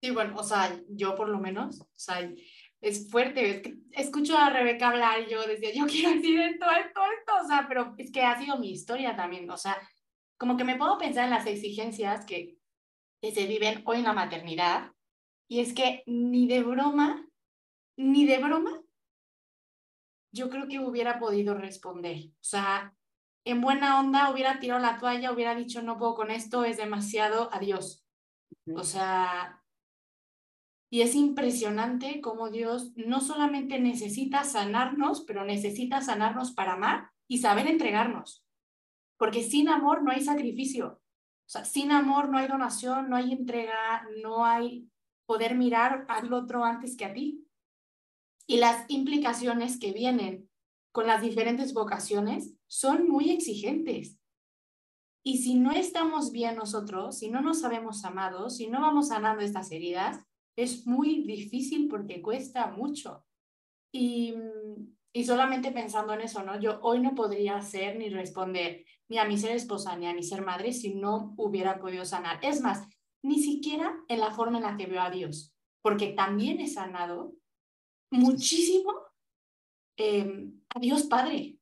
Sí, 0.01 0.11
bueno, 0.11 0.37
o 0.37 0.43
sea, 0.43 0.81
yo 0.89 1.15
por 1.15 1.29
lo 1.29 1.39
menos, 1.39 1.81
o 1.81 1.89
sea, 1.95 2.31
es 2.81 3.11
fuerte. 3.11 3.51
Es 3.51 3.63
que 3.63 3.79
escucho 3.93 4.37
a 4.37 4.51
Rebeca 4.51 4.89
hablar 4.89 5.23
y 5.23 5.31
yo 5.31 5.45
decía, 5.47 5.73
yo 5.75 5.87
quiero 5.87 6.11
decir 6.15 6.39
esto, 6.41 6.67
esto, 6.71 7.01
esto, 7.19 7.33
o 7.45 7.49
sea, 7.49 7.67
pero 7.69 7.95
es 7.99 8.13
que 8.13 8.23
ha 8.23 8.39
sido 8.39 8.59
mi 8.59 8.71
historia 8.71 9.17
también, 9.17 9.51
o 9.51 9.57
sea, 9.57 9.77
como 10.37 10.57
que 10.57 10.65
me 10.65 10.77
puedo 10.77 10.99
pensar 10.99 11.25
en 11.25 11.31
las 11.31 11.47
exigencias 11.47 12.25
que, 12.25 12.57
que 13.21 13.33
se 13.33 13.47
viven 13.47 13.83
hoy 13.87 13.99
en 13.99 14.05
la 14.05 14.13
maternidad 14.13 14.93
y 15.49 15.61
es 15.61 15.73
que 15.75 16.05
ni 16.07 16.47
de 16.47 16.63
broma, 16.63 17.27
ni 17.97 18.27
de 18.27 18.39
broma, 18.39 18.83
yo 20.31 20.51
creo 20.51 20.69
que 20.69 20.79
hubiera 20.79 21.19
podido 21.19 21.55
responder. 21.55 22.27
O 22.33 22.45
sea, 22.45 22.95
en 23.45 23.61
buena 23.61 23.99
onda 23.99 24.31
hubiera 24.31 24.61
tirado 24.61 24.81
la 24.81 24.99
toalla, 24.99 25.33
hubiera 25.33 25.55
dicho, 25.55 25.83
no 25.83 25.99
puedo 25.99 26.15
con 26.15 26.31
esto, 26.31 26.65
es 26.65 26.77
demasiado, 26.77 27.49
adiós. 27.53 28.05
O 28.75 28.85
sea, 28.85 29.58
y 30.91 31.03
es 31.03 31.15
impresionante 31.15 32.21
cómo 32.21 32.51
Dios 32.51 32.93
no 32.97 33.21
solamente 33.21 33.79
necesita 33.79 34.45
sanarnos, 34.45 35.23
pero 35.23 35.45
necesita 35.45 36.01
sanarnos 36.01 36.53
para 36.53 36.75
amar 36.75 37.11
y 37.29 37.39
saber 37.39 37.67
entregarnos. 37.67 38.45
Porque 39.19 39.43
sin 39.43 39.69
amor 39.69 40.03
no 40.03 40.13
hay 40.13 40.23
sacrificio. 40.23 41.01
O 41.47 41.51
sea, 41.51 41.65
sin 41.65 41.93
amor 41.93 42.31
no 42.31 42.39
hay 42.39 42.49
donación, 42.49 43.11
no 43.11 43.17
hay 43.17 43.33
entrega, 43.33 44.07
no 44.23 44.45
hay 44.45 44.89
poder 45.27 45.57
mirar 45.57 46.07
al 46.09 46.33
otro 46.33 46.65
antes 46.65 46.97
que 46.97 47.05
a 47.05 47.13
ti. 47.13 47.47
Y 48.47 48.57
las 48.57 48.89
implicaciones 48.89 49.79
que 49.79 49.93
vienen 49.93 50.49
con 50.91 51.07
las 51.07 51.21
diferentes 51.21 51.75
vocaciones 51.75 52.55
son 52.67 53.09
muy 53.09 53.31
exigentes. 53.31 54.19
Y 55.23 55.39
si 55.39 55.57
no 55.57 55.73
estamos 55.73 56.33
bien 56.33 56.57
nosotros, 56.57 57.19
si 57.19 57.31
no 57.31 57.43
nos 57.43 57.61
sabemos 57.61 58.05
amados, 58.07 58.57
si 58.57 58.69
no 58.69 58.81
vamos 58.81 59.09
sanando 59.09 59.43
estas 59.43 59.71
heridas, 59.71 60.25
es 60.59 60.89
muy 60.89 61.23
difícil 61.23 61.87
porque 61.89 62.21
cuesta 62.21 62.67
mucho. 62.67 63.25
Y, 63.93 64.35
y 65.13 65.25
solamente 65.25 65.71
pensando 65.71 66.13
en 66.13 66.23
eso, 66.23 66.43
¿no? 66.43 66.59
Yo 66.59 66.81
hoy 66.83 66.99
no 67.01 67.15
podría 67.15 67.63
ser 67.63 67.97
ni 67.97 68.09
responder 68.09 68.85
ni 69.09 69.19
a 69.19 69.25
mi 69.25 69.39
ser 69.39 69.53
esposa 69.53 69.97
ni 69.97 70.07
a 70.07 70.15
mi 70.15 70.23
ser 70.23 70.45
madre 70.45 70.73
si 70.73 70.95
no 70.95 71.33
hubiera 71.37 71.79
podido 71.79 72.05
sanar. 72.05 72.41
Es 72.43 72.61
más, 72.61 72.89
ni 73.23 73.41
siquiera 73.41 73.97
en 74.09 74.19
la 74.19 74.33
forma 74.33 74.59
en 74.59 74.65
la 74.65 74.77
que 74.77 74.87
veo 74.87 75.01
a 75.01 75.11
Dios, 75.11 75.55
porque 75.81 76.09
también 76.09 76.61
he 76.61 76.67
sanado 76.67 77.35
muchísimo 78.11 78.93
eh, 79.97 80.51
a 80.75 80.81
Dios 80.81 81.05
Padre. 81.05 81.57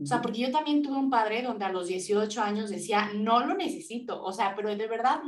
O 0.00 0.06
sea, 0.06 0.22
porque 0.22 0.40
yo 0.40 0.50
también 0.52 0.82
tuve 0.82 0.96
un 0.96 1.10
padre 1.10 1.42
donde 1.42 1.66
a 1.66 1.72
los 1.72 1.88
18 1.88 2.40
años 2.40 2.70
decía, 2.70 3.10
no 3.14 3.44
lo 3.44 3.54
necesito. 3.54 4.22
O 4.22 4.32
sea, 4.32 4.54
pero 4.56 4.74
de 4.74 4.86
verdad, 4.86 5.20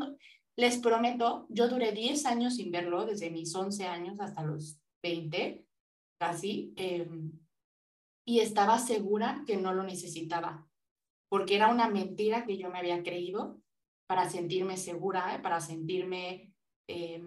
les 0.56 0.78
prometo, 0.78 1.46
yo 1.48 1.68
duré 1.68 1.92
10 1.92 2.26
años 2.26 2.56
sin 2.56 2.70
verlo, 2.70 3.06
desde 3.06 3.30
mis 3.30 3.54
11 3.54 3.86
años 3.86 4.20
hasta 4.20 4.42
los 4.42 4.78
20, 5.02 5.64
casi, 6.18 6.72
eh, 6.76 7.08
y 8.24 8.40
estaba 8.40 8.78
segura 8.78 9.42
que 9.46 9.56
no 9.56 9.72
lo 9.72 9.82
necesitaba, 9.82 10.68
porque 11.28 11.56
era 11.56 11.68
una 11.68 11.88
mentira 11.88 12.44
que 12.44 12.56
yo 12.58 12.70
me 12.70 12.78
había 12.78 13.02
creído 13.02 13.60
para 14.06 14.28
sentirme 14.28 14.76
segura, 14.76 15.40
para 15.42 15.60
sentirme 15.60 16.54
eh, 16.86 17.22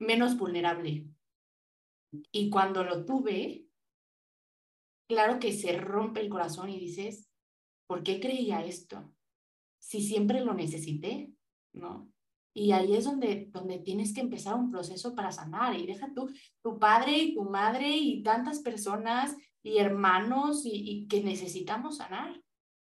menos 0.00 0.36
vulnerable. 0.36 1.06
Y 2.30 2.50
cuando 2.50 2.84
lo 2.84 3.04
tuve, 3.04 3.66
claro 5.08 5.38
que 5.38 5.52
se 5.52 5.78
rompe 5.78 6.20
el 6.20 6.28
corazón 6.28 6.68
y 6.68 6.78
dices, 6.78 7.30
¿por 7.86 8.02
qué 8.02 8.20
creía 8.20 8.64
esto? 8.64 9.14
Si 9.78 10.02
siempre 10.02 10.44
lo 10.44 10.52
necesité, 10.54 11.32
¿no? 11.72 12.11
Y 12.54 12.72
ahí 12.72 12.94
es 12.94 13.04
donde, 13.04 13.48
donde 13.50 13.78
tienes 13.78 14.12
que 14.12 14.20
empezar 14.20 14.54
un 14.54 14.70
proceso 14.70 15.14
para 15.14 15.32
sanar. 15.32 15.74
Y 15.78 15.86
deja 15.86 16.12
tú, 16.14 16.30
tu 16.62 16.78
padre 16.78 17.16
y 17.16 17.34
tu 17.34 17.44
madre 17.44 17.88
y 17.88 18.22
tantas 18.22 18.60
personas 18.60 19.36
y 19.62 19.78
hermanos 19.78 20.66
y, 20.66 20.70
y 20.72 21.08
que 21.08 21.22
necesitamos 21.22 21.98
sanar. 21.98 22.40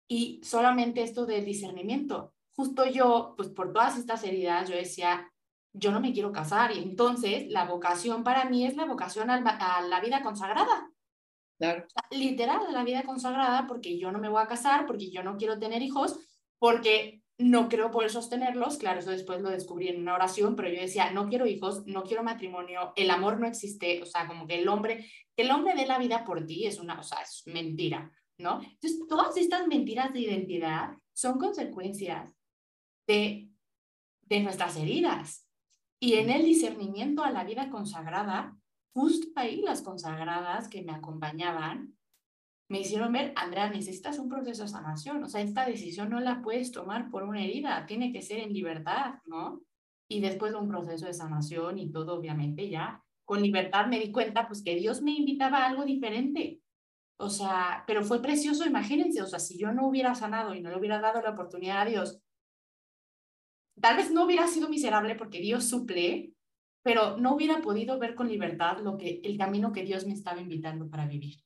Y 0.09 0.41
solamente 0.43 1.03
esto 1.03 1.27
del 1.27 1.45
discernimiento. 1.45 2.35
Justo 2.55 2.87
yo, 2.87 3.35
pues 3.37 3.49
por 3.49 3.73
todas 3.73 3.99
estas 3.99 4.25
heridas, 4.25 4.69
yo 4.69 4.77
decía, 4.77 5.31
yo 5.73 5.91
no 5.91 6.01
me 6.01 6.13
quiero 6.13 6.33
casar. 6.33 6.73
Y 6.73 6.79
entonces 6.79 7.51
la 7.51 7.65
vocación 7.65 8.25
para 8.25 8.45
mí 8.45 8.67
es 8.67 8.77
la 8.77 8.85
vocación 8.85 9.31
a 9.31 9.41
la 9.83 10.01
vida 10.01 10.23
consagrada. 10.23 10.91
Claro. 11.59 11.87
Literal, 12.11 12.67
a 12.67 12.73
la 12.73 12.85
vida 12.85 13.05
consagrada, 13.05 13.67
porque 13.67 13.99
yo 13.99 14.11
no 14.11 14.19
me 14.19 14.29
voy 14.29 14.43
a 14.43 14.49
casar, 14.49 14.85
porque 14.87 15.11
yo 15.11 15.23
no 15.23 15.37
quiero 15.37 15.59
tener 15.59 15.81
hijos, 15.81 16.19
porque 16.59 17.22
no 17.43 17.69
creo 17.69 17.91
poder 17.91 18.11
sostenerlos. 18.11 18.77
Claro, 18.77 19.01
eso 19.01 19.11
después 19.11 19.41
lo 19.41 19.51
descubrí 19.51 19.89
en 19.89 20.01
una 20.01 20.15
oración, 20.15 20.57
pero 20.57 20.69
yo 20.69 20.81
decía, 20.81 21.11
no 21.13 21.29
quiero 21.29 21.47
hijos, 21.47 21.87
no 21.87 22.03
quiero 22.05 22.23
matrimonio, 22.23 22.93
el 22.97 23.11
amor 23.11 23.39
no 23.39 23.47
existe, 23.47 24.03
o 24.03 24.07
sea, 24.07 24.27
como 24.27 24.47
que 24.47 24.61
el 24.61 24.69
hombre, 24.69 25.11
el 25.37 25.51
hombre 25.51 25.75
dé 25.75 25.87
la 25.87 25.99
vida 25.99 26.25
por 26.25 26.47
ti 26.47 26.67
es 26.67 26.79
una, 26.79 26.99
o 26.99 27.03
sea, 27.03 27.19
es 27.23 27.43
mentira, 27.47 28.11
¿no? 28.39 28.61
Entonces, 28.63 28.99
todas 29.09 29.37
estas 29.37 29.67
mentiras 29.67 30.13
de 30.13 30.21
identidad 30.21 30.91
son 31.13 31.39
consecuencias 31.39 32.35
de, 33.07 33.49
de 34.23 34.41
nuestras 34.41 34.77
heridas. 34.77 35.47
Y 36.01 36.15
en 36.15 36.31
el 36.31 36.45
discernimiento 36.45 37.23
a 37.23 37.31
la 37.31 37.45
vida 37.45 37.71
consagrada, 37.71 38.57
justo 38.93 39.29
ahí 39.37 39.63
las 39.63 39.83
consagradas 39.83 40.69
que 40.69 40.83
me 40.83 40.93
acompañaban 40.93 41.97
me 42.73 42.81
hicieron 42.81 43.13
ver, 43.13 43.35
Andrea, 43.37 43.69
necesitas 43.69 44.19
un 44.19 44.31
proceso 44.31 44.63
de 44.63 44.69
sanación, 44.69 45.23
o 45.23 45.29
sea, 45.29 45.43
esta 45.43 45.67
decisión 45.67 46.09
no 46.09 46.21
la 46.21 46.41
puedes 46.41 46.73
tomar 46.73 47.11
por 47.11 47.23
una 47.23 47.45
herida, 47.45 47.85
tiene 47.85 48.15
que 48.15 48.23
ser 48.23 48.39
en 48.39 48.55
libertad, 48.55 49.17
¿no? 49.27 49.61
Y 50.09 50.21
después 50.21 50.53
de 50.53 50.59
un 50.59 50.69
proceso 50.69 51.05
de 51.05 51.13
sanación 51.13 51.79
y 51.79 51.93
todo, 51.93 52.15
obviamente, 52.15 52.71
ya 52.71 53.05
con 53.27 53.43
libertad 53.43 53.89
me 53.89 54.01
di 54.01 54.11
cuenta, 54.11 54.49
pues 54.49 54.65
que 54.65 54.75
Dios 54.77 55.03
me 55.03 55.13
invitaba 55.13 55.59
a 55.59 55.69
algo 55.69 55.85
diferente. 55.85 56.63
O 57.19 57.29
sea, 57.29 57.85
pero 57.87 58.03
fue 58.05 58.23
precioso, 58.23 58.65
imagínense, 58.65 59.21
o 59.21 59.27
sea, 59.27 59.39
si 59.39 59.59
yo 59.59 59.71
no 59.73 59.87
hubiera 59.87 60.15
sanado 60.15 60.55
y 60.55 60.63
no 60.63 60.71
le 60.71 60.79
hubiera 60.79 60.99
dado 60.99 61.21
la 61.21 61.33
oportunidad 61.33 61.83
a 61.83 61.85
Dios, 61.85 62.23
tal 63.83 63.99
vez 63.99 64.11
no 64.11 64.25
hubiera 64.25 64.47
sido 64.47 64.71
miserable 64.71 65.15
porque 65.15 65.41
Dios 65.41 65.69
suple, 65.69 66.33
pero 66.83 67.19
no 67.19 67.35
hubiera 67.35 67.61
podido 67.61 67.99
ver 67.99 68.15
con 68.15 68.29
libertad 68.29 68.79
lo 68.79 68.97
que 68.97 69.21
el 69.25 69.37
camino 69.37 69.73
que 69.73 69.85
Dios 69.85 70.07
me 70.07 70.15
estaba 70.15 70.41
invitando 70.41 70.89
para 70.89 71.07
vivir. 71.07 71.37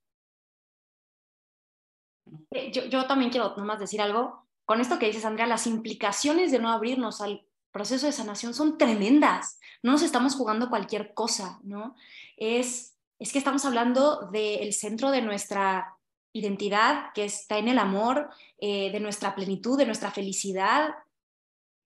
Eh, 2.51 2.71
yo, 2.73 2.85
yo 2.87 3.07
también 3.07 3.31
quiero 3.31 3.55
nomás 3.57 3.79
decir 3.79 4.01
algo. 4.01 4.47
Con 4.65 4.81
esto 4.81 4.99
que 4.99 5.07
dices, 5.07 5.25
Andrea, 5.25 5.47
las 5.47 5.67
implicaciones 5.67 6.51
de 6.51 6.59
no 6.59 6.71
abrirnos 6.71 7.21
al 7.21 7.47
proceso 7.71 8.07
de 8.07 8.13
sanación 8.13 8.55
son 8.55 8.79
tremendas. 8.79 9.59
No 9.83 9.93
nos 9.93 10.03
estamos 10.03 10.35
jugando 10.35 10.71
cualquier 10.71 11.15
cosa, 11.15 11.61
¿no? 11.63 11.95
Es, 12.37 12.97
es 13.19 13.33
que 13.33 13.39
estamos 13.39 13.65
hablando 13.65 14.29
del 14.33 14.73
centro 14.73 15.11
de 15.11 15.23
nuestra 15.23 15.95
identidad, 16.33 17.13
que 17.15 17.25
está 17.25 17.59
en 17.59 17.69
el 17.69 17.79
amor, 17.79 18.31
eh, 18.59 18.91
de 18.91 19.01
nuestra 19.01 19.35
plenitud, 19.35 19.79
de 19.79 19.87
nuestra 19.87 20.11
felicidad. 20.11 20.95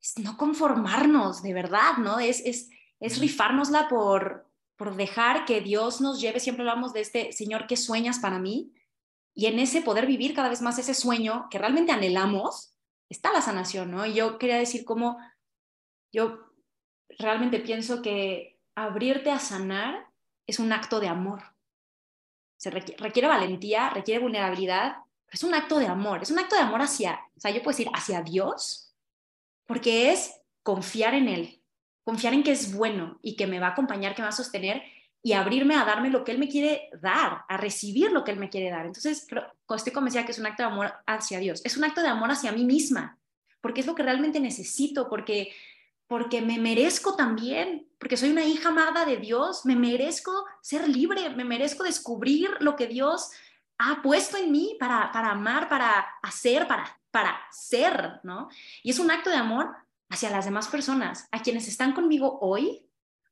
Es 0.01 0.19
no 0.19 0.37
conformarnos, 0.37 1.43
de 1.43 1.55
verdad, 1.55 1.99
¿no? 1.99 2.19
Es, 2.19 2.41
es, 2.47 2.71
es 3.01 3.19
rifárnosla 3.19 3.89
por, 3.89 4.47
por 4.77 4.97
dejar 4.97 5.45
que 5.45 5.61
Dios 5.61 6.01
nos 6.01 6.21
lleve. 6.21 6.41
Siempre 6.41 6.63
hablamos 6.63 6.93
de 6.93 7.01
este 7.01 7.33
Señor, 7.33 7.67
¿qué 7.67 7.77
sueñas 7.77 8.19
para 8.19 8.39
mí? 8.39 8.73
Y 9.35 9.47
en 9.47 9.59
ese 9.59 9.83
poder 9.83 10.07
vivir 10.07 10.35
cada 10.35 10.49
vez 10.49 10.61
más 10.61 10.79
ese 10.79 10.95
sueño 10.95 11.49
que 11.51 11.59
realmente 11.59 11.93
anhelamos, 11.93 12.75
está 13.09 13.33
la 13.33 13.43
sanación, 13.43 13.91
¿no? 13.91 14.07
Y 14.07 14.15
yo 14.15 14.39
quería 14.39 14.57
decir 14.57 14.85
cómo 14.85 15.19
yo 16.13 16.51
realmente 17.19 17.61
pienso 17.61 18.03
que 18.03 18.59
abrirte 18.75 19.31
a 19.31 19.39
sanar 19.39 20.07
es 20.47 20.59
un 20.59 20.73
acto 20.73 21.01
de 21.01 21.09
amor. 21.09 21.43
Se 22.57 22.71
requiere, 22.71 23.29
valentía, 23.29 23.91
requiere 23.91 24.21
vulnerabilidad, 24.21 24.97
pero 25.27 25.35
es 25.35 25.45
un 25.45 25.55
acto 25.55 25.79
de 25.79 25.87
amor, 25.87 26.23
es 26.23 26.31
un 26.31 26.39
acto 26.39 26.57
de 26.57 26.63
amor 26.63 26.83
hacia, 26.83 27.21
o 27.37 27.41
sea, 27.41 27.51
yo 27.51 27.63
puedo 27.63 27.77
decir 27.77 27.91
hacia 27.95 28.21
Dios, 28.23 28.95
porque 29.67 30.13
es 30.13 30.35
confiar 30.63 31.15
en 31.15 31.29
Él, 31.29 31.63
confiar 32.05 32.35
en 32.35 32.43
que 32.43 32.53
es 32.53 32.75
bueno 32.75 33.19
y 33.23 33.37
que 33.37 33.47
me 33.47 33.61
va 33.61 33.69
a 33.69 33.71
acompañar, 33.71 34.15
que 34.15 34.21
me 34.21 34.27
va 34.27 34.31
a 34.31 34.33
sostener 34.33 34.83
y 35.23 35.33
abrirme 35.33 35.75
a 35.75 35.85
darme 35.85 36.11
lo 36.11 36.25
que 36.25 36.33
Él 36.33 36.39
me 36.39 36.49
quiere 36.49 36.89
dar, 37.01 37.45
a 37.49 37.57
recibir 37.57 38.11
lo 38.11 38.25
que 38.25 38.31
Él 38.31 38.39
me 38.39 38.49
quiere 38.49 38.71
dar. 38.71 38.87
Entonces, 38.87 39.27
estoy 39.77 39.93
convencida 39.93 40.25
que 40.25 40.33
es 40.33 40.39
un 40.39 40.47
acto 40.47 40.63
de 40.63 40.69
amor 40.69 40.95
hacia 41.07 41.39
Dios, 41.39 41.61
es 41.65 41.77
un 41.77 41.85
acto 41.85 42.01
de 42.01 42.09
amor 42.09 42.31
hacia 42.31 42.53
mí 42.53 42.65
misma, 42.65 43.19
porque 43.61 43.81
es 43.81 43.87
lo 43.87 43.95
que 43.95 44.03
realmente 44.03 44.41
necesito, 44.41 45.09
porque, 45.11 45.53
porque 46.07 46.41
me 46.41 46.59
merezco 46.59 47.17
también, 47.17 47.87
porque 47.99 48.17
soy 48.17 48.31
una 48.31 48.45
hija 48.45 48.71
amada 48.71 49.05
de 49.05 49.19
Dios, 49.19 49.67
me 49.67 49.77
merezco 49.77 50.47
ser 50.63 50.89
libre, 50.89 51.29
me 51.31 51.45
merezco 51.45 51.85
descubrir 51.85 52.51
lo 52.61 52.77
que 52.77 52.87
Dios 52.87 53.31
ha 53.77 54.01
puesto 54.03 54.39
en 54.39 54.51
mí 54.51 54.77
para, 54.81 55.13
para 55.13 55.31
amar, 55.31 55.69
para 55.69 56.07
hacer, 56.23 56.67
para, 56.67 56.99
para 57.11 57.39
ser, 57.51 58.21
¿no? 58.23 58.49
Y 58.83 58.91
es 58.91 58.99
un 58.99 59.11
acto 59.11 59.29
de 59.29 59.37
amor 59.37 59.75
hacia 60.09 60.31
las 60.31 60.45
demás 60.47 60.69
personas, 60.69 61.29
a 61.31 61.43
quienes 61.43 61.69
están 61.69 61.93
conmigo 61.93 62.39
hoy, 62.41 62.90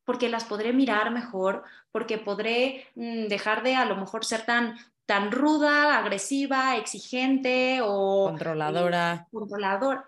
porque 0.09 0.31
las 0.31 0.45
podré 0.45 0.73
mirar 0.73 1.11
mejor, 1.11 1.65
porque 1.93 2.17
podré 2.17 2.87
mm, 2.95 3.27
dejar 3.27 3.63
de 3.63 3.75
a 3.75 3.85
lo 3.85 3.95
mejor 3.95 4.25
ser 4.25 4.47
tan 4.47 4.79
tan 5.05 5.31
ruda, 5.31 5.99
agresiva, 5.99 6.79
exigente 6.79 7.81
o 7.83 8.29
controladora. 8.29 9.15
Eh, 9.15 9.27
controlador. 9.31 10.07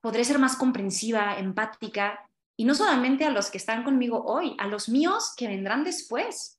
Podré 0.00 0.24
ser 0.24 0.38
más 0.38 0.54
comprensiva, 0.54 1.36
empática, 1.36 2.30
y 2.56 2.64
no 2.64 2.76
solamente 2.76 3.24
a 3.24 3.30
los 3.30 3.50
que 3.50 3.58
están 3.58 3.82
conmigo 3.82 4.24
hoy, 4.24 4.54
a 4.60 4.68
los 4.68 4.88
míos 4.88 5.34
que 5.36 5.48
vendrán 5.48 5.82
después. 5.82 6.55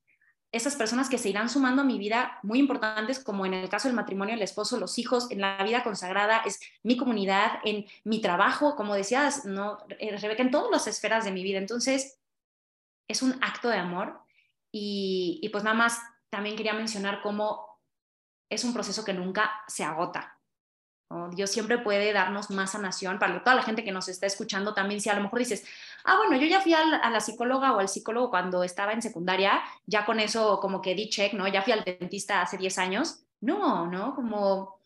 Esas 0.58 0.76
personas 0.76 1.08
que 1.08 1.20
se 1.20 1.30
irán 1.30 1.50
sumando 1.50 1.84
a 1.84 1.86
mi 1.86 2.00
vida, 2.00 2.40
muy 2.42 2.58
importantes, 2.58 3.24
como 3.24 3.46
en 3.46 3.54
el 3.54 3.70
caso 3.70 3.88
del 3.88 3.96
matrimonio, 3.96 4.34
el 4.34 4.42
esposo, 4.42 4.80
los 4.80 4.98
hijos, 4.98 5.30
en 5.30 5.40
la 5.40 5.64
vida 5.64 5.84
consagrada, 5.84 6.42
es 6.46 6.60
mi 6.82 6.98
comunidad, 6.98 7.60
en 7.64 7.86
mi 8.04 8.22
trabajo, 8.22 8.76
como 8.76 8.96
decías, 8.96 9.46
¿no? 9.46 9.78
Eh, 10.00 10.18
Rebeca, 10.18 10.42
en 10.42 10.50
todas 10.50 10.72
las 10.72 10.88
esferas 10.88 11.26
de 11.26 11.32
mi 11.32 11.44
vida. 11.44 11.60
Entonces, 11.60 12.18
es 13.08 13.22
un 13.22 13.38
acto 13.44 13.70
de 13.70 13.78
amor 13.78 14.20
y, 14.72 15.40
y 15.44 15.50
pues 15.50 15.64
nada 15.64 15.76
más 15.76 16.00
también 16.32 16.56
quería 16.56 16.74
mencionar 16.74 17.22
cómo 17.22 17.80
es 18.50 18.64
un 18.64 18.74
proceso 18.74 19.06
que 19.06 19.14
nunca 19.14 19.52
se 19.68 19.84
agota. 19.84 20.37
Dios 21.34 21.52
siempre 21.52 21.78
puede 21.78 22.12
darnos 22.12 22.50
más 22.50 22.72
sanación 22.72 23.18
para 23.18 23.42
toda 23.44 23.56
la 23.56 23.64
gente 23.64 23.84
que 23.84 23.92
nos 23.92 24.10
está 24.10 24.26
escuchando 24.26 24.74
también. 24.74 25.00
Si 25.00 25.10
a 25.10 25.16
lo 25.16 25.22
mejor 25.22 25.40
dices, 25.40 25.66
ah, 26.04 26.18
bueno, 26.18 26.36
yo 26.36 26.48
ya 26.48 26.62
fui 26.62 26.74
a 26.74 27.10
la, 27.10 27.20
psicóloga 27.20 27.74
o 27.74 27.80
al 27.80 27.88
psicólogo 27.88 28.30
cuando 28.30 28.64
estaba 28.64 28.92
en 28.92 29.02
secundaria, 29.02 29.62
ya 29.86 30.06
con 30.06 30.20
eso 30.20 30.60
como 30.60 30.82
que 30.82 30.96
di 30.96 31.10
check, 31.10 31.34
¿no? 31.34 31.48
Ya 31.48 31.62
fui 31.62 31.74
al 31.74 31.84
dentista 31.84 32.42
hace 32.42 32.58
10 32.58 32.78
años. 32.78 33.24
No, 33.40 33.88
¿no? 33.88 34.16
Como 34.16 34.82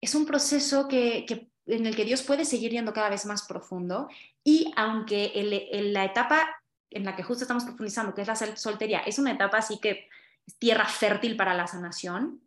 es 0.00 0.14
un 0.14 0.26
proceso 0.26 0.88
que, 0.88 1.24
en 1.66 1.86
el 1.86 1.96
que 1.96 2.04
Dios 2.04 2.22
puede 2.22 2.44
seguir 2.44 2.72
yendo 2.72 2.92
cada 2.92 3.08
vez 3.08 3.24
más 3.24 3.46
profundo 3.46 4.08
y 4.42 4.72
aunque 4.76 5.32
en 5.34 5.92
la 5.94 6.04
etapa 6.04 6.60
en 6.90 7.04
la 7.04 7.16
que 7.16 7.22
justo 7.22 7.44
estamos 7.44 7.64
profundizando, 7.64 8.14
que 8.14 8.22
es 8.22 8.28
la 8.28 8.36
soltería, 8.56 9.00
es 9.00 9.18
una 9.18 9.32
etapa 9.32 9.58
así 9.58 9.78
que 9.80 10.08
tierra 10.58 10.86
fértil 10.86 11.36
para 11.36 11.54
la 11.54 11.66
sanación, 11.66 12.40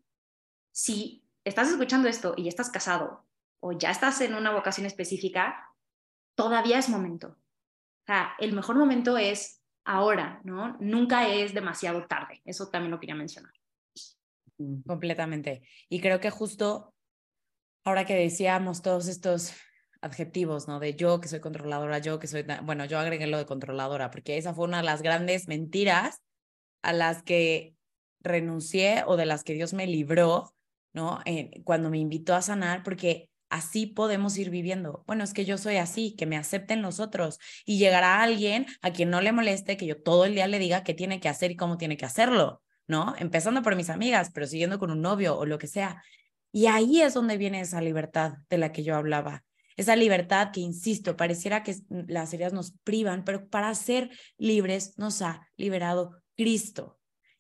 si 0.72 1.27
estás 1.48 1.70
escuchando 1.70 2.08
esto 2.08 2.34
y 2.38 2.48
estás 2.48 2.70
casado 2.70 3.26
o 3.60 3.72
ya 3.72 3.92
estás 3.92 4.22
en 4.22 4.36
una 4.36 4.52
vocación 4.52 4.86
específica, 4.86 5.74
todavía 6.36 6.78
es 6.78 6.90
momento. 6.90 7.30
O 7.30 8.06
sea, 8.06 8.34
el 8.40 8.54
mejor 8.54 8.76
momento 8.76 9.18
es 9.18 9.62
ahora, 9.84 10.42
¿no? 10.44 10.78
Nunca 10.80 11.28
es 11.28 11.54
demasiado 11.54 12.06
tarde. 12.08 12.42
Eso 12.46 12.70
también 12.70 12.92
lo 12.92 13.00
quería 13.00 13.16
mencionar. 13.16 13.54
Completamente. 14.86 15.68
Y 15.90 16.02
creo 16.02 16.20
que 16.20 16.30
justo 16.30 16.94
ahora 17.84 18.06
que 18.06 18.16
decíamos 18.16 18.82
todos 18.82 19.08
estos 19.08 19.54
adjetivos, 20.02 20.68
¿no? 20.68 20.80
De 20.80 20.96
yo 20.96 21.20
que 21.22 21.28
soy 21.28 21.40
controladora, 21.40 22.00
yo 22.00 22.20
que 22.20 22.28
soy, 22.28 22.46
bueno, 22.64 22.86
yo 22.86 23.00
agregué 23.00 23.28
lo 23.28 23.38
de 23.38 23.46
controladora, 23.46 24.12
porque 24.12 24.38
esa 24.38 24.54
fue 24.54 24.66
una 24.66 24.78
de 24.78 24.84
las 24.84 25.02
grandes 25.02 25.48
mentiras 25.48 26.22
a 26.82 26.94
las 26.94 27.24
que 27.24 27.76
renuncié 28.20 29.04
o 29.06 29.16
de 29.16 29.26
las 29.26 29.44
que 29.44 29.54
Dios 29.54 29.74
me 29.74 29.88
libró, 29.88 30.54
¿no? 30.98 31.20
Eh, 31.26 31.62
cuando 31.64 31.92
me 31.92 32.00
invitó 32.00 32.34
a 32.34 32.42
sanar, 32.42 32.82
porque 32.82 33.30
así 33.50 33.86
podemos 33.86 34.36
ir 34.38 34.50
viviendo. 34.50 35.04
Bueno, 35.06 35.24
es 35.24 35.32
que 35.32 35.46
yo 35.46 35.60
soy 35.60 35.78
así, 35.78 36.16
que 36.16 36.26
me 36.26 36.38
acepten 36.38 36.82
los 36.82 37.00
otros 37.00 37.38
y 37.66 37.78
llegará 37.78 38.24
alguien 38.24 38.66
a 38.82 38.92
quien 38.92 39.12
no 39.12 39.22
le 39.22 39.32
moleste 39.32 39.78
que 39.78 39.86
yo 39.86 40.02
todo 40.02 40.26
el 40.26 40.34
día 40.34 40.48
le 40.48 40.58
diga 40.58 40.84
qué 40.84 40.96
tiene 40.96 41.20
que 41.20 41.30
hacer 41.30 41.52
y 41.52 41.56
cómo 41.56 41.78
tiene 41.78 41.98
que 41.98 42.06
hacerlo, 42.06 42.64
¿no? 42.88 43.14
Empezando 43.20 43.62
por 43.62 43.76
mis 43.76 43.92
amigas, 43.92 44.32
pero 44.34 44.48
siguiendo 44.48 44.80
con 44.80 44.90
un 44.90 45.02
novio 45.02 45.38
o 45.38 45.46
lo 45.46 45.60
que 45.60 45.68
sea. 45.68 46.04
Y 46.52 46.66
ahí 46.66 47.02
es 47.04 47.14
donde 47.14 47.38
viene 47.38 47.62
esa 47.62 47.80
libertad 47.80 48.38
de 48.50 48.58
la 48.58 48.72
que 48.72 48.84
yo 48.84 48.96
hablaba. 48.96 49.44
Esa 49.76 49.96
libertad 49.96 50.50
que, 50.52 50.62
insisto, 50.62 51.16
pareciera 51.16 51.62
que 51.62 51.76
las 51.90 52.34
heridas 52.34 52.54
nos 52.54 52.72
privan, 52.84 53.24
pero 53.24 53.48
para 53.48 53.76
ser 53.76 54.10
libres 54.40 54.98
nos 54.98 55.22
ha 55.22 55.48
liberado 55.58 56.24
Cristo. 56.36 56.98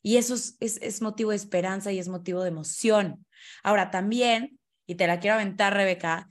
Y 0.08 0.16
eso 0.16 0.36
es, 0.62 1.02
motivo 1.02 1.32
de 1.32 1.36
esperanza 1.36 1.92
y 1.92 2.00
es 2.00 2.08
motivo 2.08 2.42
de 2.42 2.48
emoción. 2.48 3.26
Ahora 3.64 3.92
también, 3.92 4.60
y 4.86 4.96
te 4.96 5.08
la 5.08 5.20
quiero 5.20 5.36
aventar, 5.36 5.74
Rebeca, 5.74 6.30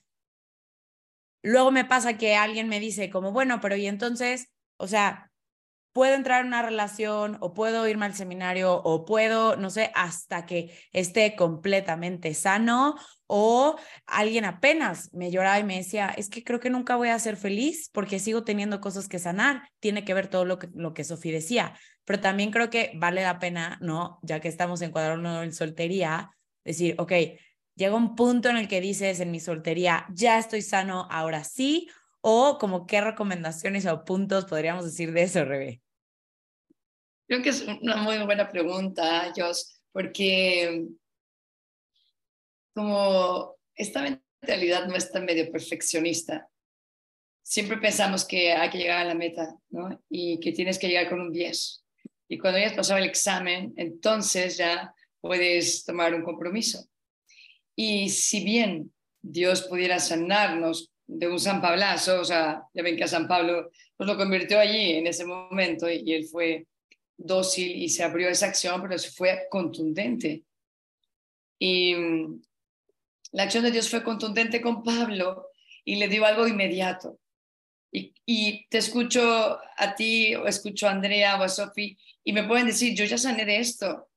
luego 1.42 1.70
me 1.70 1.84
pasa 1.84 2.18
que 2.18 2.36
alguien 2.36 2.68
me 2.68 2.80
dice 2.80 3.10
como, 3.10 3.32
bueno, 3.32 3.60
pero 3.60 3.76
y 3.76 3.86
entonces, 3.86 4.48
o 4.78 4.88
sea, 4.88 5.30
puedo 5.92 6.14
entrar 6.14 6.42
en 6.42 6.48
una 6.48 6.62
relación 6.62 7.38
o 7.40 7.54
puedo 7.54 7.88
irme 7.88 8.06
al 8.06 8.14
seminario 8.14 8.74
o 8.74 9.04
puedo, 9.04 9.56
no 9.56 9.70
sé, 9.70 9.90
hasta 9.94 10.44
que 10.44 10.76
esté 10.92 11.36
completamente 11.36 12.34
sano 12.34 12.96
o 13.26 13.76
alguien 14.06 14.44
apenas 14.44 15.12
me 15.14 15.30
lloraba 15.30 15.58
y 15.58 15.64
me 15.64 15.78
decía, 15.78 16.08
es 16.08 16.28
que 16.28 16.44
creo 16.44 16.60
que 16.60 16.70
nunca 16.70 16.96
voy 16.96 17.08
a 17.08 17.18
ser 17.18 17.36
feliz 17.36 17.88
porque 17.92 18.18
sigo 18.18 18.44
teniendo 18.44 18.80
cosas 18.80 19.08
que 19.08 19.18
sanar. 19.18 19.68
Tiene 19.80 20.04
que 20.04 20.14
ver 20.14 20.28
todo 20.28 20.44
lo 20.44 20.58
que, 20.58 20.68
lo 20.74 20.92
que 20.92 21.02
Sofía 21.02 21.32
decía 21.32 21.74
pero 22.06 22.20
también 22.20 22.52
creo 22.52 22.70
que 22.70 22.92
vale 22.94 23.22
la 23.22 23.38
pena, 23.40 23.78
¿no? 23.82 24.20
Ya 24.22 24.40
que 24.40 24.48
estamos 24.48 24.80
encuadrando 24.80 25.42
en 25.42 25.52
soltería, 25.52 26.30
decir, 26.66 26.94
ok, 26.98 27.12
llega 27.74 27.94
un 27.94 28.14
punto 28.14 28.48
en 28.48 28.56
el 28.56 28.68
que 28.68 28.80
dices 28.80 29.20
en 29.20 29.30
mi 29.30 29.40
soltería, 29.40 30.06
ya 30.12 30.38
estoy 30.38 30.62
sano, 30.62 31.06
ahora 31.10 31.44
sí, 31.44 31.88
o 32.20 32.58
como 32.58 32.86
qué 32.86 33.00
recomendaciones 33.00 33.86
o 33.86 34.04
puntos 34.04 34.44
podríamos 34.44 34.84
decir 34.84 35.12
de 35.12 35.22
eso, 35.22 35.44
Rebe. 35.44 35.80
Creo 37.28 37.42
que 37.42 37.50
es 37.50 37.62
una 37.62 37.96
muy 37.96 38.18
buena 38.18 38.48
pregunta, 38.48 39.32
Jos, 39.36 39.80
porque 39.92 40.86
como 42.74 43.56
esta 43.74 44.02
mentalidad 44.02 44.86
no 44.86 44.96
está 44.96 45.20
medio 45.20 45.50
perfeccionista, 45.50 46.48
siempre 47.42 47.78
pensamos 47.78 48.24
que 48.24 48.52
hay 48.52 48.70
que 48.70 48.78
llegar 48.78 48.98
a 48.98 49.08
la 49.08 49.14
meta, 49.14 49.56
¿no? 49.70 50.02
Y 50.08 50.38
que 50.40 50.52
tienes 50.52 50.78
que 50.78 50.88
llegar 50.88 51.08
con 51.08 51.20
un 51.20 51.32
10 51.32 51.86
y 52.28 52.38
cuando 52.38 52.58
hayas 52.58 52.74
pasado 52.74 52.98
el 52.98 53.08
examen, 53.08 53.72
entonces 53.76 54.56
ya 54.56 54.92
puedes 55.26 55.84
tomar 55.84 56.14
un 56.14 56.22
compromiso. 56.22 56.86
Y 57.74 58.08
si 58.08 58.44
bien 58.44 58.92
Dios 59.20 59.62
pudiera 59.62 59.98
sanarnos 59.98 60.90
de 61.06 61.28
un 61.28 61.38
San 61.38 61.60
Pablazo, 61.60 62.20
o 62.20 62.24
sea, 62.24 62.62
ya 62.74 62.82
ven 62.82 62.96
que 62.96 63.04
a 63.04 63.08
San 63.08 63.28
Pablo 63.28 63.70
pues 63.96 64.06
lo 64.08 64.16
convirtió 64.16 64.58
allí 64.58 64.94
en 64.94 65.06
ese 65.06 65.24
momento 65.24 65.88
y, 65.88 66.12
él 66.12 66.24
fue 66.24 66.66
dócil 67.16 67.82
y 67.82 67.88
se 67.88 68.02
abrió 68.02 68.28
esa 68.28 68.46
acción, 68.46 68.82
pero 68.82 68.94
eso 68.94 69.10
fue 69.14 69.46
contundente. 69.50 70.44
Y 71.58 71.94
mm, 71.94 72.42
la 73.32 73.44
acción 73.44 73.64
de 73.64 73.70
Dios 73.70 73.88
fue 73.88 74.02
contundente 74.02 74.60
con 74.60 74.82
Pablo 74.82 75.48
y 75.84 75.96
le 75.96 76.08
dio 76.08 76.24
algo 76.24 76.46
inmediato. 76.46 77.18
Y, 77.92 78.12
y, 78.26 78.66
te 78.68 78.78
escucho 78.78 79.58
a 79.76 79.94
ti 79.94 80.34
o 80.34 80.46
escucho 80.46 80.88
a 80.88 80.90
Andrea 80.90 81.40
o 81.40 81.42
a 81.42 81.48
Sofi 81.48 81.96
y 82.24 82.32
me 82.32 82.44
pueden 82.44 82.66
decir, 82.66 82.94
yo 82.94 83.04
ya 83.04 83.16
sané 83.16 83.44
de 83.44 83.58
esto. 83.58 84.08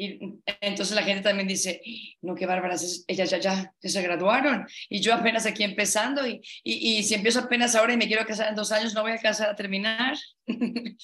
Y 0.00 0.40
entonces 0.60 0.94
la 0.94 1.02
gente 1.02 1.24
también 1.24 1.48
dice, 1.48 1.82
no, 2.22 2.36
qué 2.36 2.46
bárbaras, 2.46 3.04
ellas 3.08 3.30
ya, 3.30 3.38
ya, 3.38 3.74
ya 3.80 3.90
se 3.90 4.00
graduaron 4.00 4.64
y 4.88 5.00
yo 5.00 5.12
apenas 5.12 5.44
aquí 5.44 5.64
empezando 5.64 6.24
y, 6.24 6.40
y, 6.62 6.98
y, 6.98 7.02
si 7.02 7.14
empiezo 7.14 7.40
apenas 7.40 7.74
ahora 7.74 7.94
y 7.94 7.96
me 7.96 8.06
quiero 8.06 8.24
casar 8.24 8.48
en 8.48 8.54
dos 8.54 8.70
años, 8.70 8.94
no 8.94 9.02
voy 9.02 9.10
a 9.10 9.14
alcanzar 9.14 9.50
a 9.50 9.56
terminar. 9.56 10.16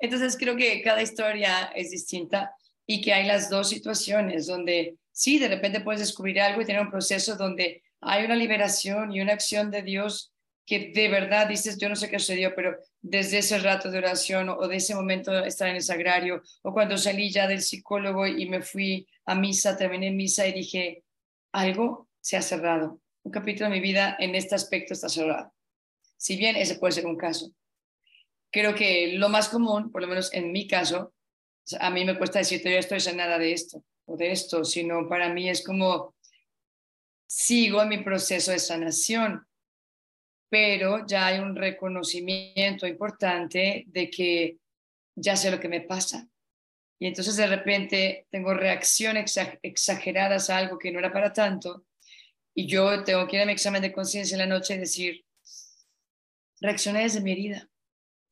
entonces 0.00 0.36
creo 0.36 0.56
que 0.56 0.82
cada 0.82 1.02
historia 1.02 1.70
es 1.76 1.92
distinta 1.92 2.50
y 2.84 3.00
que 3.00 3.14
hay 3.14 3.26
las 3.26 3.48
dos 3.48 3.68
situaciones 3.68 4.48
donde 4.48 4.96
sí, 5.12 5.38
de 5.38 5.46
repente 5.46 5.80
puedes 5.80 6.00
descubrir 6.00 6.40
algo 6.40 6.62
y 6.62 6.64
tener 6.64 6.82
un 6.82 6.90
proceso 6.90 7.36
donde 7.36 7.84
hay 8.00 8.24
una 8.24 8.34
liberación 8.34 9.12
y 9.12 9.20
una 9.20 9.34
acción 9.34 9.70
de 9.70 9.82
Dios 9.82 10.31
que 10.64 10.92
de 10.94 11.08
verdad 11.08 11.48
dices, 11.48 11.78
yo 11.78 11.88
no 11.88 11.96
sé 11.96 12.08
qué 12.08 12.18
sucedió, 12.18 12.54
pero 12.54 12.76
desde 13.00 13.38
ese 13.38 13.58
rato 13.58 13.90
de 13.90 13.98
oración 13.98 14.48
o 14.48 14.68
de 14.68 14.76
ese 14.76 14.94
momento 14.94 15.32
de 15.32 15.48
estar 15.48 15.68
en 15.68 15.76
el 15.76 15.82
sagrario, 15.82 16.42
o 16.62 16.72
cuando 16.72 16.96
salí 16.96 17.30
ya 17.30 17.46
del 17.46 17.62
psicólogo 17.62 18.26
y 18.26 18.48
me 18.48 18.62
fui 18.62 19.06
a 19.26 19.34
misa, 19.34 19.76
terminé 19.76 20.08
en 20.08 20.16
misa 20.16 20.46
y 20.46 20.52
dije, 20.52 21.04
algo 21.52 22.08
se 22.20 22.36
ha 22.36 22.42
cerrado. 22.42 23.00
Un 23.24 23.32
capítulo 23.32 23.68
de 23.68 23.76
mi 23.76 23.80
vida 23.80 24.16
en 24.18 24.34
este 24.34 24.54
aspecto 24.54 24.94
está 24.94 25.08
cerrado. 25.08 25.52
Si 26.16 26.36
bien 26.36 26.56
ese 26.56 26.76
puede 26.76 26.92
ser 26.92 27.06
un 27.06 27.16
caso. 27.16 27.52
Creo 28.50 28.74
que 28.74 29.14
lo 29.14 29.28
más 29.28 29.48
común, 29.48 29.90
por 29.90 30.02
lo 30.02 30.08
menos 30.08 30.32
en 30.32 30.52
mi 30.52 30.68
caso, 30.68 31.12
a 31.80 31.90
mí 31.90 32.04
me 32.04 32.18
cuesta 32.18 32.40
decir, 32.40 32.62
yo 32.62 32.70
estoy 32.70 33.00
sanada 33.00 33.38
de 33.38 33.52
esto 33.52 33.84
o 34.04 34.16
de 34.16 34.30
esto, 34.30 34.64
sino 34.64 35.08
para 35.08 35.32
mí 35.32 35.48
es 35.48 35.64
como 35.64 36.14
sigo 37.26 37.82
en 37.82 37.88
mi 37.88 37.98
proceso 37.98 38.50
de 38.50 38.58
sanación 38.58 39.46
pero 40.52 41.06
ya 41.06 41.28
hay 41.28 41.38
un 41.38 41.56
reconocimiento 41.56 42.86
importante 42.86 43.84
de 43.86 44.10
que 44.10 44.58
ya 45.16 45.34
sé 45.34 45.50
lo 45.50 45.58
que 45.58 45.70
me 45.70 45.80
pasa. 45.80 46.28
Y 46.98 47.06
entonces 47.06 47.36
de 47.36 47.46
repente 47.46 48.26
tengo 48.30 48.52
reacciones 48.52 49.34
exageradas 49.62 50.50
a 50.50 50.58
algo 50.58 50.78
que 50.78 50.92
no 50.92 50.98
era 50.98 51.10
para 51.10 51.32
tanto 51.32 51.86
y 52.54 52.66
yo 52.66 53.02
tengo 53.02 53.26
que 53.26 53.36
ir 53.36 53.42
a 53.42 53.46
mi 53.46 53.52
examen 53.52 53.80
de 53.80 53.92
conciencia 53.92 54.34
en 54.34 54.40
la 54.40 54.54
noche 54.54 54.74
y 54.74 54.78
decir, 54.80 55.24
reaccioné 56.60 57.04
desde 57.04 57.22
mi 57.22 57.32
herida, 57.32 57.70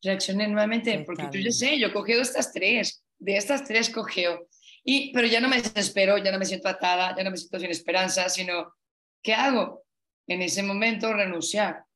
reaccioné 0.02 0.46
nuevamente, 0.46 1.02
porque 1.06 1.26
yo 1.32 1.40
ya 1.40 1.52
sé, 1.52 1.78
yo 1.78 1.90
cogeo 1.90 2.20
estas 2.20 2.52
tres, 2.52 3.02
de 3.18 3.38
estas 3.38 3.64
tres 3.64 3.88
cogeo, 3.88 4.46
y, 4.84 5.10
pero 5.14 5.26
ya 5.26 5.40
no 5.40 5.48
me 5.48 5.62
desespero, 5.62 6.18
ya 6.18 6.32
no 6.32 6.38
me 6.38 6.44
siento 6.44 6.68
atada, 6.68 7.16
ya 7.16 7.24
no 7.24 7.30
me 7.30 7.38
siento 7.38 7.58
sin 7.58 7.70
esperanza, 7.70 8.28
sino, 8.28 8.74
¿qué 9.22 9.32
hago? 9.32 9.86
En 10.26 10.42
ese 10.42 10.62
momento 10.62 11.14
renunciar, 11.14 11.86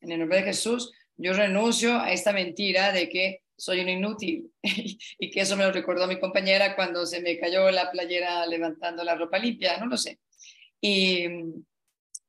en 0.00 0.12
el 0.12 0.20
nombre 0.20 0.38
de 0.38 0.44
Jesús, 0.44 0.92
yo 1.16 1.32
renuncio 1.32 1.98
a 1.98 2.12
esta 2.12 2.32
mentira 2.32 2.92
de 2.92 3.08
que 3.08 3.42
soy 3.56 3.80
un 3.80 3.88
inútil 3.88 4.52
y 4.62 5.30
que 5.30 5.40
eso 5.40 5.56
me 5.56 5.64
lo 5.64 5.72
recordó 5.72 6.06
mi 6.06 6.20
compañera 6.20 6.76
cuando 6.76 7.06
se 7.06 7.20
me 7.20 7.38
cayó 7.38 7.70
la 7.70 7.90
playera 7.90 8.46
levantando 8.46 9.02
la 9.02 9.14
ropa 9.14 9.38
limpia, 9.38 9.78
no 9.78 9.86
lo 9.86 9.96
sé. 9.96 10.18
Y, 10.80 11.24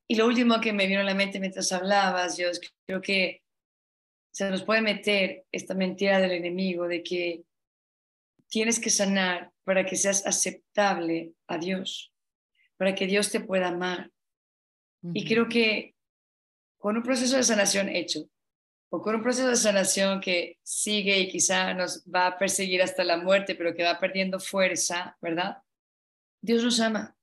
y 0.08 0.14
lo 0.14 0.26
último 0.26 0.60
que 0.60 0.72
me 0.72 0.86
vino 0.86 1.00
a 1.00 1.04
la 1.04 1.14
mente 1.14 1.38
mientras 1.38 1.70
hablabas, 1.72 2.38
yo 2.38 2.48
creo 2.86 3.00
que 3.00 3.42
se 4.30 4.50
nos 4.50 4.62
puede 4.62 4.80
meter 4.80 5.44
esta 5.52 5.74
mentira 5.74 6.20
del 6.20 6.32
enemigo 6.32 6.88
de 6.88 7.02
que 7.02 7.42
tienes 8.48 8.80
que 8.80 8.88
sanar 8.90 9.52
para 9.64 9.84
que 9.84 9.96
seas 9.96 10.26
aceptable 10.26 11.32
a 11.46 11.58
Dios, 11.58 12.12
para 12.78 12.94
que 12.94 13.06
Dios 13.06 13.30
te 13.30 13.40
pueda 13.40 13.68
amar. 13.68 14.10
Y 15.12 15.24
creo 15.26 15.48
que 15.48 15.94
con 16.78 16.96
un 16.96 17.02
proceso 17.02 17.36
de 17.36 17.42
sanación 17.42 17.88
hecho, 17.88 18.28
o 18.90 19.02
con 19.02 19.14
un 19.16 19.22
proceso 19.22 19.48
de 19.48 19.56
sanación 19.56 20.20
que 20.20 20.58
sigue 20.62 21.18
y 21.18 21.28
quizá 21.28 21.74
nos 21.74 22.04
va 22.04 22.28
a 22.28 22.38
perseguir 22.38 22.82
hasta 22.82 23.04
la 23.04 23.18
muerte, 23.18 23.54
pero 23.54 23.74
que 23.74 23.82
va 23.82 23.98
perdiendo 23.98 24.40
fuerza, 24.40 25.16
¿verdad? 25.20 25.58
Dios 26.40 26.62
nos 26.64 26.80
ama. 26.80 27.14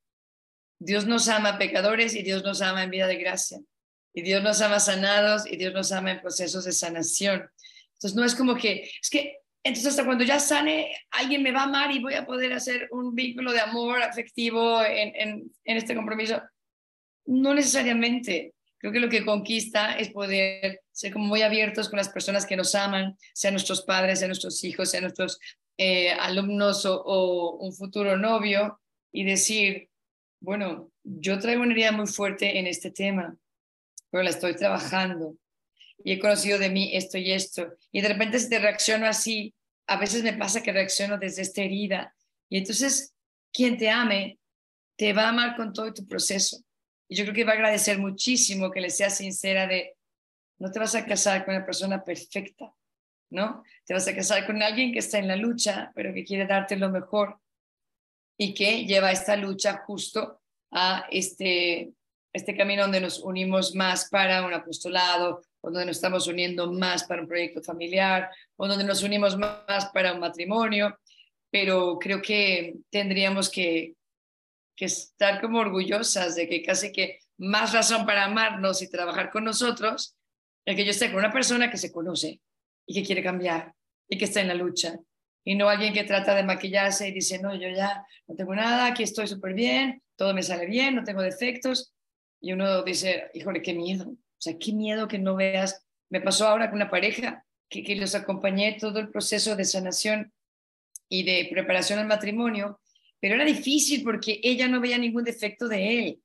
Dios 0.80 1.08
nos 1.08 1.28
ama 1.30 1.58
pecadores 1.58 2.14
y 2.16 2.22
Dios 2.22 2.44
nos 2.44 2.62
ama 2.62 2.84
en 2.84 2.92
vida 2.92 3.08
de 3.08 3.16
gracia. 3.16 3.60
Y 4.14 4.22
Dios 4.22 4.44
nos 4.44 4.62
ama 4.62 4.80
sanados 4.80 5.46
y 5.48 5.58
Dios 5.58 5.74
nos 5.74 5.92
ama 5.92 6.12
en 6.12 6.22
procesos 6.22 6.66
de 6.66 6.72
sanación. 6.72 7.50
Entonces 7.94 8.16
no 8.16 8.24
es 8.24 8.36
como 8.36 8.56
que, 8.56 8.90
es 9.02 9.10
que, 9.10 9.38
entonces 9.64 9.92
hasta 9.92 10.06
cuando 10.06 10.24
ya 10.24 10.40
sane, 10.40 10.96
alguien 11.12 11.42
me 11.42 11.52
va 11.52 11.62
a 11.62 11.64
amar 11.64 11.92
y 11.92 12.00
voy 12.00 12.14
a 12.14 12.26
poder 12.26 12.54
hacer 12.54 12.88
un 12.92 13.16
vínculo 13.16 13.52
de 13.52 13.62
amor 13.62 14.04
afectivo 14.04 14.84
en, 14.84 15.16
en, 15.16 15.52
en 15.64 15.78
este 15.78 15.96
compromiso. 15.96 16.42
No 17.26 17.54
necesariamente. 17.54 18.54
Creo 18.78 18.92
que 18.92 19.00
lo 19.00 19.10
que 19.10 19.26
conquista 19.26 19.98
es 19.98 20.10
poder 20.10 20.82
ser 20.92 21.14
como 21.14 21.26
muy 21.26 21.42
abiertos 21.42 21.90
con 21.90 21.98
las 21.98 22.10
personas 22.10 22.46
que 22.46 22.56
nos 22.56 22.76
aman, 22.76 23.18
sean 23.34 23.54
nuestros 23.54 23.82
padres, 23.84 24.20
sean 24.20 24.30
nuestros 24.30 24.64
hijos, 24.64 24.92
sean 24.92 25.04
nuestros 25.04 25.40
eh, 25.78 26.12
alumnos 26.12 26.86
o, 26.86 27.58
un 27.60 27.74
futuro 27.74 28.18
novio, 28.18 28.80
y 29.12 29.24
decir, 29.24 29.90
bueno, 30.42 30.92
yo 31.04 31.40
traigo 31.40 31.64
una 31.64 31.72
herida 31.72 31.92
muy 31.92 32.08
fuerte 32.08 32.60
en 32.60 32.68
este 32.68 32.92
tema, 32.92 33.36
pero 34.12 34.24
la 34.24 34.30
estoy 34.30 34.56
trabajando 34.56 35.38
y 36.04 36.14
he 36.14 36.20
conocido 36.20 36.60
de 36.60 36.70
mí 36.70 36.92
esto 36.94 37.18
y 37.18 37.32
esto. 37.32 37.74
Y 37.92 38.02
de 38.02 38.10
repente 38.10 38.40
si 38.40 38.50
te 38.50 38.60
reacciono 38.60 39.08
así, 39.08 39.54
a 39.88 39.98
veces 39.98 40.24
me 40.24 40.34
pasa 40.34 40.62
que 40.62 40.72
reacciono 40.72 41.18
desde 41.18 41.42
esta 41.42 41.62
herida. 41.62 42.16
Y 42.50 42.58
entonces, 42.58 43.14
quien 43.52 43.78
te 43.78 43.90
ame, 43.90 44.40
te 44.98 45.14
va 45.14 45.24
a 45.24 45.30
amar 45.30 45.56
con 45.56 45.74
todo 45.74 45.94
tu 45.94 46.06
proceso. 46.06 46.65
Y 47.08 47.16
yo 47.16 47.24
creo 47.24 47.36
que 47.36 47.44
va 47.44 47.52
a 47.52 47.56
agradecer 47.56 48.00
muchísimo 48.00 48.72
que 48.72 48.82
le 48.82 48.90
seas 48.90 49.18
sincera 49.18 49.68
de, 49.68 49.96
no 50.60 50.72
te 50.72 50.80
vas 50.80 50.96
a 50.96 51.06
casar 51.06 51.46
con 51.46 51.56
una 51.56 51.66
persona 51.66 52.04
perfecta, 52.04 52.74
¿no? 53.30 53.64
Te 53.86 53.94
vas 53.94 54.08
a 54.08 54.16
casar 54.16 54.46
con 54.46 54.62
alguien 54.62 54.92
que 54.92 55.00
está 55.00 55.20
en 55.20 55.28
la 55.28 55.36
lucha, 55.36 55.92
pero 55.94 56.14
que 56.14 56.24
quiere 56.24 56.46
darte 56.46 56.76
lo 56.76 56.90
mejor 56.90 57.40
y 58.38 58.54
que 58.54 58.86
lleva 58.86 59.12
esta 59.12 59.36
lucha 59.36 59.84
justo 59.86 60.42
a 60.72 61.06
este, 61.10 61.94
este 62.34 62.58
camino 62.58 62.84
donde 62.84 63.02
nos 63.02 63.20
unimos 63.20 63.76
más 63.76 64.10
para 64.10 64.46
un 64.46 64.54
apostolado, 64.54 65.42
o 65.62 65.70
donde 65.70 65.86
nos 65.86 65.98
estamos 65.98 66.28
uniendo 66.28 66.72
más 66.72 67.06
para 67.06 67.22
un 67.22 67.28
proyecto 67.28 67.62
familiar, 67.62 68.30
o 68.56 68.68
donde 68.68 68.84
nos 68.84 69.04
unimos 69.04 69.38
más 69.38 69.86
para 69.94 70.14
un 70.14 70.20
matrimonio, 70.20 71.00
pero 71.50 71.98
creo 71.98 72.22
que 72.22 72.76
tendríamos 72.90 73.50
que, 73.50 73.94
que 74.76 74.86
estar 74.86 75.42
como 75.42 75.60
orgullosas 75.60 76.36
de 76.36 76.48
que 76.48 76.62
casi 76.62 76.92
que 76.92 77.20
más 77.38 77.74
razón 77.74 78.06
para 78.06 78.26
amarnos 78.26 78.82
y 78.82 78.90
trabajar 78.90 79.30
con 79.32 79.44
nosotros 79.44 80.16
el 80.66 80.76
que 80.76 80.86
yo 80.86 80.92
esté 80.92 81.08
con 81.08 81.20
una 81.20 81.32
persona 81.32 81.70
que 81.70 81.78
se 81.78 81.92
conoce 81.92 82.42
y 82.86 82.94
que 82.94 83.06
quiere 83.06 83.24
cambiar 83.24 83.74
y 84.10 84.18
que 84.18 84.26
está 84.26 84.42
en 84.42 84.48
la 84.48 84.54
lucha 84.54 85.00
y 85.46 85.56
no 85.56 85.70
alguien 85.70 85.94
que 85.94 86.04
trata 86.04 86.36
de 86.36 86.44
maquillarse 86.44 87.08
y 87.08 87.12
dice, 87.12 87.40
no, 87.40 87.54
yo 87.54 87.70
ya 87.70 88.04
no 88.28 88.36
tengo 88.36 88.56
nada, 88.56 88.88
aquí 88.88 89.04
estoy 89.04 89.28
súper 89.28 89.54
bien, 89.54 90.02
todo 90.16 90.34
me 90.34 90.42
sale 90.42 90.66
bien, 90.66 90.96
no 90.96 91.04
tengo 91.04 91.22
defectos. 91.22 91.94
Y 92.42 92.52
uno 92.52 92.84
dice, 92.84 93.30
híjole, 93.34 93.62
qué 93.62 93.74
miedo, 93.76 94.10
o 94.10 94.40
sea, 94.40 94.58
qué 94.58 94.74
miedo 94.74 95.08
que 95.08 95.20
no 95.20 95.36
veas. 95.36 95.86
Me 96.10 96.20
pasó 96.20 96.48
ahora 96.48 96.70
con 96.70 96.78
una 96.78 96.90
pareja 96.90 97.46
que, 97.70 97.84
que 97.84 97.96
los 97.96 98.16
acompañé 98.16 98.76
todo 98.80 99.00
el 99.00 99.10
proceso 99.10 99.56
de 99.56 99.66
sanación 99.66 100.34
y 101.08 101.24
de 101.24 101.48
preparación 101.52 102.00
al 102.00 102.08
matrimonio 102.08 102.80
pero 103.26 103.42
era 103.42 103.46
difícil 103.46 104.04
porque 104.04 104.40
ella 104.44 104.68
no 104.68 104.80
veía 104.80 105.00
ningún 105.00 105.24
defecto 105.24 105.68
de 105.68 105.98
él 105.98 106.20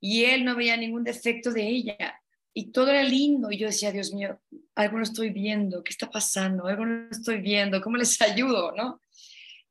y 0.00 0.22
él 0.22 0.44
no 0.44 0.54
veía 0.54 0.76
ningún 0.76 1.02
defecto 1.02 1.50
de 1.50 1.66
ella. 1.66 2.22
Y 2.52 2.70
todo 2.70 2.90
era 2.90 3.02
lindo 3.02 3.50
y 3.50 3.58
yo 3.58 3.66
decía, 3.66 3.90
Dios 3.90 4.14
mío, 4.14 4.40
algo 4.76 4.98
no 4.98 5.02
estoy 5.02 5.30
viendo, 5.30 5.82
¿qué 5.82 5.90
está 5.90 6.08
pasando? 6.08 6.68
Algo 6.68 6.86
no 6.86 7.08
estoy 7.10 7.40
viendo, 7.40 7.80
¿cómo 7.80 7.96
les 7.96 8.22
ayudo? 8.22 8.70
¿no? 8.70 9.00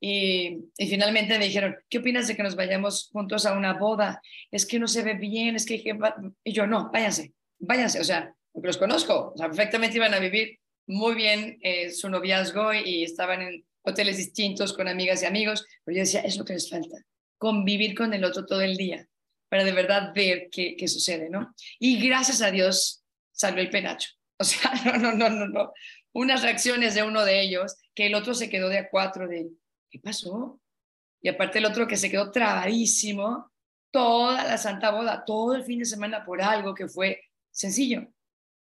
Y, 0.01 0.57
y, 0.77 0.87
finalmente 0.87 1.39
me 1.39 1.45
dijeron, 1.45 1.73
¿qué 1.89 1.99
opinas 1.99 2.27
de 2.27 2.35
que 2.35 2.43
nos 2.43 2.57
vayamos 2.57 3.07
juntos 3.13 3.45
a 3.45 3.57
una 3.57 3.75
boda? 3.75 4.21
Es 4.51 4.65
que 4.65 4.77
no 4.77 4.89
se 4.89 5.03
ve 5.03 5.13
bien, 5.13 5.55
es 5.55 5.65
que... 5.65 5.81
Y 6.43 6.51
yo, 6.51 6.67
no, 6.67 6.91
váyanse, 6.91 7.31
váyanse, 7.59 8.01
o 8.01 8.03
sea, 8.03 8.35
porque 8.51 8.67
los 8.67 8.77
conozco, 8.77 9.31
o 9.33 9.37
sea, 9.37 9.47
perfectamente 9.47 9.95
iban 9.95 10.13
a 10.13 10.19
vivir 10.19 10.59
muy 10.85 11.15
bien 11.15 11.59
eh, 11.61 11.91
su 11.91 12.09
noviazgo 12.09 12.73
y 12.73 13.03
estaban 13.03 13.41
en 13.41 13.65
hoteles 13.83 14.17
distintos 14.17 14.73
con 14.73 14.87
amigas 14.87 15.21
y 15.21 15.25
amigos, 15.25 15.65
pero 15.83 15.97
yo 15.97 16.03
decía, 16.03 16.21
es 16.21 16.37
lo 16.37 16.45
que 16.45 16.53
les 16.53 16.69
falta, 16.69 16.97
convivir 17.37 17.95
con 17.95 18.13
el 18.13 18.23
otro 18.23 18.45
todo 18.45 18.61
el 18.61 18.77
día, 18.77 19.07
para 19.49 19.63
de 19.63 19.71
verdad 19.71 20.13
ver 20.15 20.49
qué, 20.51 20.87
sucede, 20.87 21.29
¿no? 21.29 21.53
Y 21.79 22.05
gracias 22.05 22.41
a 22.41 22.51
Dios 22.51 23.03
salió 23.31 23.61
el 23.61 23.69
penacho. 23.69 24.09
O 24.39 24.45
sea, 24.45 24.73
no, 24.83 24.97
no, 24.97 25.13
no, 25.13 25.29
no, 25.29 25.47
no. 25.47 25.73
Unas 26.11 26.41
reacciones 26.41 26.95
de 26.95 27.03
uno 27.03 27.23
de 27.23 27.39
ellos, 27.39 27.77
que 27.93 28.07
el 28.07 28.15
otro 28.15 28.33
se 28.33 28.49
quedó 28.49 28.67
de 28.67 28.79
a 28.79 28.89
cuatro 28.89 29.27
de, 29.27 29.47
¿qué 29.89 29.99
pasó? 29.99 30.59
Y 31.21 31.29
aparte 31.29 31.59
el 31.59 31.65
otro 31.65 31.87
que 31.87 31.95
se 31.95 32.09
quedó 32.09 32.29
trabadísimo 32.31 33.53
toda 33.91 34.43
la 34.43 34.57
santa 34.57 34.89
boda, 34.89 35.23
todo 35.23 35.55
el 35.55 35.63
fin 35.63 35.79
de 35.79 35.85
semana 35.85 36.25
por 36.25 36.41
algo 36.41 36.73
que 36.73 36.87
fue 36.87 37.21
sencillo. 37.51 38.07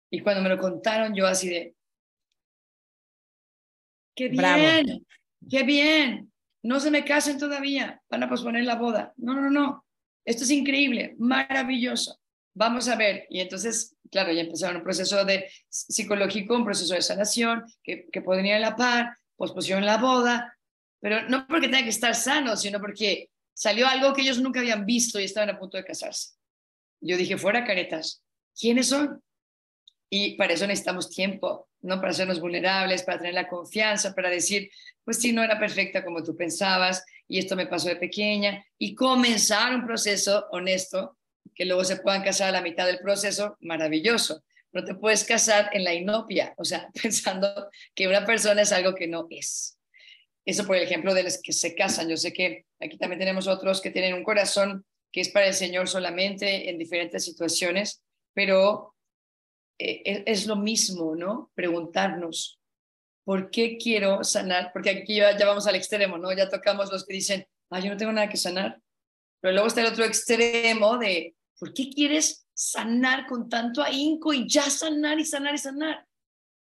Y 0.10 0.22
cuando 0.22 0.42
me 0.42 0.50
lo 0.50 0.58
contaron, 0.58 1.14
yo 1.14 1.28
así 1.28 1.50
de, 1.50 1.76
Qué 4.16 4.30
bien, 4.30 5.06
qué 5.50 5.64
bien. 5.64 6.32
No 6.62 6.80
se 6.80 6.92
me 6.92 7.04
casen 7.04 7.38
todavía, 7.38 8.02
van 8.10 8.24
a 8.24 8.30
posponer 8.30 8.64
la 8.64 8.76
boda. 8.76 9.14
No, 9.18 9.34
no, 9.34 9.50
no. 9.50 9.86
Esto 10.26 10.44
es 10.44 10.52
increíble, 10.52 11.16
maravilloso. 11.18 12.20
Vamos 12.54 12.88
a 12.88 12.96
ver. 12.96 13.26
Y 13.30 13.42
entonces, 13.42 13.96
claro, 14.10 14.32
ya 14.32 14.42
empezaron 14.42 14.78
un 14.78 14.84
proceso 14.84 15.26
de 15.26 15.50
psicológico, 15.68 16.56
un 16.56 16.64
proceso 16.64 16.94
de 16.94 17.02
sanación 17.02 17.64
que, 17.84 18.08
que 18.12 18.22
podría 18.22 18.58
a 18.58 18.60
la 18.60 18.76
par, 18.76 19.18
pospusieron 19.36 19.86
la 19.86 19.98
boda, 19.98 20.58
pero 21.02 21.28
no 21.28 21.46
porque 21.48 21.68
tenga 21.68 21.84
que 21.84 21.90
estar 21.90 22.16
sano, 22.16 22.56
sino 22.56 22.80
porque 22.80 23.30
salió 23.54 23.88
algo 23.88 24.14
que 24.14 24.22
ellos 24.22 24.40
nunca 24.40 24.62
habían 24.62 24.86
visto 24.86 25.20
y 25.20 25.26
estaban 25.26 25.50
a 25.50 25.60
punto 25.60 25.78
de 25.78 25.84
casarse. 25.84 26.36
Yo 27.02 27.18
dije, 27.18 27.38
fuera 27.38 27.66
caretas, 27.66 28.24
¿quiénes 28.58 28.88
son? 28.88 29.22
Y 30.16 30.36
para 30.36 30.54
eso 30.54 30.68
necesitamos 30.68 31.10
tiempo, 31.10 31.70
¿no? 31.82 31.96
Para 31.96 32.12
hacernos 32.12 32.40
vulnerables, 32.40 33.02
para 33.02 33.18
tener 33.18 33.34
la 33.34 33.48
confianza, 33.48 34.14
para 34.14 34.30
decir, 34.30 34.70
pues 35.04 35.18
sí, 35.18 35.34
no 35.34 35.42
era 35.42 35.58
perfecta 35.58 36.06
como 36.06 36.22
tú 36.22 36.38
pensabas 36.38 37.04
y 37.28 37.40
esto 37.40 37.56
me 37.56 37.66
pasó 37.66 37.88
de 37.88 37.96
pequeña 37.96 38.64
y 38.78 38.94
comenzar 38.94 39.74
un 39.74 39.88
proceso 39.88 40.46
honesto, 40.52 41.18
que 41.56 41.66
luego 41.66 41.84
se 41.84 41.96
puedan 41.96 42.22
casar 42.22 42.50
a 42.50 42.52
la 42.52 42.62
mitad 42.62 42.86
del 42.86 43.00
proceso, 43.00 43.58
maravilloso. 43.62 44.44
No 44.72 44.84
te 44.84 44.94
puedes 44.94 45.24
casar 45.24 45.72
en 45.74 45.84
la 45.84 45.96
inopia, 45.96 46.54
o 46.60 46.64
sea, 46.64 46.92
pensando 47.02 47.72
que 47.96 48.08
una 48.08 48.24
persona 48.24 48.62
es 48.62 48.72
algo 48.72 48.94
que 48.94 49.08
no 49.08 49.26
es. 49.32 49.80
Eso 50.46 50.68
por 50.68 50.76
ejemplo 50.76 51.16
de 51.16 51.24
los 51.24 51.42
que 51.42 51.54
se 51.54 51.74
casan. 51.74 52.08
Yo 52.08 52.18
sé 52.18 52.32
que 52.34 52.68
aquí 52.80 53.00
también 53.00 53.18
tenemos 53.18 53.48
otros 53.48 53.82
que 53.82 53.90
tienen 53.90 54.14
un 54.14 54.24
corazón 54.24 54.86
que 55.12 55.22
es 55.22 55.30
para 55.30 55.48
el 55.48 55.56
Señor 55.56 55.90
solamente 55.90 56.70
en 56.70 56.78
diferentes 56.78 57.26
situaciones, 57.26 58.04
pero 58.36 58.93
eh, 59.78 60.24
es, 60.26 60.48
lo 60.48 60.56
mismo, 60.56 61.16
¿no? 61.16 61.52
Preguntarnos, 61.56 62.60
¿por 63.24 63.50
qué 63.50 63.78
quiero 63.78 64.24
sanar? 64.24 64.72
Porque 64.72 64.92
aquí 64.92 65.16
ya, 65.16 65.36
vamos 65.46 65.68
al 65.68 65.76
extremo, 65.76 66.18
¿no? 66.18 66.32
Ya 66.34 66.50
tocamos 66.50 66.92
los 66.92 67.06
que 67.06 67.14
dicen, 67.14 67.46
ah, 67.70 67.80
yo 67.80 67.90
no 67.90 67.98
tengo 67.98 68.12
nada 68.12 68.30
que 68.30 68.38
sanar. 68.38 68.80
Pero 69.42 69.54
luego 69.54 69.68
está 69.68 69.82
el 69.82 69.88
otro 69.88 70.06
extremo 70.06 70.98
de, 70.98 71.36
¿por 71.60 71.74
qué 71.74 71.90
quieres 71.90 72.48
sanar 72.54 73.26
con 73.26 73.50
tanto 73.50 73.82
ahínco 73.82 74.34
y 74.34 74.48
ya 74.48 74.70
sanar 74.70 75.20
y 75.20 75.26
sanar 75.26 75.56
y 75.56 75.58
sanar? 75.58 76.08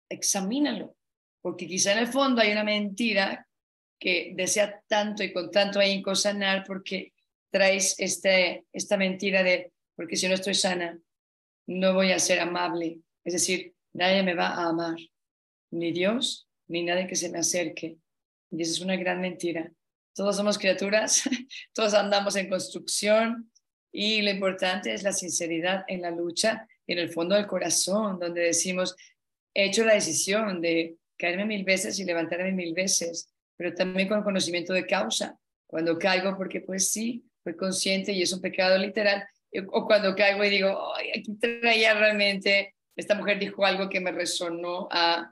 Examínalo, 0.09 0.95
porque 1.41 1.67
quizá 1.67 1.91
en 1.91 1.99
el 1.99 2.07
fondo 2.07 2.41
hay 2.41 2.51
una 2.51 2.63
mentira 2.63 3.47
que 3.99 4.34
desea 4.36 4.82
tanto 4.88 5.23
y 5.23 5.32
con 5.32 5.51
tanto 5.51 5.80
ahínco 5.80 6.15
sanar 6.15 6.63
porque 6.65 7.13
traes 7.51 7.95
este, 7.99 8.65
esta 8.73 8.97
mentira 8.97 9.43
de, 9.43 9.71
porque 9.95 10.15
si 10.15 10.27
no 10.27 10.34
estoy 10.34 10.55
sana, 10.55 10.99
no 11.68 11.93
voy 11.93 12.11
a 12.11 12.20
ser 12.20 12.39
amable. 12.39 12.99
Es 13.24 13.34
decir, 13.34 13.74
nadie 13.93 14.24
me 14.24 14.34
va 14.34 14.47
a 14.47 14.70
amar, 14.70 14.97
ni 15.72 15.91
Dios, 15.91 16.47
ni 16.68 16.84
nadie 16.84 17.07
que 17.07 17.16
se 17.16 17.30
me 17.30 17.39
acerque. 17.39 17.97
Y 18.51 18.61
eso 18.61 18.74
es 18.74 18.82
una 18.82 18.95
gran 18.95 19.22
mentira. 19.22 19.72
Todos 20.16 20.36
somos 20.36 20.57
criaturas, 20.57 21.24
todos 21.74 21.93
andamos 21.93 22.36
en 22.36 22.49
construcción 22.49 23.51
y 23.91 24.22
lo 24.22 24.32
importante 24.32 24.93
es 24.93 25.03
la 25.03 25.14
sinceridad 25.14 25.86
en 25.88 26.01
la 26.01 26.11
lucha, 26.11 26.68
en 26.88 26.99
el 26.99 27.09
fondo 27.09 27.36
del 27.36 27.47
corazón, 27.47 28.20
donde 28.20 28.41
decimos, 28.41 28.95
he 29.53 29.66
hecho 29.66 29.86
la 29.86 29.93
decisión 29.93 30.61
de 30.61 30.97
caerme 31.18 31.45
mil 31.45 31.64
veces 31.64 31.99
y 31.99 32.03
levantarme 32.03 32.51
mil 32.51 32.74
veces, 32.74 33.30
pero 33.55 33.74
también 33.74 34.07
con 34.07 34.24
conocimiento 34.24 34.74
de 34.74 34.86
causa. 34.86 35.39
Cuando 35.68 35.97
caigo, 35.97 36.36
porque 36.38 36.61
pues 36.61 36.89
sí, 36.89 37.24
fui 37.43 37.55
consciente 37.55 38.11
y 38.11 38.22
es 38.22 38.34
un 38.34 38.41
pecado 38.41 38.78
literal, 38.78 39.28
o 39.71 39.85
cuando 39.85 40.15
caigo 40.15 40.43
y 40.43 40.49
digo, 40.49 40.93
Ay, 40.95 41.09
aquí 41.11 41.35
traía 41.35 41.93
realmente, 41.93 42.75
esta 42.95 43.15
mujer 43.15 43.39
dijo 43.39 43.65
algo 43.65 43.89
que 43.89 43.99
me 43.99 44.11
resonó 44.11 44.87
a 44.91 45.31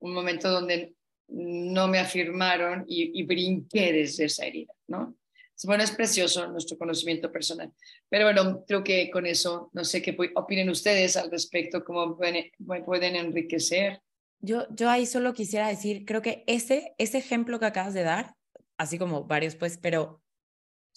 un 0.00 0.14
momento 0.14 0.50
donde 0.50 0.94
no 1.28 1.88
me 1.88 1.98
afirmaron 1.98 2.84
y, 2.86 3.20
y 3.20 3.24
brinqué 3.24 3.92
desde 3.92 4.26
esa 4.26 4.46
herida, 4.46 4.72
¿no? 4.86 5.18
Bueno, 5.64 5.82
es 5.82 5.90
precioso 5.90 6.46
nuestro 6.46 6.78
conocimiento 6.78 7.32
personal. 7.32 7.72
Pero 8.08 8.24
bueno, 8.26 8.64
creo 8.66 8.84
que 8.84 9.10
con 9.10 9.26
eso, 9.26 9.70
no 9.72 9.84
sé 9.84 10.00
qué 10.02 10.16
opinen 10.36 10.70
ustedes 10.70 11.16
al 11.16 11.30
respecto, 11.30 11.84
cómo 11.84 12.16
pueden, 12.16 12.50
pueden 12.84 13.16
enriquecer. 13.16 14.00
Yo, 14.40 14.68
yo 14.70 14.88
ahí 14.88 15.04
solo 15.04 15.34
quisiera 15.34 15.66
decir, 15.66 16.04
creo 16.04 16.22
que 16.22 16.44
ese, 16.46 16.94
ese 16.98 17.18
ejemplo 17.18 17.58
que 17.58 17.66
acabas 17.66 17.92
de 17.92 18.04
dar, 18.04 18.34
así 18.76 18.98
como 18.98 19.24
varios 19.24 19.56
pues, 19.56 19.78
pero 19.78 20.22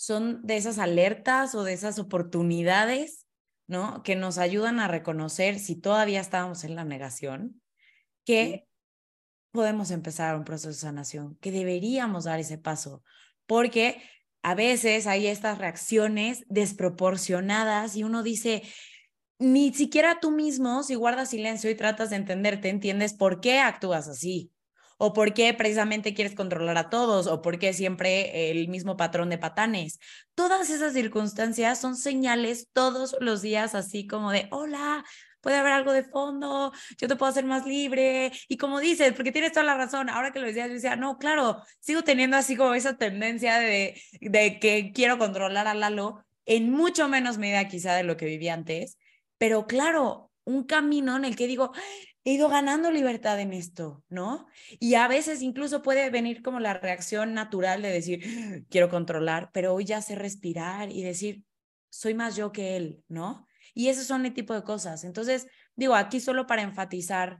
son 0.01 0.41
de 0.41 0.57
esas 0.57 0.79
alertas 0.79 1.53
o 1.53 1.63
de 1.63 1.73
esas 1.73 1.99
oportunidades, 1.99 3.27
¿no? 3.67 4.01
Que 4.01 4.15
nos 4.15 4.39
ayudan 4.39 4.79
a 4.79 4.87
reconocer 4.87 5.59
si 5.59 5.75
todavía 5.75 6.19
estábamos 6.19 6.63
en 6.63 6.73
la 6.73 6.83
negación, 6.83 7.61
que 8.25 8.65
podemos 9.51 9.91
empezar 9.91 10.35
un 10.35 10.43
proceso 10.43 10.69
de 10.69 10.73
sanación, 10.73 11.37
que 11.39 11.51
deberíamos 11.51 12.23
dar 12.23 12.39
ese 12.39 12.57
paso, 12.57 13.03
porque 13.45 14.01
a 14.41 14.55
veces 14.55 15.05
hay 15.05 15.27
estas 15.27 15.59
reacciones 15.59 16.45
desproporcionadas 16.49 17.95
y 17.95 18.03
uno 18.03 18.23
dice, 18.23 18.63
ni 19.37 19.71
siquiera 19.71 20.19
tú 20.19 20.31
mismo, 20.31 20.81
si 20.81 20.95
guardas 20.95 21.29
silencio 21.29 21.69
y 21.69 21.75
tratas 21.75 22.09
de 22.09 22.15
entenderte, 22.15 22.69
entiendes 22.69 23.13
por 23.13 23.39
qué 23.39 23.59
actúas 23.59 24.07
así 24.07 24.51
o 25.03 25.13
por 25.13 25.33
qué 25.33 25.51
precisamente 25.55 26.13
quieres 26.13 26.35
controlar 26.35 26.77
a 26.77 26.91
todos, 26.91 27.25
o 27.25 27.41
por 27.41 27.57
qué 27.57 27.73
siempre 27.73 28.51
el 28.51 28.67
mismo 28.67 28.97
patrón 28.97 29.31
de 29.31 29.39
patanes. 29.39 29.99
Todas 30.35 30.69
esas 30.69 30.93
circunstancias 30.93 31.81
son 31.81 31.95
señales 31.95 32.67
todos 32.71 33.15
los 33.19 33.41
días, 33.41 33.73
así 33.73 34.05
como 34.05 34.31
de, 34.31 34.47
hola, 34.51 35.03
puede 35.41 35.57
haber 35.57 35.73
algo 35.73 35.91
de 35.91 36.03
fondo, 36.03 36.71
yo 36.99 37.07
te 37.07 37.15
puedo 37.15 37.31
hacer 37.31 37.45
más 37.45 37.65
libre. 37.65 38.31
Y 38.47 38.57
como 38.57 38.79
dices, 38.79 39.13
porque 39.13 39.31
tienes 39.31 39.53
toda 39.53 39.65
la 39.65 39.75
razón, 39.75 40.07
ahora 40.07 40.31
que 40.31 40.37
lo 40.39 40.45
decías, 40.45 40.67
yo 40.67 40.75
decía, 40.75 40.95
no, 40.95 41.17
claro, 41.17 41.63
sigo 41.79 42.03
teniendo 42.03 42.37
así 42.37 42.55
como 42.55 42.75
esa 42.75 42.95
tendencia 42.99 43.57
de, 43.57 43.99
de 44.21 44.59
que 44.59 44.91
quiero 44.93 45.17
controlar 45.17 45.65
a 45.65 45.73
Lalo, 45.73 46.23
en 46.45 46.69
mucho 46.69 47.07
menos 47.07 47.39
medida 47.39 47.67
quizá 47.67 47.95
de 47.95 48.03
lo 48.03 48.17
que 48.17 48.27
vivía 48.27 48.53
antes, 48.53 48.99
pero 49.39 49.65
claro, 49.65 50.31
un 50.43 50.63
camino 50.63 51.17
en 51.17 51.25
el 51.25 51.35
que 51.35 51.47
digo, 51.47 51.71
he 52.23 52.33
ido 52.33 52.49
ganando 52.49 52.91
libertad 52.91 53.39
en 53.39 53.53
esto, 53.53 54.03
¿no? 54.09 54.47
Y 54.79 54.95
a 54.95 55.07
veces 55.07 55.41
incluso 55.41 55.81
puede 55.81 56.09
venir 56.09 56.41
como 56.41 56.59
la 56.59 56.73
reacción 56.73 57.33
natural 57.33 57.81
de 57.81 57.89
decir, 57.89 58.65
quiero 58.69 58.89
controlar, 58.89 59.49
pero 59.53 59.73
hoy 59.73 59.85
ya 59.85 60.01
sé 60.01 60.15
respirar 60.15 60.91
y 60.91 61.03
decir, 61.03 61.43
soy 61.89 62.13
más 62.13 62.35
yo 62.35 62.51
que 62.51 62.77
él, 62.77 63.03
¿no? 63.07 63.47
Y 63.73 63.89
esos 63.89 64.05
son 64.05 64.25
el 64.25 64.33
tipo 64.33 64.53
de 64.53 64.63
cosas. 64.63 65.03
Entonces, 65.03 65.47
digo, 65.75 65.95
aquí 65.95 66.19
solo 66.19 66.47
para 66.47 66.61
enfatizar, 66.61 67.39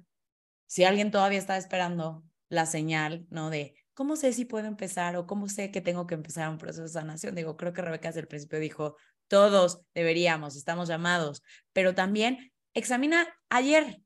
si 0.65 0.83
alguien 0.83 1.11
todavía 1.11 1.39
está 1.39 1.57
esperando 1.57 2.23
la 2.49 2.65
señal, 2.65 3.25
¿no? 3.29 3.49
De 3.49 3.75
cómo 3.93 4.15
sé 4.15 4.33
si 4.33 4.45
puedo 4.45 4.67
empezar 4.67 5.15
o 5.15 5.27
cómo 5.27 5.47
sé 5.47 5.71
que 5.71 5.81
tengo 5.81 6.07
que 6.07 6.15
empezar 6.15 6.49
un 6.49 6.57
proceso 6.57 6.83
de 6.83 6.89
sanación. 6.89 7.35
Digo, 7.35 7.57
creo 7.57 7.73
que 7.73 7.81
Rebeca 7.81 8.09
desde 8.09 8.21
el 8.21 8.27
principio 8.27 8.59
dijo, 8.59 8.95
todos 9.27 9.81
deberíamos, 9.93 10.55
estamos 10.55 10.89
llamados, 10.89 11.43
pero 11.71 11.93
también 11.95 12.51
examina 12.73 13.27
ayer, 13.49 14.01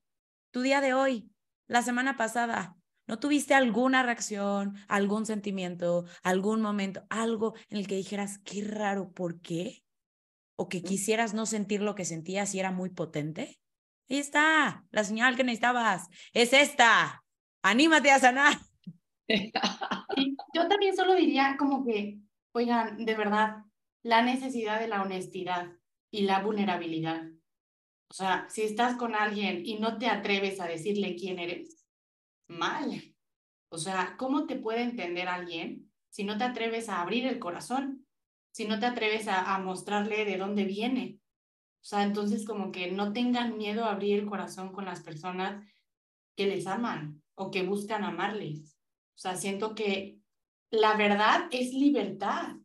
tu 0.56 0.62
día 0.62 0.80
de 0.80 0.94
hoy, 0.94 1.30
la 1.68 1.82
semana 1.82 2.16
pasada, 2.16 2.78
¿no 3.08 3.20
tuviste 3.20 3.54
alguna 3.54 4.04
reacción, 4.04 4.78
algún 4.88 5.26
sentimiento, 5.26 6.06
algún 6.24 6.62
momento, 6.62 7.04
algo 7.10 7.56
en 7.68 7.80
el 7.80 7.88
que 7.88 7.98
dijeras, 7.98 8.40
qué 8.46 8.64
raro, 8.64 9.12
¿por 9.12 9.42
qué? 9.42 9.84
O 10.56 10.70
que 10.70 10.82
quisieras 10.82 11.34
no 11.34 11.46
sentir 11.46 11.82
lo 11.82 11.94
que 11.94 12.06
sentías 12.06 12.56
y 12.56 12.62
era 12.62 12.72
muy 12.72 12.90
potente. 12.90 13.60
Ahí 14.10 14.18
está, 14.18 14.86
la 14.92 15.04
señal 15.04 15.36
que 15.36 15.44
necesitabas. 15.44 16.08
Es 16.32 16.54
esta. 16.54 17.22
Anímate 17.62 18.12
a 18.12 18.20
sanar. 18.20 18.58
yo 19.28 20.68
también 20.70 20.96
solo 20.96 21.16
diría 21.16 21.58
como 21.60 21.84
que, 21.84 22.20
oigan, 22.54 23.04
de 23.04 23.14
verdad, 23.14 23.58
la 24.04 24.22
necesidad 24.22 24.80
de 24.80 24.88
la 24.88 25.02
honestidad 25.02 25.74
y 26.12 26.22
la 26.22 26.40
vulnerabilidad. 26.40 27.24
O 28.10 28.14
sea, 28.14 28.48
si 28.50 28.62
estás 28.62 28.96
con 28.98 29.16
alguien 29.16 29.66
y 29.66 29.80
no 29.80 29.98
te 29.98 30.08
atreves 30.08 30.60
a 30.60 30.68
decirle 30.68 31.16
quién 31.16 31.40
eres, 31.40 31.86
mal. 32.48 33.16
O 33.70 33.78
sea, 33.78 34.16
¿cómo 34.18 34.46
te 34.46 34.56
puede 34.56 34.82
entender 34.82 35.28
alguien 35.28 35.92
si 36.10 36.24
no 36.24 36.38
te 36.38 36.44
atreves 36.44 36.88
a 36.90 37.02
abrir 37.02 37.26
el 37.26 37.40
corazón? 37.40 38.06
Si 38.52 38.66
no 38.66 38.80
te 38.80 38.86
atreves 38.86 39.28
a, 39.28 39.58
mostrarle 39.60 40.24
de 40.24 40.38
dónde 40.38 40.64
viene. 40.64 41.20
O 41.82 41.88
sea, 41.88 42.04
entonces 42.04 42.46
como 42.46 42.72
que 42.72 42.92
no 42.92 43.12
tengan 43.12 43.58
miedo 43.58 43.84
a 43.84 43.92
abrir 43.92 44.20
el 44.20 44.26
corazón 44.26 44.72
con 44.72 44.86
las 44.86 45.02
personas 45.02 45.66
que 46.36 46.46
les 46.46 46.68
aman 46.68 47.22
o 47.36 47.52
que 47.52 47.64
buscan 47.64 48.04
amarles. 48.04 48.78
O 49.16 49.18
sea, 49.18 49.36
siento 49.36 49.76
que 49.76 50.20
la 50.72 50.96
verdad 50.96 51.48
es 51.52 51.74
libertad. 51.74 52.56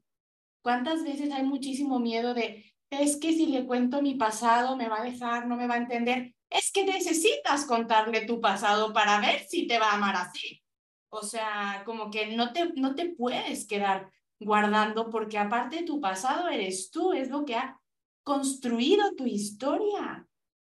¿Cuántas 0.62 1.02
veces 1.02 1.32
hay 1.32 1.42
muchísimo 1.42 1.98
miedo 1.98 2.34
de, 2.34 2.69
es 2.90 3.16
que 3.16 3.32
si 3.32 3.46
le 3.46 3.66
cuento 3.66 4.02
mi 4.02 4.16
pasado 4.16 4.76
me 4.76 4.88
va 4.88 5.00
a 5.00 5.04
dejar, 5.04 5.46
no 5.46 5.56
me 5.56 5.68
va 5.68 5.74
a 5.74 5.78
entender. 5.78 6.34
Es 6.50 6.72
que 6.72 6.84
necesitas 6.84 7.64
contarle 7.64 8.26
tu 8.26 8.40
pasado 8.40 8.92
para 8.92 9.20
ver 9.20 9.46
si 9.48 9.66
te 9.66 9.78
va 9.78 9.92
a 9.92 9.94
amar 9.94 10.16
así. 10.16 10.60
O 11.08 11.22
sea, 11.22 11.82
como 11.86 12.10
que 12.10 12.36
no 12.36 12.52
te, 12.52 12.72
no 12.74 12.94
te 12.94 13.10
puedes 13.10 13.66
quedar 13.66 14.10
guardando 14.40 15.10
porque 15.10 15.38
aparte 15.38 15.76
de 15.76 15.82
tu 15.84 16.00
pasado 16.00 16.48
eres 16.48 16.90
tú, 16.90 17.12
es 17.12 17.30
lo 17.30 17.44
que 17.44 17.54
ha 17.54 17.80
construido 18.24 19.14
tu 19.14 19.26
historia. 19.26 20.26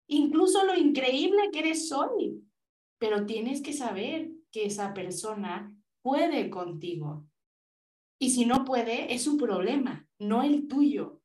Incluso 0.07 0.63
lo 0.65 0.75
increíble 0.75 1.49
que 1.51 1.59
eres 1.59 1.91
hoy. 1.91 2.43
Pero 2.99 3.25
tienes 3.25 3.61
que 3.61 3.73
saber 3.73 4.29
que 4.51 4.65
esa 4.65 4.93
persona 4.93 5.75
puede 6.03 6.49
contigo. 6.51 7.25
Y 8.19 8.29
si 8.29 8.45
no 8.45 8.63
puede, 8.63 9.13
es 9.13 9.23
su 9.23 9.37
problema, 9.37 10.07
no 10.19 10.43
el 10.43 10.67
tuyo. 10.67 11.22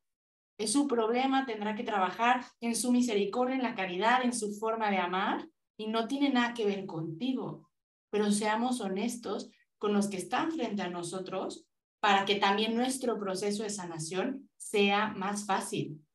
Es 0.59 0.73
su 0.73 0.87
problema, 0.87 1.45
tendrá 1.45 1.73
que 1.73 1.85
trabajar 1.85 2.43
en 2.59 2.75
su 2.75 2.91
misericordia, 2.91 3.55
en 3.55 3.63
la 3.63 3.75
caridad, 3.75 4.25
en 4.25 4.33
su 4.33 4.53
forma 4.53 4.91
de 4.91 4.97
amar 4.97 5.47
y 5.77 5.87
no 5.87 6.05
tiene 6.05 6.29
nada 6.29 6.53
que 6.53 6.65
ver 6.65 6.85
contigo. 6.85 7.71
Pero 8.09 8.29
seamos 8.29 8.81
honestos 8.81 9.49
con 9.77 9.93
los 9.93 10.09
que 10.09 10.17
están 10.17 10.51
frente 10.51 10.81
a 10.81 10.89
nosotros 10.89 11.65
para 12.01 12.25
que 12.25 12.35
también 12.35 12.75
nuestro 12.75 13.17
proceso 13.17 13.63
de 13.63 13.69
sanación 13.69 14.49
sea 14.57 15.07
más 15.07 15.45
fácil. 15.45 16.05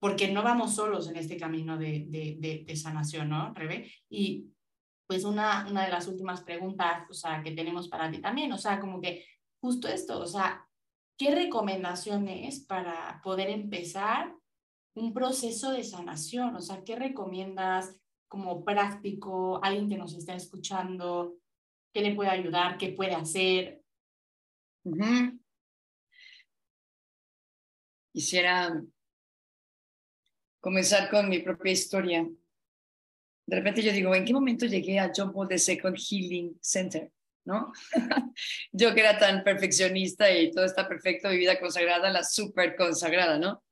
Porque 0.00 0.32
no 0.32 0.42
vamos 0.42 0.74
solos 0.74 1.08
en 1.08 1.16
este 1.16 1.36
camino 1.36 1.78
de, 1.78 2.06
de, 2.08 2.64
de, 2.66 2.76
sanación, 2.76 3.28
¿no, 3.28 3.54
Rebe? 3.54 3.88
Y 4.08 4.46
pues 5.06 5.22
una, 5.24 5.68
una 5.70 5.84
de 5.84 5.92
las 5.92 6.08
últimas 6.08 6.42
preguntas, 6.42 7.04
o 7.08 7.14
sea, 7.14 7.40
que 7.40 7.52
tenemos 7.52 7.88
para 7.88 8.10
ti 8.10 8.20
también, 8.20 8.52
o 8.52 8.58
sea, 8.58 8.80
como 8.80 9.00
que 9.00 9.24
justo 9.60 9.86
esto, 9.86 10.18
o 10.18 10.26
sea, 10.26 10.66
¿qué 11.20 11.34
recomendaciones 11.34 12.60
para 12.60 13.20
poder 13.22 13.50
empezar 13.50 14.34
un 14.94 15.12
proceso 15.12 15.70
de 15.70 15.84
sanación? 15.84 16.56
O 16.56 16.60
sea, 16.62 16.82
¿qué 16.82 16.96
recomiendas 16.96 17.94
como 18.26 18.64
práctico, 18.64 19.62
alguien 19.62 19.90
que 19.90 19.98
nos 19.98 20.14
está 20.14 20.34
escuchando, 20.34 21.36
qué 21.92 22.00
le 22.00 22.14
puede 22.14 22.30
ayudar, 22.30 22.78
qué 22.78 22.92
puede 22.92 23.14
hacer? 23.14 23.82
Quisiera 28.14 28.82
comenzar 30.58 31.10
con 31.10 31.28
mi 31.28 31.40
propia 31.40 31.72
historia. 31.72 32.26
De 33.46 33.56
repente 33.56 33.82
yo 33.82 33.92
digo, 33.92 34.14
¿en 34.14 34.24
qué 34.24 34.32
momento 34.32 34.64
llegué 34.64 34.98
a 34.98 35.12
John 35.14 35.34
Paul 35.34 35.48
the 35.48 35.58
Second 35.58 35.98
Healing 35.98 36.58
Center? 36.62 37.12
¿No? 37.50 37.72
Yo 38.72 38.94
que 38.94 39.00
era 39.00 39.18
tan 39.18 39.42
perfeccionista 39.42 40.30
y 40.30 40.50
todo 40.50 40.64
está 40.64 40.88
perfecto, 40.88 41.28
mi 41.28 41.36
vida 41.36 41.58
consagrada, 41.58 42.08
la 42.10 42.24
súper 42.24 42.76
consagrada, 42.76 43.38
¿no? 43.38 43.62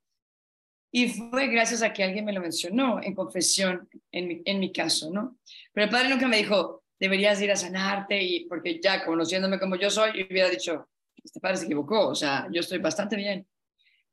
Y 0.90 1.08
fue 1.08 1.46
gracias 1.48 1.82
a 1.82 1.92
que 1.92 2.02
alguien 2.02 2.24
me 2.24 2.32
lo 2.32 2.40
mencionó 2.40 3.00
en 3.02 3.14
confesión, 3.14 3.88
en 4.10 4.28
mi, 4.28 4.42
en 4.44 4.58
mi 4.58 4.72
caso, 4.72 5.10
¿no? 5.10 5.38
Pero 5.72 5.84
el 5.84 5.90
padre 5.90 6.08
nunca 6.08 6.26
me 6.26 6.38
dijo, 6.38 6.82
deberías 6.98 7.40
ir 7.40 7.52
a 7.52 7.56
sanarte, 7.56 8.22
y 8.22 8.46
porque 8.46 8.80
ya 8.82 9.04
conociéndome 9.04 9.60
como 9.60 9.76
yo 9.76 9.90
soy, 9.90 10.26
hubiera 10.28 10.48
dicho, 10.48 10.88
este 11.22 11.40
padre 11.40 11.58
se 11.58 11.64
equivocó, 11.66 12.08
o 12.08 12.14
sea, 12.14 12.48
yo 12.50 12.60
estoy 12.60 12.78
bastante 12.78 13.16
bien. 13.16 13.46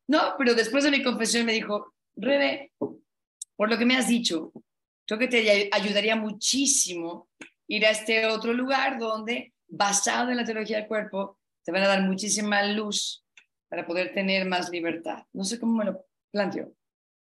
No, 0.07 0.35
pero 0.37 0.53
después 0.53 0.83
de 0.83 0.91
mi 0.91 1.01
confesión 1.01 1.45
me 1.45 1.53
dijo, 1.53 1.93
Rebe, 2.15 2.71
por 3.55 3.69
lo 3.69 3.77
que 3.77 3.85
me 3.85 3.95
has 3.95 4.07
dicho, 4.07 4.51
creo 5.05 5.19
que 5.19 5.27
te 5.27 5.69
ayudaría 5.71 6.15
muchísimo 6.15 7.29
ir 7.67 7.85
a 7.85 7.91
este 7.91 8.27
otro 8.27 8.53
lugar 8.53 8.99
donde, 8.99 9.53
basado 9.67 10.31
en 10.31 10.37
la 10.37 10.45
teología 10.45 10.77
del 10.77 10.87
cuerpo, 10.87 11.39
te 11.63 11.71
van 11.71 11.83
a 11.83 11.87
dar 11.87 12.01
muchísima 12.03 12.63
luz 12.63 13.25
para 13.69 13.85
poder 13.85 14.13
tener 14.13 14.45
más 14.45 14.69
libertad. 14.69 15.23
No 15.33 15.43
sé 15.43 15.59
cómo 15.59 15.77
me 15.77 15.85
lo 15.85 16.05
planteo. 16.31 16.73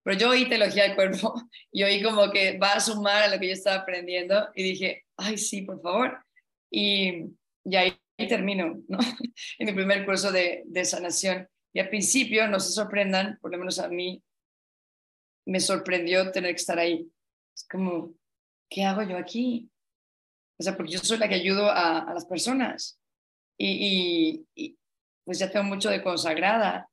pero 0.02 0.18
yo 0.18 0.30
oí 0.30 0.48
teología 0.48 0.84
del 0.84 0.94
cuerpo 0.94 1.34
y 1.72 1.82
oí 1.82 2.02
como 2.02 2.30
que 2.30 2.58
va 2.58 2.74
a 2.74 2.80
sumar 2.80 3.22
a 3.22 3.28
lo 3.28 3.38
que 3.38 3.48
yo 3.48 3.52
estaba 3.54 3.82
aprendiendo 3.82 4.50
y 4.54 4.62
dije, 4.62 5.04
ay, 5.16 5.38
sí, 5.38 5.62
por 5.62 5.80
favor. 5.80 6.24
Y, 6.70 7.26
y 7.64 7.76
ahí 7.76 7.96
termino, 8.28 8.82
¿no? 8.88 8.98
en 9.58 9.66
mi 9.66 9.72
primer 9.72 10.04
curso 10.04 10.30
de, 10.30 10.62
de 10.66 10.84
sanación. 10.84 11.48
Y 11.72 11.80
al 11.80 11.88
principio, 11.88 12.46
no 12.46 12.60
se 12.60 12.72
sorprendan, 12.72 13.38
por 13.40 13.50
lo 13.50 13.58
menos 13.58 13.78
a 13.78 13.88
mí, 13.88 14.22
me 15.46 15.60
sorprendió 15.60 16.30
tener 16.30 16.52
que 16.52 16.60
estar 16.60 16.78
ahí. 16.78 17.10
Es 17.54 17.66
como, 17.68 18.14
¿qué 18.68 18.84
hago 18.84 19.02
yo 19.02 19.16
aquí? 19.16 19.70
O 20.58 20.62
sea, 20.62 20.76
porque 20.76 20.92
yo 20.92 20.98
soy 21.00 21.18
la 21.18 21.28
que 21.28 21.34
ayudo 21.34 21.70
a, 21.70 21.98
a 22.00 22.14
las 22.14 22.26
personas. 22.26 22.98
Y, 23.58 23.66
y, 23.66 24.46
y, 24.54 24.78
pues 25.24 25.38
ya 25.38 25.50
tengo 25.50 25.64
mucho 25.64 25.90
de 25.90 26.02
consagrada. 26.02 26.88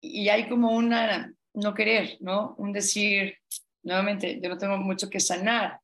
Y 0.00 0.28
hay 0.28 0.48
como 0.48 0.72
una, 0.72 1.32
no 1.54 1.74
querer, 1.74 2.16
¿no? 2.20 2.54
Un 2.58 2.72
decir, 2.72 3.36
nuevamente, 3.82 4.40
yo 4.40 4.48
no 4.48 4.58
tengo 4.58 4.76
mucho 4.78 5.10
que 5.10 5.20
sanar. 5.20 5.80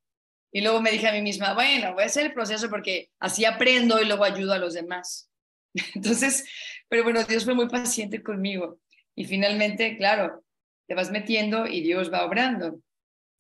Y 0.53 0.61
luego 0.61 0.81
me 0.81 0.93
dije 0.93 1.09
a 1.09 1.13
mí 1.13 1.21
misma, 1.21 1.55
bueno, 1.55 1.95
voy 1.95 2.05
a 2.05 2.07
hacer 2.07 2.27
el 2.27 2.33
proceso 2.33 2.71
porque 2.71 3.11
así 3.19 3.45
aprendo 3.45 4.01
y 4.01 4.05
luego 4.05 4.25
ayudo 4.25 4.53
a 4.53 4.59
los 4.59 4.75
demás. 4.75 5.29
Entonces, 5.95 6.49
pero 6.89 7.03
bueno, 7.03 7.25
Dios 7.25 7.45
fue 7.45 7.55
muy 7.55 7.69
paciente 7.69 8.23
conmigo. 8.23 8.79
Y 9.17 9.25
finalmente, 9.25 9.97
claro, 9.97 10.45
te 10.87 10.95
vas 10.95 11.11
metiendo 11.11 11.67
y 11.67 11.83
Dios 11.83 12.13
va 12.13 12.25
obrando. 12.25 12.81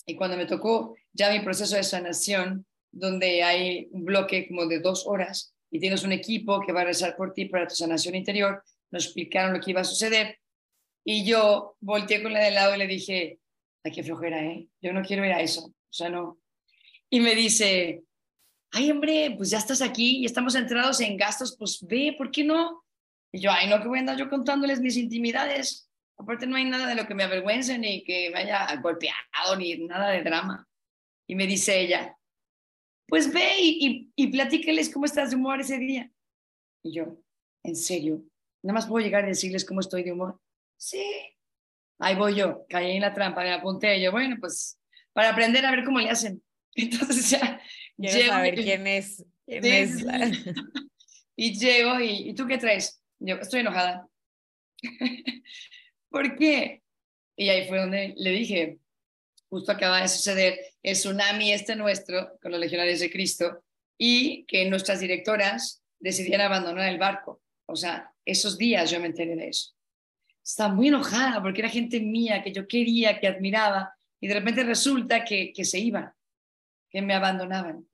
Y 0.06 0.16
cuando 0.16 0.36
me 0.36 0.46
tocó 0.46 0.96
ya 1.12 1.30
mi 1.30 1.40
proceso 1.40 1.76
de 1.76 1.84
sanación, 1.84 2.66
donde 2.94 3.42
hay 3.42 3.88
un 3.90 4.04
bloque 4.04 4.46
como 4.48 4.66
de 4.66 4.78
dos 4.78 5.06
horas 5.06 5.54
y 5.70 5.80
tienes 5.80 6.04
un 6.04 6.12
equipo 6.12 6.60
que 6.60 6.72
va 6.72 6.82
a 6.82 6.84
rezar 6.84 7.16
por 7.16 7.32
ti 7.32 7.46
para 7.46 7.66
tu 7.66 7.74
sanación 7.74 8.14
interior, 8.14 8.62
nos 8.90 9.06
explicaron 9.06 9.52
lo 9.52 9.60
que 9.60 9.72
iba 9.72 9.80
a 9.80 9.84
suceder 9.84 10.38
y 11.04 11.24
yo 11.24 11.76
volteé 11.80 12.22
con 12.22 12.32
la 12.32 12.42
de 12.42 12.52
lado 12.52 12.74
y 12.74 12.78
le 12.78 12.86
dije, 12.86 13.40
ay, 13.82 13.92
qué 13.92 14.02
flojera, 14.02 14.42
¿eh? 14.42 14.68
Yo 14.80 14.92
no 14.92 15.02
quiero 15.02 15.24
ir 15.24 15.32
a 15.32 15.40
eso, 15.40 15.66
o 15.66 15.92
sea, 15.92 16.08
no. 16.08 16.38
Y 17.10 17.20
me 17.20 17.34
dice, 17.34 18.04
ay, 18.70 18.90
hombre, 18.90 19.34
pues 19.36 19.50
ya 19.50 19.58
estás 19.58 19.82
aquí 19.82 20.18
y 20.18 20.24
estamos 20.24 20.54
entrados 20.54 21.00
en 21.00 21.16
gastos, 21.16 21.56
pues 21.58 21.80
ve, 21.82 22.14
¿por 22.16 22.30
qué 22.30 22.44
no? 22.44 22.84
Y 23.32 23.40
yo, 23.40 23.50
ay, 23.50 23.68
no, 23.68 23.82
que 23.82 23.88
voy 23.88 23.98
a 23.98 24.00
andar 24.00 24.16
yo 24.16 24.30
contándoles 24.30 24.80
mis 24.80 24.96
intimidades. 24.96 25.90
Aparte 26.16 26.46
no 26.46 26.56
hay 26.56 26.64
nada 26.64 26.86
de 26.86 26.94
lo 26.94 27.06
que 27.06 27.14
me 27.14 27.24
avergüence, 27.24 27.76
ni 27.78 28.04
que 28.04 28.30
me 28.30 28.38
haya 28.38 28.74
golpeado, 28.80 29.56
ni 29.58 29.76
nada 29.78 30.10
de 30.10 30.22
drama. 30.22 30.68
Y 31.26 31.34
me 31.34 31.46
dice 31.46 31.80
ella, 31.80 32.16
pues 33.06 33.32
ve 33.32 33.54
y, 33.58 34.10
y, 34.16 34.92
cómo 34.92 35.04
estás 35.04 35.30
de 35.30 35.36
humor 35.36 35.60
ese 35.60 35.78
día. 35.78 36.10
Y 36.82 36.94
yo, 36.94 37.18
en 37.62 37.76
serio, 37.76 38.22
nada 38.62 38.74
más 38.74 38.86
puedo 38.86 39.04
llegar 39.04 39.24
a 39.24 39.28
decirles 39.28 39.64
cómo 39.64 39.80
estoy 39.80 40.02
de 40.02 40.12
humor. 40.12 40.40
Sí. 40.76 41.04
Ahí 41.98 42.16
voy 42.16 42.34
yo, 42.34 42.66
caí 42.68 42.92
en 42.92 43.02
la 43.02 43.14
trampa, 43.14 43.42
me 43.42 43.52
apunté. 43.52 44.00
yo, 44.00 44.10
bueno, 44.10 44.36
pues 44.40 44.78
para 45.12 45.30
aprender 45.30 45.64
a 45.64 45.70
ver 45.70 45.84
cómo 45.84 46.00
le 46.00 46.10
hacen. 46.10 46.42
Entonces 46.74 47.30
ya. 47.30 47.60
Quiero 47.96 48.18
llego 48.18 48.32
saber 48.32 48.58
y, 48.58 48.62
quién 48.64 48.86
es. 48.86 49.24
Quién 49.46 49.62
sí, 49.62 49.70
es 49.70 50.02
la... 50.02 50.30
y 51.36 51.58
llego 51.58 52.00
y, 52.00 52.30
y, 52.30 52.34
¿tú 52.34 52.46
qué 52.46 52.58
traes? 52.58 53.00
Yo 53.20 53.36
estoy 53.36 53.60
enojada. 53.60 54.08
¿Por 56.10 56.36
qué? 56.36 56.82
Y 57.36 57.48
ahí 57.48 57.68
fue 57.68 57.78
donde 57.78 58.14
le 58.16 58.30
dije, 58.30 58.78
justo 59.54 59.72
acaba 59.72 60.02
de 60.02 60.08
suceder 60.08 60.58
el 60.82 60.94
tsunami 60.94 61.52
este 61.52 61.76
nuestro 61.76 62.38
con 62.42 62.50
los 62.50 62.60
legionarios 62.60 63.00
de 63.00 63.10
Cristo 63.10 63.62
y 63.96 64.44
que 64.46 64.68
nuestras 64.68 65.00
directoras 65.00 65.82
decidieron 66.00 66.46
abandonar 66.46 66.88
el 66.88 66.98
barco. 66.98 67.40
O 67.66 67.76
sea, 67.76 68.12
esos 68.24 68.58
días 68.58 68.90
yo 68.90 69.00
me 69.00 69.06
enteré 69.06 69.36
de 69.36 69.48
eso 69.48 69.74
estaba 70.44 70.74
muy 70.74 70.88
enojada 70.88 71.42
porque 71.42 71.62
era 71.62 71.70
gente 71.70 72.00
mía 72.00 72.42
que 72.42 72.52
yo 72.52 72.68
quería, 72.68 73.18
que 73.18 73.26
admiraba, 73.26 73.94
y 74.20 74.28
de 74.28 74.34
repente 74.34 74.62
resulta 74.62 75.24
que, 75.24 75.52
que 75.52 75.64
se 75.64 75.78
iban, 75.78 76.12
que 76.90 77.00
me 77.00 77.14
abandonaban. 77.14 77.86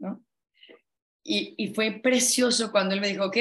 Y, 1.23 1.55
y, 1.57 1.75
fue 1.75 2.01
precioso 2.03 2.73
cuando 2.73 2.95
él 2.95 3.01
me 3.01 3.09
dijo, 3.09 3.27
ok, 3.27 3.37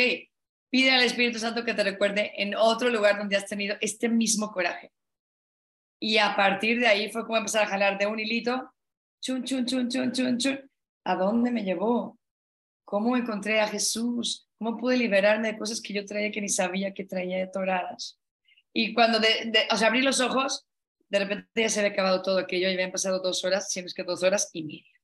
pide 0.69 0.91
al 0.91 1.03
Espíritu 1.03 1.39
Santo 1.39 1.63
que 1.63 1.73
te 1.73 1.83
recuerde 1.83 2.33
en 2.37 2.55
otro 2.55 2.89
lugar 2.89 3.17
donde 3.17 3.35
has 3.35 3.47
tenido 3.47 3.75
este 3.81 4.09
mismo 4.09 4.51
coraje. 4.51 4.91
Y 5.99 6.17
a 6.17 6.35
partir 6.35 6.79
de 6.79 6.87
ahí 6.87 7.11
fue 7.11 7.25
como 7.25 7.37
empezar 7.37 7.63
a 7.63 7.67
jalar 7.67 7.97
de 7.97 8.07
un 8.07 8.19
hilito, 8.19 8.73
chun, 9.21 9.43
chun, 9.43 9.65
chun, 9.65 9.89
chun, 9.89 10.11
chun, 10.11 10.37
chun. 10.37 10.71
¿A 11.03 11.15
dónde 11.15 11.51
me 11.51 11.63
llevó? 11.63 12.17
¿Cómo 12.85 13.17
encontré 13.17 13.59
a 13.59 13.67
Jesús? 13.67 14.47
¿Cómo 14.57 14.77
pude 14.77 14.97
liberarme 14.97 15.51
de 15.51 15.57
cosas 15.57 15.81
que 15.81 15.93
yo 15.93 16.05
traía 16.05 16.31
que 16.31 16.41
ni 16.41 16.49
sabía 16.49 16.93
que 16.93 17.05
traía 17.05 17.43
atoradas? 17.43 18.19
Y 18.73 18.93
cuando, 18.93 19.19
de, 19.19 19.27
de, 19.45 19.67
o 19.71 19.77
sea, 19.77 19.87
abrí 19.87 20.01
los 20.01 20.19
ojos, 20.21 20.65
de 21.09 21.19
repente 21.19 21.47
ya 21.55 21.69
se 21.69 21.79
había 21.79 21.91
acabado 21.91 22.21
todo 22.21 22.39
aquello 22.39 22.69
y 22.69 22.73
habían 22.73 22.91
pasado 22.91 23.19
dos 23.19 23.43
horas, 23.43 23.69
siempre 23.69 23.87
es 23.87 23.93
que 23.93 24.03
dos 24.03 24.23
horas 24.23 24.49
y 24.53 24.63
media. 24.63 24.99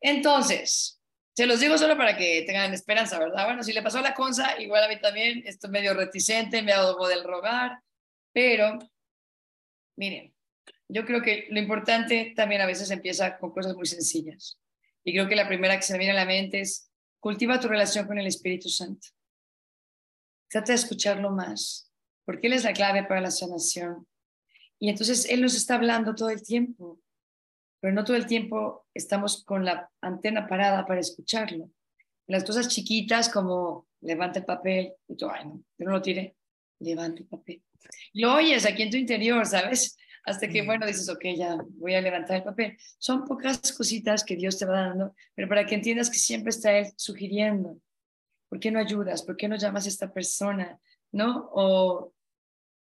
Entonces, 0.00 1.00
se 1.34 1.46
los 1.46 1.60
digo 1.60 1.78
solo 1.78 1.96
para 1.96 2.16
que 2.16 2.42
tengan 2.42 2.72
esperanza, 2.74 3.18
¿verdad? 3.18 3.44
Bueno, 3.44 3.62
si 3.62 3.72
le 3.72 3.82
pasó 3.82 3.98
a 3.98 4.02
la 4.02 4.14
Conza, 4.14 4.60
igual 4.60 4.82
a 4.84 4.88
mí 4.88 4.98
también, 5.00 5.42
estoy 5.46 5.70
medio 5.70 5.94
reticente, 5.94 6.62
me 6.62 6.72
hago 6.72 7.06
del 7.06 7.22
rogar, 7.22 7.78
pero 8.32 8.78
miren, 9.98 10.32
yo 10.88 11.04
creo 11.04 11.20
que 11.20 11.46
lo 11.50 11.58
importante 11.58 12.32
también 12.34 12.62
a 12.62 12.66
veces 12.66 12.90
empieza 12.90 13.36
con 13.38 13.50
cosas 13.50 13.74
muy 13.74 13.86
sencillas. 13.86 14.58
Y 15.04 15.12
creo 15.12 15.28
que 15.28 15.36
la 15.36 15.48
primera 15.48 15.76
que 15.76 15.82
se 15.82 15.92
me 15.92 15.98
viene 15.98 16.12
a 16.12 16.16
la 16.16 16.24
mente 16.24 16.60
es 16.60 16.90
cultiva 17.20 17.60
tu 17.60 17.68
relación 17.68 18.06
con 18.06 18.18
el 18.18 18.26
Espíritu 18.26 18.68
Santo. 18.68 19.08
Trata 20.48 20.72
de 20.72 20.76
escucharlo 20.76 21.30
más 21.30 21.88
porque 22.24 22.46
Él 22.46 22.52
es 22.52 22.64
la 22.64 22.74
clave 22.74 23.04
para 23.04 23.22
la 23.22 23.30
sanación. 23.30 24.06
Y 24.78 24.90
entonces 24.90 25.28
Él 25.30 25.40
nos 25.40 25.56
está 25.56 25.76
hablando 25.76 26.14
todo 26.14 26.28
el 26.28 26.42
tiempo, 26.42 27.00
pero 27.80 27.94
no 27.94 28.04
todo 28.04 28.16
el 28.18 28.26
tiempo 28.26 28.86
estamos 28.92 29.44
con 29.44 29.64
la 29.64 29.90
antena 30.02 30.46
parada 30.46 30.86
para 30.86 31.00
escucharlo. 31.00 31.70
Las 32.26 32.44
cosas 32.44 32.68
chiquitas 32.68 33.30
como 33.30 33.88
levanta 34.02 34.40
el 34.40 34.44
papel 34.44 34.92
y 35.08 35.16
tú, 35.16 35.26
ay, 35.30 35.46
no, 35.46 35.64
yo 35.78 35.86
no 35.86 35.92
lo 35.92 36.02
tire, 36.02 36.36
levanta 36.80 37.20
el 37.20 37.26
papel. 37.26 37.62
Lo 38.14 38.34
oyes 38.34 38.66
aquí 38.66 38.82
en 38.82 38.90
tu 38.90 38.96
interior, 38.96 39.44
¿sabes? 39.46 39.96
Hasta 40.24 40.48
que, 40.48 40.62
bueno, 40.62 40.86
dices, 40.86 41.08
ok, 41.08 41.24
ya 41.36 41.56
voy 41.76 41.94
a 41.94 42.00
levantar 42.00 42.36
el 42.36 42.42
papel. 42.42 42.76
Son 42.98 43.24
pocas 43.24 43.72
cositas 43.72 44.24
que 44.24 44.36
Dios 44.36 44.58
te 44.58 44.66
va 44.66 44.88
dando, 44.88 45.14
pero 45.34 45.48
para 45.48 45.64
que 45.64 45.74
entiendas 45.74 46.10
que 46.10 46.18
siempre 46.18 46.50
está 46.50 46.76
Él 46.76 46.92
sugiriendo. 46.96 47.80
¿Por 48.48 48.60
qué 48.60 48.70
no 48.70 48.78
ayudas? 48.78 49.22
¿Por 49.22 49.36
qué 49.36 49.48
no 49.48 49.56
llamas 49.56 49.86
a 49.86 49.88
esta 49.88 50.12
persona? 50.12 50.78
¿No? 51.12 51.50
O 51.52 52.12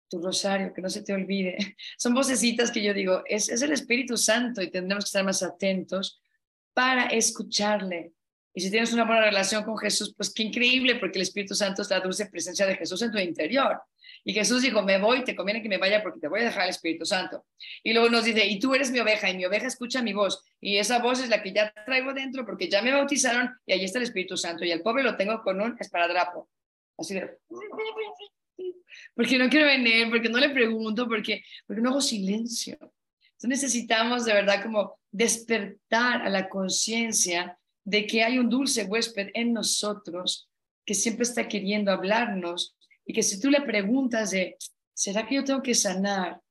tu 0.10 0.22
rosario, 0.22 0.74
que 0.74 0.82
no 0.82 0.90
se 0.90 1.02
te 1.02 1.14
olvide. 1.14 1.58
Son 1.98 2.14
vocecitas 2.14 2.72
que 2.72 2.84
yo 2.84 2.94
digo, 2.94 3.24
es, 3.26 3.50
es 3.50 3.62
el 3.62 3.72
Espíritu 3.72 4.16
Santo 4.16 4.62
y 4.62 4.70
tendremos 4.70 5.06
que 5.06 5.10
estar 5.10 5.26
más 5.26 5.44
atentos 5.44 6.22
para 6.74 7.08
escucharle. 7.08 8.14
Y 8.54 8.62
si 8.62 8.70
tienes 8.70 8.94
una 8.94 9.04
buena 9.04 9.22
relación 9.22 9.64
con 9.64 9.78
Jesús, 9.78 10.14
pues 10.16 10.32
qué 10.34 10.44
increíble, 10.44 10.96
porque 10.96 11.18
el 11.18 11.24
Espíritu 11.24 11.56
Santo 11.56 11.82
es 11.82 11.90
la 11.90 12.00
dulce 12.00 12.28
presencia 12.28 12.66
de 12.66 12.76
Jesús 12.76 13.02
en 13.02 13.12
tu 13.12 13.18
interior. 13.18 13.82
Y 14.24 14.34
Jesús 14.34 14.62
dijo, 14.62 14.84
me 14.84 15.00
voy, 15.00 15.24
te 15.24 15.36
conviene 15.36 15.62
que 15.62 15.68
me 15.68 15.78
vaya 15.78 16.02
porque 16.02 16.20
te 16.20 16.28
voy 16.28 16.42
a 16.42 16.46
dejar 16.46 16.64
el 16.64 16.70
Espíritu 16.70 17.06
Santo. 17.06 17.46
Y 17.84 17.94
luego 17.94 18.10
nos 18.10 18.26
dice, 18.26 18.46
y 18.46 18.60
tú 18.60 18.74
eres 18.74 18.92
mi 18.92 19.00
oveja, 19.00 19.30
y 19.30 19.36
mi 19.36 19.46
oveja 19.46 19.68
escucha 19.68 20.02
mi 20.02 20.14
voz. 20.14 20.44
Y 20.62 20.78
esa 20.78 21.00
voz 21.00 21.20
es 21.22 21.30
la 21.30 21.42
que 21.42 21.52
ya 21.52 21.74
traigo 21.86 22.14
dentro 22.14 22.46
porque 22.46 22.70
ya 22.70 22.82
me 22.82 22.92
bautizaron 22.92 23.50
y 23.66 23.74
ahí 23.74 23.84
está 23.84 23.98
el 23.98 24.06
Espíritu 24.06 24.38
Santo. 24.38 24.64
Y 24.64 24.72
el 24.72 24.82
pobre 24.82 25.04
lo 25.04 25.18
tengo 25.18 25.42
con 25.42 25.60
un 25.60 25.76
esparadrapo. 25.80 26.50
Así 26.98 27.16
de 27.16 27.38
porque 29.16 29.38
no 29.38 29.50
quiero 29.50 29.66
venir, 29.66 30.10
porque 30.10 30.30
no 30.30 30.40
le 30.40 30.50
pregunto, 30.50 31.08
porque, 31.08 31.44
porque 31.66 31.82
no 31.82 31.90
hago 31.90 32.02
silencio. 32.02 32.78
Entonces 32.80 33.50
necesitamos 33.50 34.26
de 34.26 34.34
verdad 34.34 34.64
como 34.64 35.00
despertar 35.12 36.22
a 36.22 36.30
la 36.30 36.50
conciencia 36.50 37.58
de 37.84 38.08
que 38.08 38.24
hay 38.24 38.40
un 38.40 38.50
dulce 38.50 38.86
huésped 38.86 39.30
en 39.34 39.54
nosotros 39.54 40.50
que 40.86 40.94
siempre 40.94 41.24
está 41.24 41.48
queriendo 41.48 41.92
hablarnos 41.92 42.76
y 43.06 43.14
que 43.14 43.24
si 43.24 43.40
tú 43.40 43.50
le 43.50 43.62
preguntas 43.62 44.32
de, 44.32 44.58
¿será 44.94 45.28
que 45.28 45.36
yo 45.36 45.44
tengo 45.44 45.62
que 45.62 45.76
sanar? 45.76 46.42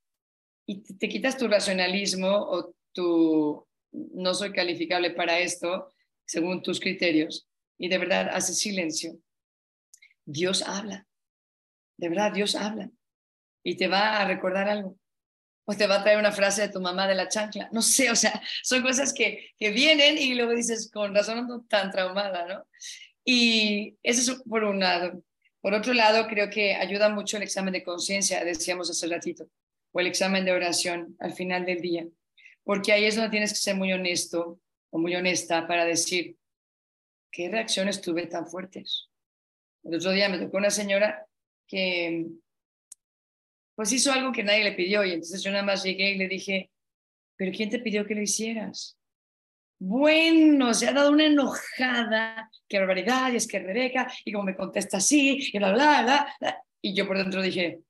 Y 0.66 0.82
te, 0.82 1.08
quitas 1.08 1.36
tu 1.36 1.48
racionalismo 1.48 2.28
o 2.28 2.74
tu, 2.92 3.66
no 3.92 4.34
soy 4.34 4.52
calificable 4.52 5.10
para 5.10 5.38
esto, 5.38 5.92
según 6.24 6.62
tus 6.62 6.80
criterios, 6.80 7.48
y 7.78 7.88
de 7.88 7.98
verdad 7.98 8.28
hace 8.32 8.54
silencio. 8.54 9.18
Dios 10.24 10.62
habla. 10.62 11.06
De 11.96 12.08
verdad, 12.08 12.32
Dios 12.32 12.54
habla 12.54 12.90
y 13.62 13.76
te 13.76 13.88
va 13.88 14.20
a 14.20 14.26
recordar 14.26 14.68
algo. 14.68 14.98
O 15.64 15.74
te 15.74 15.86
va 15.86 15.96
a 15.96 16.02
traer 16.02 16.18
una 16.18 16.32
frase 16.32 16.62
de 16.62 16.68
tu 16.68 16.80
mamá 16.80 17.06
de 17.06 17.14
la 17.14 17.28
chancla. 17.28 17.68
No 17.72 17.82
sé, 17.82 18.10
o 18.10 18.16
sea, 18.16 18.42
son 18.62 18.82
cosas 18.82 19.12
que, 19.12 19.50
que 19.58 19.70
vienen 19.70 20.18
y 20.18 20.34
luego 20.34 20.52
dices, 20.52 20.90
con 20.90 21.14
razón 21.14 21.46
no 21.46 21.64
tan 21.68 21.90
traumada, 21.90 22.46
¿no? 22.46 22.66
Y 23.24 23.96
eso 24.02 24.32
es 24.32 24.42
por 24.42 24.64
un 24.64 24.80
lado. 24.80 25.22
Por 25.60 25.74
otro 25.74 25.94
lado, 25.94 26.26
creo 26.26 26.50
que 26.50 26.74
ayuda 26.74 27.08
mucho 27.08 27.36
el 27.36 27.44
examen 27.44 27.72
de 27.72 27.84
conciencia, 27.84 28.44
decíamos 28.44 28.90
hace 28.90 29.06
ratito, 29.06 29.46
o 29.92 30.00
el 30.00 30.08
examen 30.08 30.44
de 30.44 30.52
oración 30.52 31.16
al 31.20 31.32
final 31.32 31.64
del 31.64 31.80
día, 31.80 32.04
porque 32.64 32.92
ahí 32.92 33.04
es 33.04 33.14
donde 33.14 33.30
tienes 33.30 33.52
que 33.52 33.58
ser 33.58 33.76
muy 33.76 33.92
honesto 33.92 34.60
o 34.90 34.98
muy 34.98 35.14
honesta 35.14 35.68
para 35.68 35.84
decir, 35.84 36.36
¿qué 37.30 37.48
reacciones 37.48 38.00
tuve 38.00 38.26
tan 38.26 38.48
fuertes? 38.48 39.08
El 39.84 39.94
otro 39.94 40.10
día 40.10 40.28
me 40.28 40.38
tocó 40.38 40.56
una 40.56 40.70
señora 40.70 41.26
que 41.68 42.26
pues 43.74 43.92
hizo 43.92 44.12
algo 44.12 44.32
que 44.32 44.42
nadie 44.42 44.64
le 44.64 44.72
pidió 44.72 45.04
y 45.04 45.12
entonces 45.12 45.42
yo 45.42 45.50
nada 45.50 45.62
más 45.64 45.82
llegué 45.82 46.10
y 46.12 46.18
le 46.18 46.28
dije, 46.28 46.70
pero 47.36 47.52
¿quién 47.52 47.70
te 47.70 47.78
pidió 47.78 48.06
que 48.06 48.14
lo 48.14 48.22
hicieras? 48.22 48.98
Bueno, 49.78 50.72
se 50.74 50.88
ha 50.88 50.92
dado 50.92 51.10
una 51.10 51.26
enojada, 51.26 52.48
qué 52.68 52.78
barbaridad, 52.78 53.32
y 53.32 53.36
es 53.36 53.48
que 53.48 53.58
Rebeca, 53.58 54.12
y 54.24 54.32
como 54.32 54.44
me 54.44 54.54
contesta 54.54 54.98
así, 54.98 55.50
y 55.52 55.58
bla, 55.58 55.72
bla, 55.72 56.02
bla, 56.02 56.36
bla. 56.38 56.64
Y 56.80 56.94
yo 56.94 57.06
por 57.06 57.18
dentro 57.18 57.42
dije, 57.42 57.80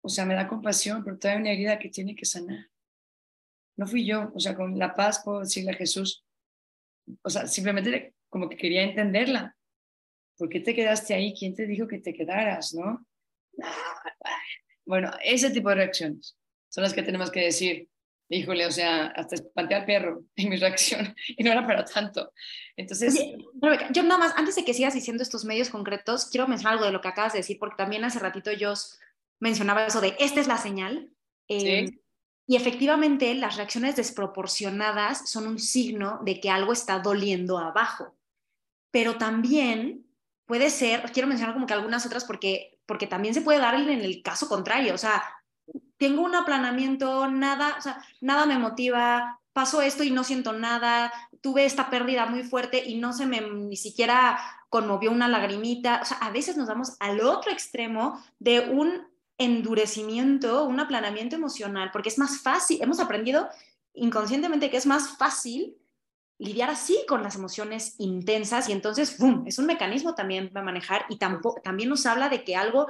o 0.00 0.08
sea, 0.08 0.24
me 0.24 0.34
da 0.34 0.48
compasión, 0.48 1.04
pero 1.04 1.18
todavía 1.18 1.42
una 1.42 1.52
herida 1.52 1.78
que 1.78 1.90
tiene 1.90 2.14
que 2.14 2.24
sanar. 2.24 2.70
No 3.76 3.86
fui 3.86 4.06
yo, 4.06 4.32
o 4.34 4.40
sea, 4.40 4.54
con 4.54 4.78
la 4.78 4.94
paz 4.94 5.20
puedo 5.22 5.40
decirle 5.40 5.72
a 5.72 5.74
Jesús, 5.74 6.24
o 7.22 7.28
sea, 7.28 7.46
simplemente 7.46 8.14
como 8.30 8.48
que 8.48 8.56
quería 8.56 8.84
entenderla. 8.84 9.54
¿Por 10.38 10.48
qué 10.48 10.60
te 10.60 10.74
quedaste 10.74 11.12
ahí? 11.12 11.34
¿Quién 11.38 11.54
te 11.54 11.66
dijo 11.66 11.86
que 11.86 11.98
te 11.98 12.14
quedaras, 12.14 12.72
no? 12.72 13.06
Bueno, 14.86 15.10
ese 15.22 15.50
tipo 15.50 15.68
de 15.68 15.74
reacciones 15.74 16.36
son 16.70 16.82
las 16.82 16.94
que 16.94 17.02
tenemos 17.02 17.30
que 17.30 17.40
decir, 17.40 17.88
híjole, 18.30 18.66
o 18.66 18.70
sea, 18.70 19.06
hasta 19.08 19.34
espanté 19.34 19.74
al 19.74 19.84
perro 19.84 20.24
en 20.36 20.48
mi 20.48 20.56
reacción 20.56 21.14
y 21.28 21.44
no 21.44 21.52
era 21.52 21.66
para 21.66 21.84
tanto. 21.84 22.32
Entonces... 22.76 23.14
yo 23.92 24.02
nada 24.02 24.18
más, 24.18 24.32
antes 24.36 24.56
de 24.56 24.64
que 24.64 24.74
sigas 24.74 24.94
diciendo 24.94 25.22
estos 25.22 25.44
medios 25.44 25.70
concretos, 25.70 26.26
quiero 26.30 26.48
mencionar 26.48 26.74
algo 26.74 26.86
de 26.86 26.92
lo 26.92 27.00
que 27.00 27.08
acabas 27.08 27.32
de 27.32 27.40
decir, 27.40 27.58
porque 27.58 27.76
también 27.76 28.04
hace 28.04 28.18
ratito 28.18 28.52
yo 28.52 28.72
mencionaba 29.40 29.86
eso 29.86 30.00
de, 30.00 30.16
esta 30.18 30.40
es 30.40 30.46
la 30.46 30.58
señal. 30.58 31.12
Eh, 31.48 31.90
y 32.46 32.56
efectivamente, 32.56 33.34
las 33.34 33.56
reacciones 33.56 33.96
desproporcionadas 33.96 35.30
son 35.30 35.46
un 35.46 35.58
signo 35.58 36.20
de 36.24 36.40
que 36.40 36.48
algo 36.48 36.72
está 36.72 36.98
doliendo 36.98 37.58
abajo. 37.58 38.16
Pero 38.90 39.18
también 39.18 40.06
puede 40.46 40.70
ser, 40.70 41.02
quiero 41.12 41.28
mencionar 41.28 41.54
como 41.54 41.66
que 41.66 41.74
algunas 41.74 42.06
otras 42.06 42.24
porque, 42.24 42.77
porque 42.88 43.06
también 43.06 43.34
se 43.34 43.42
puede 43.42 43.58
dar 43.58 43.74
en 43.74 43.90
el 43.90 44.22
caso 44.22 44.48
contrario. 44.48 44.94
O 44.94 44.98
sea, 44.98 45.22
tengo 45.98 46.22
un 46.22 46.34
aplanamiento, 46.34 47.28
nada, 47.28 47.78
nada 48.22 48.46
me 48.46 48.58
motiva, 48.58 49.38
pasó 49.52 49.82
esto 49.82 50.04
y 50.04 50.10
no 50.10 50.24
siento 50.24 50.54
nada, 50.54 51.12
tuve 51.42 51.66
esta 51.66 51.90
pérdida 51.90 52.24
muy 52.24 52.44
fuerte 52.44 52.82
y 52.84 52.96
no 52.96 53.12
se 53.12 53.26
me 53.26 53.42
ni 53.42 53.76
siquiera 53.76 54.40
conmovió 54.70 55.12
una 55.12 55.28
lagrimita. 55.28 56.00
O 56.02 56.06
sea, 56.06 56.16
a 56.16 56.30
veces 56.30 56.56
nos 56.56 56.66
vamos 56.66 56.96
al 56.98 57.20
otro 57.20 57.52
extremo 57.52 58.24
de 58.38 58.60
un 58.60 59.06
endurecimiento, 59.36 60.64
un 60.64 60.80
aplanamiento 60.80 61.36
emocional, 61.36 61.90
porque 61.92 62.08
es 62.08 62.18
más 62.18 62.40
fácil, 62.40 62.82
hemos 62.82 63.00
aprendido 63.00 63.48
inconscientemente 63.92 64.70
que 64.70 64.78
es 64.78 64.86
más 64.86 65.16
fácil 65.18 65.76
lidiar 66.38 66.70
así 66.70 67.04
con 67.08 67.22
las 67.22 67.34
emociones 67.34 67.96
intensas 67.98 68.68
y 68.68 68.72
entonces, 68.72 69.18
es 69.46 69.58
un 69.58 69.66
mecanismo 69.66 70.14
también 70.14 70.50
para 70.50 70.64
manejar 70.64 71.04
y 71.08 71.16
tampoco, 71.16 71.60
también 71.62 71.88
nos 71.88 72.06
habla 72.06 72.28
de 72.28 72.44
que 72.44 72.56
algo 72.56 72.86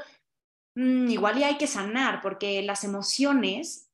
Mm, 0.78 1.08
igual 1.10 1.36
y 1.38 1.42
hay 1.42 1.58
que 1.58 1.66
sanar, 1.66 2.22
porque 2.22 2.62
las 2.62 2.84
emociones 2.84 3.90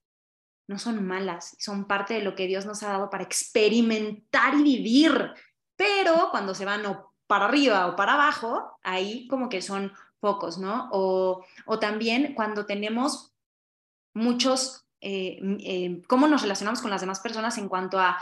no 0.69 0.79
son 0.79 1.03
malas, 1.07 1.57
son 1.59 1.87
parte 1.87 2.13
de 2.13 2.21
lo 2.21 2.35
que 2.35 2.47
Dios 2.47 2.67
nos 2.67 2.83
ha 2.83 2.89
dado 2.89 3.09
para 3.09 3.25
experimentar 3.25 4.55
y 4.55 4.63
vivir, 4.63 5.33
pero 5.77 6.29
cuando 6.31 6.55
se 6.55 6.67
van 6.67 6.85
o 6.85 7.15
para 7.27 7.47
arriba 7.47 7.87
o 7.87 7.97
para 7.97 8.15
abajo, 8.15 8.79
ahí 8.83 9.27
como 9.29 9.49
que 9.49 9.63
son 9.63 9.95
pocos, 10.21 10.59
¿no? 10.59 10.91
O, 10.93 11.43
también 11.81 12.35
cuando 12.35 12.67
tenemos 12.67 13.35
muchos, 14.13 14.87
eh, 15.01 15.39
eh, 15.61 16.03
cómo 16.07 16.29
nos 16.29 16.43
relacionamos 16.43 16.83
con 16.83 16.91
las 16.91 17.01
demás 17.01 17.21
personas 17.21 17.57
en 17.57 17.71
cuanto 17.71 17.99
a 17.99 18.19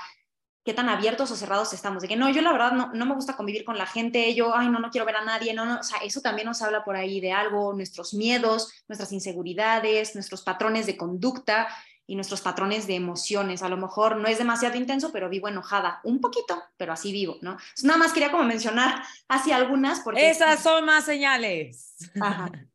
qué 0.64 0.74
tan 0.74 0.88
abiertos 0.88 1.30
o 1.30 1.36
cerrados 1.36 1.72
estamos, 1.72 2.02
de 2.02 2.08
que 2.08 2.16
no, 2.16 2.30
yo 2.30 2.40
la 2.40 2.52
verdad 2.52 2.72
no, 2.72 3.06
me 3.06 3.14
gusta 3.14 3.36
convivir 3.36 3.64
con 3.64 3.78
la 3.78 3.86
gente, 3.86 4.32
yo, 4.34 4.54
ay, 4.54 4.68
no, 4.68 4.78
no 4.78 4.90
quiero 4.90 5.04
ver 5.04 5.16
a 5.16 5.24
nadie, 5.24 5.54
no, 5.54 5.66
no, 5.66 5.80
o 5.80 5.82
sea, 5.82 5.98
eso 5.98 6.20
también 6.20 6.46
nos 6.46 6.62
habla 6.62 6.84
por 6.84 6.96
ahí 6.96 7.20
de 7.20 7.32
algo, 7.32 7.72
nuestros 7.74 8.14
miedos, 8.14 8.72
nuestras 8.88 9.12
inseguridades, 9.12 10.14
nuestros 10.14 10.42
patrones 10.42 10.86
de 10.86 10.96
conducta 10.96 11.68
y 12.06 12.14
nuestros 12.14 12.40
patrones 12.40 12.86
de 12.86 12.94
emociones. 12.94 13.62
A 13.62 13.68
lo 13.68 13.76
mejor 13.76 14.16
no 14.16 14.28
es 14.28 14.38
demasiado 14.38 14.76
intenso, 14.76 15.12
pero 15.12 15.28
vivo 15.28 15.48
enojada, 15.48 16.00
un 16.04 16.20
poquito, 16.20 16.62
pero 16.76 16.92
así 16.92 17.12
vivo, 17.12 17.38
¿no? 17.42 17.56
nada 17.82 17.98
más 17.98 18.12
quería 18.12 18.30
como 18.30 18.44
mencionar 18.44 19.02
así 19.28 19.50
algunas 19.50 20.00
porque... 20.00 20.30
Esas 20.30 20.62
son 20.62 20.84
más 20.84 21.04
señales. 21.04 21.94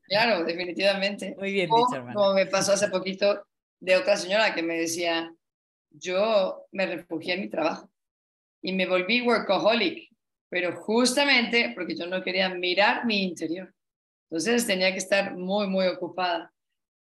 Claro, 0.10 0.46
definitivamente. 0.46 1.36
Muy 1.38 1.52
bien, 1.52 1.70
o, 1.70 1.86
Como 1.86 2.34
me 2.34 2.46
pasó 2.46 2.72
hace 2.72 2.88
poquito 2.88 3.46
de 3.82 3.98
otra 3.98 4.16
señora 4.16 4.56
que 4.56 4.64
me 4.64 4.76
decía, 4.76 5.34
yo 5.90 6.66
me 6.72 6.86
refugié 6.86 7.36
en 7.36 7.42
mi 7.42 7.50
trabajo 7.50 7.90
y 8.62 8.74
me 8.74 8.88
volví 8.88 9.22
workaholic, 9.22 10.10
pero 10.50 10.76
justamente 10.76 11.72
porque 11.76 11.96
yo 11.96 12.08
no 12.08 12.24
quería 12.24 12.50
mirar 12.50 13.06
mi 13.06 13.24
interior. 13.24 13.74
Entonces 14.30 14.68
tenía 14.68 14.92
que 14.92 14.98
estar 14.98 15.36
muy, 15.36 15.68
muy 15.68 15.88
ocupada. 15.88 16.54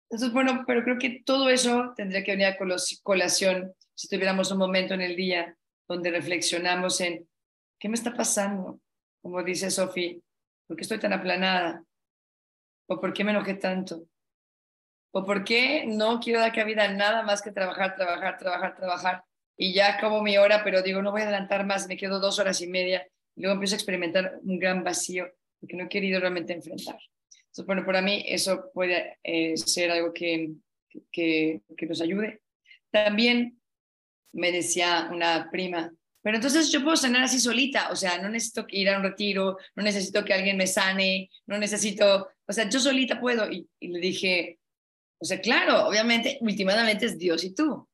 Entonces, 0.10 0.34
bueno, 0.34 0.64
pero 0.68 0.84
creo 0.84 0.98
que 0.98 1.22
todo 1.26 1.50
eso 1.50 1.94
tendría 1.96 2.24
que 2.24 2.32
venir 2.32 2.48
a 2.48 2.58
colación 3.04 3.74
si 3.94 4.08
tuviéramos 4.08 4.52
un 4.52 4.58
momento 4.58 4.94
en 4.94 5.02
el 5.02 5.16
día 5.16 5.56
donde 5.88 6.12
reflexionamos 6.12 7.00
en 7.02 7.28
qué 7.80 7.88
me 7.88 7.96
está 7.96 8.14
pasando, 8.14 8.80
como 9.22 9.44
dice 9.44 9.70
Sofía, 9.70 10.18
¿por 10.68 10.76
qué 10.76 10.82
estoy 10.82 11.00
tan 11.00 11.14
aplanada? 11.14 11.84
¿O 12.88 13.00
por 13.00 13.14
qué 13.14 13.24
me 13.24 13.32
enojé 13.32 13.54
tanto? 13.54 14.08
¿O 15.12 15.26
por 15.26 15.44
qué 15.44 15.86
no 15.86 16.20
quiero 16.20 16.40
dar 16.40 16.54
cabida 16.54 16.86
a 16.86 16.94
nada 16.94 17.24
más 17.24 17.42
que 17.42 17.52
trabajar, 17.52 17.96
trabajar, 17.96 18.38
trabajar, 18.38 18.76
trabajar? 18.76 19.24
Y 19.58 19.74
ya 19.74 19.94
acabo 19.94 20.22
mi 20.22 20.38
hora, 20.38 20.64
pero 20.64 20.82
digo, 20.82 21.02
no 21.02 21.12
voy 21.12 21.22
a 21.22 21.26
adelantar 21.26 21.66
más, 21.66 21.88
me 21.88 21.98
quedo 21.98 22.20
dos 22.20 22.40
horas 22.40 22.62
y 22.62 22.68
media. 22.68 23.06
Y 23.36 23.42
luego 23.42 23.56
empiezo 23.56 23.76
a 23.76 23.78
experimentar 23.78 24.40
un 24.44 24.58
gran 24.58 24.84
vacío 24.84 25.28
porque 25.60 25.76
no 25.76 25.84
he 25.84 25.90
querido 25.90 26.20
realmente 26.20 26.54
enfrentar. 26.54 26.98
Entonces, 27.52 27.66
bueno, 27.66 27.86
para 27.86 28.02
mí 28.02 28.24
eso 28.26 28.72
puede 28.74 29.18
eh, 29.24 29.56
ser 29.58 29.92
algo 29.92 30.14
que, 30.14 30.52
que, 31.12 31.62
que 31.78 31.86
nos 31.86 32.02
ayude. 32.02 32.42
También 32.90 33.60
me 34.34 34.52
decía 34.52 35.10
una 35.12 35.50
prima, 35.52 35.92
pero 36.22 36.38
entonces 36.38 36.72
yo 36.72 36.84
puedo 36.84 36.96
sanar 36.96 37.24
así 37.24 37.40
solita, 37.40 37.90
o 37.92 37.96
sea, 37.96 38.22
no 38.22 38.30
necesito 38.30 38.66
ir 38.70 38.90
a 38.90 38.98
un 38.98 39.04
retiro, 39.04 39.58
no 39.76 39.84
necesito 39.84 40.24
que 40.24 40.34
alguien 40.34 40.58
me 40.58 40.68
sane, 40.68 41.30
no 41.48 41.58
necesito, 41.58 42.30
o 42.48 42.54
sea, 42.54 42.70
yo 42.70 42.80
solita 42.80 43.20
puedo. 43.20 43.52
Y, 43.52 43.68
y 43.80 43.88
le 43.90 44.00
dije, 44.00 44.60
o 45.22 45.26
sea, 45.26 45.40
claro, 45.40 45.88
obviamente, 45.88 46.40
últimamente 46.42 47.06
es 47.06 47.18
Dios 47.20 47.44
y 47.44 47.54
tú. 47.54 47.88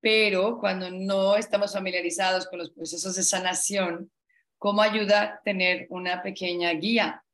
Pero 0.00 0.58
cuando 0.58 0.90
no 0.90 1.36
estamos 1.36 1.72
familiarizados 1.72 2.48
con 2.48 2.58
los 2.58 2.70
procesos 2.70 3.14
de 3.14 3.22
sanación, 3.22 4.10
¿cómo 4.58 4.82
ayuda 4.82 5.40
tener 5.44 5.86
una 5.90 6.22
pequeña 6.22 6.72
guía? 6.72 7.24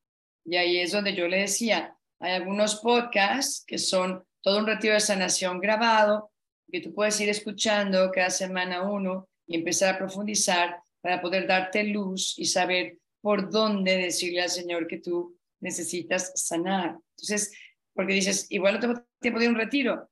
Y 0.44 0.56
ahí 0.56 0.78
es 0.80 0.92
donde 0.92 1.14
yo 1.14 1.28
le 1.28 1.38
decía, 1.38 1.96
hay 2.20 2.32
algunos 2.32 2.76
podcasts 2.76 3.64
que 3.66 3.78
son 3.78 4.22
todo 4.42 4.58
un 4.58 4.66
retiro 4.66 4.92
de 4.92 5.00
sanación 5.00 5.60
grabado, 5.60 6.30
que 6.70 6.82
tú 6.82 6.92
puedes 6.92 7.18
ir 7.18 7.30
escuchando 7.30 8.10
cada 8.10 8.28
semana 8.28 8.82
uno 8.82 9.30
y 9.46 9.56
empezar 9.56 9.94
a 9.94 9.98
profundizar 9.98 10.78
para 11.00 11.22
poder 11.22 11.46
darte 11.46 11.84
luz 11.84 12.34
y 12.36 12.44
saber 12.44 12.98
por 13.22 13.50
dónde 13.50 13.96
decirle 13.96 14.42
al 14.42 14.50
Señor 14.50 14.86
que 14.86 14.98
tú 14.98 15.38
necesitas 15.60 16.32
sanar. 16.34 16.98
Entonces, 17.16 17.52
porque 17.96 18.12
dices, 18.12 18.46
igual 18.50 18.74
no 18.74 18.80
tengo 18.80 19.06
tiempo 19.20 19.40
de 19.40 19.48
un 19.48 19.54
retiro, 19.56 20.10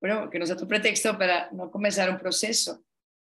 pero 0.00 0.28
que 0.28 0.38
no 0.38 0.46
sea 0.46 0.56
tu 0.56 0.66
pretexto 0.66 1.16
para 1.16 1.48
no 1.52 1.70
comenzar 1.70 2.10
un 2.10 2.18
proceso. 2.18 2.84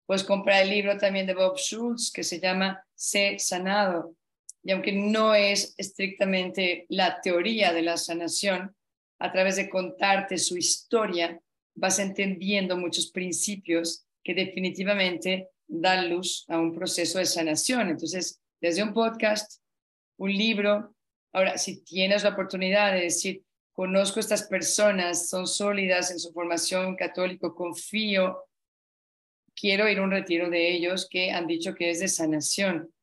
Puedes 0.08 0.24
comprar 0.24 0.64
el 0.64 0.70
libro 0.70 0.98
también 0.98 1.28
de 1.28 1.36
Bob 1.36 1.58
Schultz 1.58 2.12
que 2.12 2.24
se 2.24 2.40
llama 2.40 2.84
Sé 2.96 3.38
sanado. 3.40 4.16
Y 4.64 4.72
aunque 4.72 4.92
no 4.92 5.36
es 5.36 5.76
estrictamente 5.78 6.86
la 6.90 7.22
teoría 7.22 7.72
de 7.72 7.84
la 7.84 7.98
sanación, 7.98 8.76
a 9.20 9.32
través 9.32 9.56
de 9.56 9.70
contarte 9.70 10.38
su 10.40 10.58
historia, 10.58 11.40
vas 11.76 12.00
entendiendo 12.00 12.76
muchos 12.76 13.12
principios 13.12 14.06
que 14.24 14.34
definitivamente 14.34 15.50
dan 15.68 16.10
luz 16.10 16.46
a 16.48 16.60
un 16.60 16.74
proceso 16.74 17.20
de 17.20 17.26
sanación. 17.26 17.90
Entonces, 17.90 18.42
desde 18.60 18.84
un 18.84 18.94
podcast, 18.94 19.62
un 20.18 20.34
libro, 20.34 20.96
ahora, 21.34 21.58
si 21.58 21.84
tienes 21.84 22.24
la 22.24 22.32
oportunidad 22.32 22.94
de 22.94 23.02
decir, 23.02 23.44
conozco 23.82 24.20
a 24.20 24.22
estas 24.22 24.44
personas, 24.44 25.28
son 25.28 25.48
sólidas 25.48 26.12
en 26.12 26.20
su 26.20 26.32
formación 26.32 26.96
católico, 26.96 27.56
confío, 27.56 28.44
quiero 29.56 29.90
ir 29.90 29.98
a 29.98 30.04
un 30.04 30.12
retiro 30.12 30.52
de 30.52 30.72
ellos 30.72 31.08
que 31.10 31.32
han 31.32 31.48
dicho 31.48 31.74
que 31.74 31.90
es 31.90 32.00
de 32.00 32.08
sanación. 32.08 32.94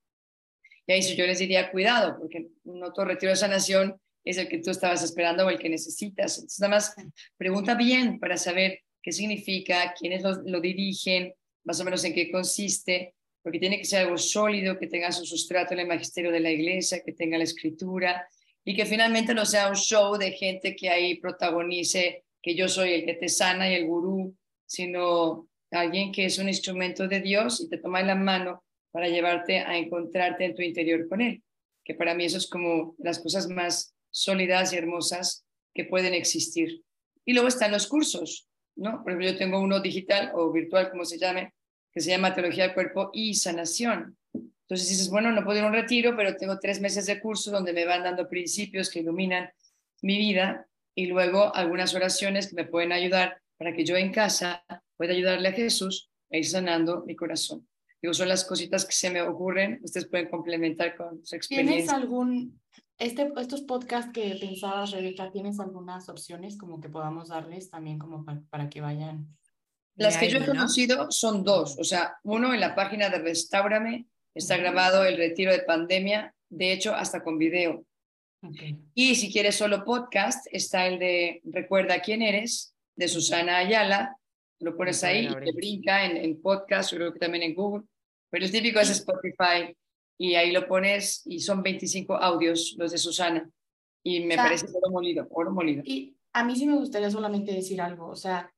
Y 0.86 0.92
ahí 0.92 1.16
yo 1.16 1.26
les 1.26 1.40
diría, 1.40 1.72
cuidado, 1.72 2.16
porque 2.16 2.46
no 2.62 2.92
todo 2.92 3.06
retiro 3.06 3.30
de 3.30 3.34
sanación 3.34 4.00
es 4.24 4.38
el 4.38 4.46
que 4.46 4.58
tú 4.58 4.70
estabas 4.70 5.02
esperando 5.02 5.46
o 5.46 5.50
el 5.50 5.58
que 5.58 5.68
necesitas. 5.68 6.36
Entonces, 6.36 6.60
nada 6.60 6.76
más 6.76 6.94
pregunta 7.36 7.74
bien 7.74 8.20
para 8.20 8.36
saber 8.36 8.82
qué 9.02 9.10
significa, 9.10 9.92
quiénes 9.98 10.22
lo, 10.22 10.42
lo 10.44 10.60
dirigen, 10.60 11.34
más 11.64 11.80
o 11.80 11.84
menos 11.84 12.04
en 12.04 12.14
qué 12.14 12.30
consiste, 12.30 13.16
porque 13.42 13.58
tiene 13.58 13.78
que 13.78 13.84
ser 13.84 14.02
algo 14.04 14.16
sólido, 14.16 14.78
que 14.78 14.86
tenga 14.86 15.10
su 15.10 15.26
sustrato 15.26 15.74
en 15.74 15.80
el 15.80 15.88
magisterio 15.88 16.30
de 16.30 16.38
la 16.38 16.52
iglesia, 16.52 17.02
que 17.04 17.14
tenga 17.14 17.36
la 17.36 17.42
escritura, 17.42 18.28
y 18.68 18.76
que 18.76 18.84
finalmente 18.84 19.32
no 19.32 19.46
sea 19.46 19.70
un 19.70 19.76
show 19.76 20.18
de 20.18 20.32
gente 20.32 20.76
que 20.76 20.90
ahí 20.90 21.14
protagonice 21.14 22.26
que 22.42 22.54
yo 22.54 22.68
soy 22.68 22.92
el 22.92 23.06
que 23.06 23.14
te 23.14 23.30
sana 23.30 23.70
y 23.70 23.74
el 23.74 23.86
gurú, 23.86 24.36
sino 24.66 25.48
alguien 25.70 26.12
que 26.12 26.26
es 26.26 26.36
un 26.36 26.48
instrumento 26.48 27.08
de 27.08 27.22
Dios 27.22 27.62
y 27.62 27.70
te 27.70 27.78
toma 27.78 28.02
la 28.02 28.14
mano 28.14 28.62
para 28.90 29.08
llevarte 29.08 29.60
a 29.60 29.78
encontrarte 29.78 30.44
en 30.44 30.54
tu 30.54 30.60
interior 30.60 31.08
con 31.08 31.22
Él, 31.22 31.42
que 31.82 31.94
para 31.94 32.14
mí 32.14 32.26
eso 32.26 32.36
es 32.36 32.46
como 32.46 32.94
las 32.98 33.20
cosas 33.20 33.48
más 33.48 33.94
sólidas 34.10 34.74
y 34.74 34.76
hermosas 34.76 35.46
que 35.72 35.86
pueden 35.86 36.12
existir. 36.12 36.82
Y 37.24 37.32
luego 37.32 37.48
están 37.48 37.72
los 37.72 37.86
cursos, 37.86 38.50
¿no? 38.76 39.02
Por 39.02 39.12
ejemplo, 39.12 39.30
yo 39.30 39.38
tengo 39.38 39.60
uno 39.62 39.80
digital 39.80 40.30
o 40.34 40.52
virtual, 40.52 40.90
como 40.90 41.06
se 41.06 41.18
llame, 41.18 41.54
que 41.90 42.02
se 42.02 42.10
llama 42.10 42.34
Teología 42.34 42.64
del 42.64 42.74
Cuerpo 42.74 43.08
y 43.14 43.32
Sanación. 43.32 44.18
Entonces 44.68 44.90
dices, 44.90 45.08
bueno, 45.08 45.32
no 45.32 45.42
puedo 45.44 45.58
ir 45.58 45.64
a 45.64 45.68
un 45.68 45.72
retiro, 45.72 46.14
pero 46.14 46.36
tengo 46.36 46.58
tres 46.58 46.78
meses 46.78 47.06
de 47.06 47.18
curso 47.18 47.50
donde 47.50 47.72
me 47.72 47.86
van 47.86 48.02
dando 48.02 48.28
principios 48.28 48.90
que 48.90 49.00
iluminan 49.00 49.48
mi 50.02 50.18
vida 50.18 50.68
y 50.94 51.06
luego 51.06 51.54
algunas 51.54 51.94
oraciones 51.94 52.48
que 52.48 52.54
me 52.54 52.66
pueden 52.66 52.92
ayudar 52.92 53.40
para 53.56 53.72
que 53.72 53.86
yo 53.86 53.96
en 53.96 54.12
casa 54.12 54.62
pueda 54.98 55.14
ayudarle 55.14 55.48
a 55.48 55.52
Jesús 55.52 56.10
a 56.30 56.36
ir 56.36 56.46
sanando 56.46 57.02
mi 57.06 57.16
corazón. 57.16 57.66
Digo, 58.02 58.12
son 58.12 58.28
las 58.28 58.44
cositas 58.44 58.84
que 58.84 58.92
se 58.92 59.08
me 59.08 59.22
ocurren, 59.22 59.80
ustedes 59.82 60.06
pueden 60.06 60.28
complementar 60.28 60.94
con 60.98 61.24
su 61.24 61.34
experiencia. 61.34 61.74
¿Tienes 61.74 61.90
algún, 61.90 62.60
este, 62.98 63.32
estos 63.38 63.62
podcasts 63.62 64.12
que 64.12 64.36
pensabas, 64.38 64.90
Rebeca, 64.90 65.30
tienes 65.30 65.58
algunas 65.60 66.10
opciones 66.10 66.58
como 66.58 66.78
que 66.78 66.90
podamos 66.90 67.28
darles 67.28 67.70
también 67.70 67.98
como 67.98 68.22
para, 68.22 68.42
para 68.50 68.68
que 68.68 68.82
vayan? 68.82 69.34
Las 69.96 70.18
que 70.18 70.28
yo 70.28 70.38
he 70.38 70.46
conocido 70.46 71.10
son 71.10 71.42
dos, 71.42 71.78
o 71.78 71.84
sea, 71.84 72.18
uno 72.22 72.52
en 72.52 72.60
la 72.60 72.74
página 72.74 73.08
de 73.08 73.18
Restaurame, 73.18 74.06
está 74.38 74.56
grabado 74.56 75.04
el 75.04 75.16
retiro 75.16 75.52
de 75.52 75.60
pandemia, 75.60 76.34
de 76.48 76.72
hecho 76.72 76.94
hasta 76.94 77.22
con 77.22 77.38
video. 77.38 77.84
Y 78.94 79.16
si 79.16 79.32
quieres 79.32 79.56
solo 79.56 79.84
podcast, 79.84 80.46
está 80.52 80.86
el 80.86 80.98
de 80.98 81.40
Recuerda 81.44 82.00
quién 82.00 82.22
eres, 82.22 82.74
de 82.96 83.08
Susana 83.08 83.58
Ayala, 83.58 84.16
lo 84.60 84.76
pones 84.76 85.02
ahí 85.02 85.26
y 85.26 85.44
te 85.44 85.52
brinca 85.52 86.04
en, 86.04 86.16
en 86.16 86.40
podcast, 86.40 86.92
creo 86.92 87.12
que 87.12 87.18
también 87.18 87.42
en 87.42 87.54
Google, 87.54 87.84
pero 88.30 88.44
el 88.44 88.52
típico 88.52 88.78
es 88.78 88.90
Spotify 88.90 89.76
y 90.18 90.34
ahí 90.34 90.52
lo 90.52 90.66
pones 90.66 91.22
y 91.26 91.40
son 91.40 91.62
25 91.62 92.16
audios 92.16 92.74
los 92.78 92.92
de 92.92 92.98
Susana. 92.98 93.50
Y 94.04 94.20
me 94.20 94.36
parece 94.36 94.66
oro 94.66 94.90
molido, 94.90 95.26
oro 95.30 95.50
molido. 95.50 95.82
Y 95.84 96.16
a 96.32 96.44
mí 96.44 96.54
sí 96.54 96.66
me 96.66 96.76
gustaría 96.76 97.10
solamente 97.10 97.52
decir 97.52 97.80
algo, 97.80 98.06
o 98.06 98.16
sea, 98.16 98.52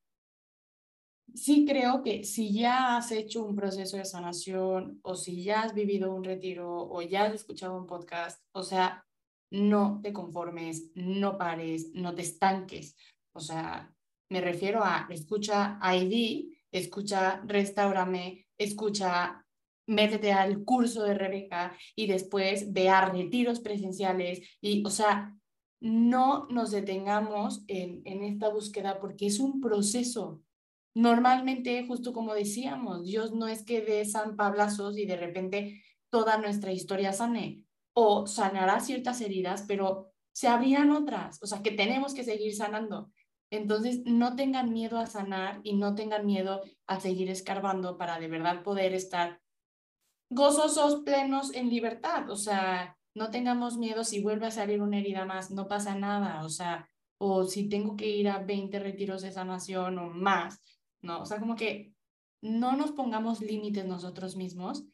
sí 1.35 1.65
creo 1.65 2.03
que 2.03 2.23
si 2.23 2.53
ya 2.53 2.97
has 2.97 3.11
hecho 3.11 3.43
un 3.43 3.55
proceso 3.55 3.97
de 3.97 4.05
sanación 4.05 4.99
o 5.03 5.15
si 5.15 5.43
ya 5.43 5.63
has 5.63 5.73
vivido 5.73 6.13
un 6.13 6.23
retiro 6.23 6.69
o 6.89 7.01
ya 7.01 7.25
has 7.25 7.33
escuchado 7.33 7.77
un 7.77 7.87
podcast, 7.87 8.41
o 8.53 8.63
sea, 8.63 9.05
no 9.51 9.99
te 10.01 10.13
conformes, 10.13 10.91
no 10.95 11.37
pares, 11.37 11.91
no 11.93 12.15
te 12.15 12.21
estanques. 12.21 12.95
O 13.33 13.39
sea, 13.39 13.93
me 14.29 14.41
refiero 14.41 14.83
a 14.83 15.07
escucha 15.09 15.79
ID, 15.83 16.53
escucha 16.71 17.41
Restaurame, 17.45 18.47
escucha 18.57 19.45
métete 19.87 20.31
al 20.31 20.63
curso 20.63 21.03
de 21.03 21.13
Rebeca 21.13 21.75
y 21.95 22.07
después 22.07 22.71
ve 22.71 22.89
retiros 23.11 23.59
presenciales 23.59 24.41
y, 24.61 24.83
o 24.85 24.89
sea, 24.89 25.37
no 25.81 26.47
nos 26.49 26.71
detengamos 26.71 27.63
en, 27.67 28.01
en 28.05 28.23
esta 28.23 28.49
búsqueda 28.49 28.99
porque 28.99 29.27
es 29.27 29.39
un 29.39 29.59
proceso. 29.59 30.41
Normalmente, 30.93 31.85
justo 31.87 32.11
como 32.13 32.33
decíamos, 32.33 33.05
Dios 33.05 33.31
no 33.33 33.47
es 33.47 33.63
que 33.63 33.81
dé 33.81 34.03
san 34.05 34.35
pablazos 34.35 34.97
y 34.97 35.05
de 35.05 35.15
repente 35.15 35.83
toda 36.09 36.37
nuestra 36.37 36.71
historia 36.73 37.13
sane 37.13 37.63
o 37.93 38.27
sanará 38.27 38.79
ciertas 38.79 39.21
heridas, 39.21 39.63
pero 39.67 40.11
se 40.33 40.47
abrirán 40.47 40.91
otras, 40.91 41.41
o 41.41 41.47
sea, 41.47 41.61
que 41.61 41.71
tenemos 41.71 42.13
que 42.13 42.23
seguir 42.23 42.55
sanando. 42.55 43.11
Entonces, 43.51 44.01
no 44.05 44.35
tengan 44.35 44.71
miedo 44.71 44.97
a 44.97 45.07
sanar 45.07 45.59
y 45.63 45.75
no 45.75 45.93
tengan 45.93 46.25
miedo 46.25 46.61
a 46.87 46.99
seguir 46.99 47.29
escarbando 47.29 47.97
para 47.97 48.17
de 48.19 48.29
verdad 48.29 48.63
poder 48.63 48.93
estar 48.93 49.41
gozosos, 50.29 51.01
plenos, 51.03 51.53
en 51.53 51.69
libertad. 51.69 52.29
O 52.29 52.37
sea, 52.37 52.97
no 53.13 53.29
tengamos 53.29 53.77
miedo 53.77 54.03
si 54.05 54.21
vuelve 54.21 54.47
a 54.47 54.51
salir 54.51 54.81
una 54.81 54.99
herida 54.99 55.25
más, 55.25 55.51
no 55.51 55.67
pasa 55.67 55.95
nada. 55.95 56.45
O 56.45 56.49
sea, 56.49 56.87
o 57.17 57.43
si 57.43 57.67
tengo 57.67 57.97
que 57.97 58.07
ir 58.07 58.29
a 58.29 58.39
20 58.39 58.79
retiros 58.79 59.21
de 59.21 59.31
sanación 59.31 59.99
o 59.99 60.09
más, 60.09 60.61
¿no? 61.01 61.21
O 61.21 61.25
sea, 61.25 61.39
como 61.39 61.55
que 61.55 61.93
no 62.41 62.75
nos 62.75 62.91
pongamos 62.91 63.41
límites 63.41 63.85
nosotros 63.85 64.35
mismos 64.35 64.85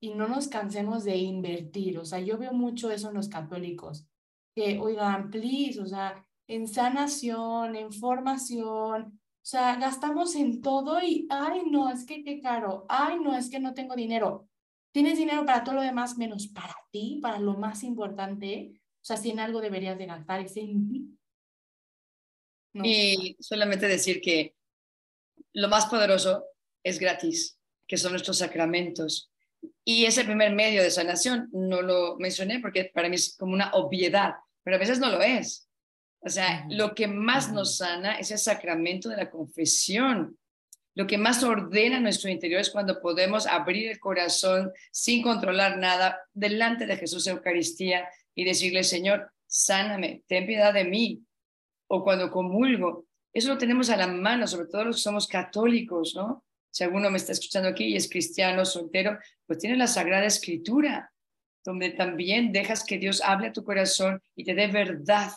y 0.00 0.14
no 0.14 0.28
nos 0.28 0.48
cansemos 0.48 1.04
de 1.04 1.16
invertir. 1.16 1.98
O 1.98 2.04
sea, 2.04 2.20
yo 2.20 2.38
veo 2.38 2.52
mucho 2.52 2.90
eso 2.90 3.08
en 3.08 3.14
los 3.14 3.28
católicos, 3.28 4.06
que, 4.54 4.78
oigan, 4.78 5.30
please, 5.30 5.80
o 5.80 5.86
sea, 5.86 6.24
en 6.46 6.68
sanación, 6.68 7.74
en 7.74 7.92
formación, 7.92 9.20
o 9.44 9.46
sea, 9.46 9.76
gastamos 9.76 10.34
en 10.36 10.62
todo 10.62 11.02
y, 11.02 11.26
ay, 11.28 11.64
no, 11.70 11.90
es 11.90 12.06
que 12.06 12.24
qué 12.24 12.40
caro, 12.40 12.86
ay, 12.88 13.18
no, 13.20 13.36
es 13.36 13.50
que 13.50 13.60
no 13.60 13.74
tengo 13.74 13.94
dinero. 13.94 14.48
Tienes 14.90 15.18
dinero 15.18 15.44
para 15.44 15.64
todo 15.64 15.74
lo 15.74 15.82
demás 15.82 16.16
menos 16.16 16.46
para 16.46 16.74
ti, 16.90 17.18
para 17.20 17.38
lo 17.38 17.54
más 17.58 17.82
importante. 17.82 18.80
O 19.02 19.04
sea, 19.04 19.16
si 19.16 19.30
en 19.30 19.40
algo 19.40 19.60
deberías 19.60 19.98
de 19.98 20.06
gastar, 20.06 20.40
es 20.40 20.56
en 20.56 20.88
ti. 20.88 21.18
Y 22.72 23.36
solamente 23.38 23.86
decir 23.86 24.20
que 24.22 24.54
lo 25.54 25.68
más 25.68 25.86
poderoso 25.86 26.44
es 26.82 26.98
gratis, 26.98 27.58
que 27.86 27.96
son 27.96 28.12
nuestros 28.12 28.38
sacramentos. 28.38 29.30
Y 29.84 30.04
ese 30.04 30.24
primer 30.24 30.54
medio 30.54 30.82
de 30.82 30.90
sanación 30.90 31.48
no 31.52 31.80
lo 31.80 32.16
mencioné 32.18 32.60
porque 32.60 32.90
para 32.92 33.08
mí 33.08 33.14
es 33.16 33.36
como 33.38 33.54
una 33.54 33.70
obviedad, 33.72 34.34
pero 34.62 34.76
a 34.76 34.80
veces 34.80 34.98
no 34.98 35.10
lo 35.10 35.22
es. 35.22 35.68
O 36.20 36.28
sea, 36.28 36.66
lo 36.70 36.94
que 36.94 37.06
más 37.06 37.52
nos 37.52 37.76
sana 37.78 38.18
es 38.18 38.30
el 38.30 38.38
sacramento 38.38 39.08
de 39.08 39.16
la 39.16 39.30
confesión. 39.30 40.38
Lo 40.94 41.06
que 41.06 41.18
más 41.18 41.42
ordena 41.42 42.00
nuestro 42.00 42.30
interior 42.30 42.60
es 42.60 42.70
cuando 42.70 43.00
podemos 43.00 43.46
abrir 43.46 43.90
el 43.90 43.98
corazón 43.98 44.72
sin 44.90 45.22
controlar 45.22 45.78
nada 45.78 46.20
delante 46.32 46.86
de 46.86 46.96
Jesús 46.96 47.26
Eucaristía 47.26 48.08
y 48.34 48.44
decirle, 48.44 48.84
Señor, 48.84 49.30
sáname, 49.46 50.22
ten 50.26 50.46
piedad 50.46 50.72
de 50.72 50.84
mí. 50.84 51.22
O 51.88 52.02
cuando 52.02 52.30
comulgo, 52.30 53.06
eso 53.34 53.48
lo 53.48 53.58
tenemos 53.58 53.90
a 53.90 53.96
la 53.96 54.06
mano, 54.06 54.46
sobre 54.46 54.68
todo 54.68 54.84
los 54.84 54.96
que 54.96 55.02
somos 55.02 55.26
católicos, 55.26 56.14
¿no? 56.14 56.44
Si 56.70 56.84
alguno 56.84 57.10
me 57.10 57.18
está 57.18 57.32
escuchando 57.32 57.68
aquí 57.68 57.86
y 57.86 57.96
es 57.96 58.08
cristiano, 58.08 58.64
soltero, 58.64 59.18
pues 59.46 59.58
tiene 59.58 59.76
la 59.76 59.88
Sagrada 59.88 60.26
Escritura, 60.26 61.12
donde 61.64 61.90
también 61.90 62.52
dejas 62.52 62.84
que 62.84 62.98
Dios 62.98 63.20
hable 63.22 63.48
a 63.48 63.52
tu 63.52 63.64
corazón 63.64 64.22
y 64.36 64.44
te 64.44 64.54
dé 64.54 64.68
verdad 64.68 65.32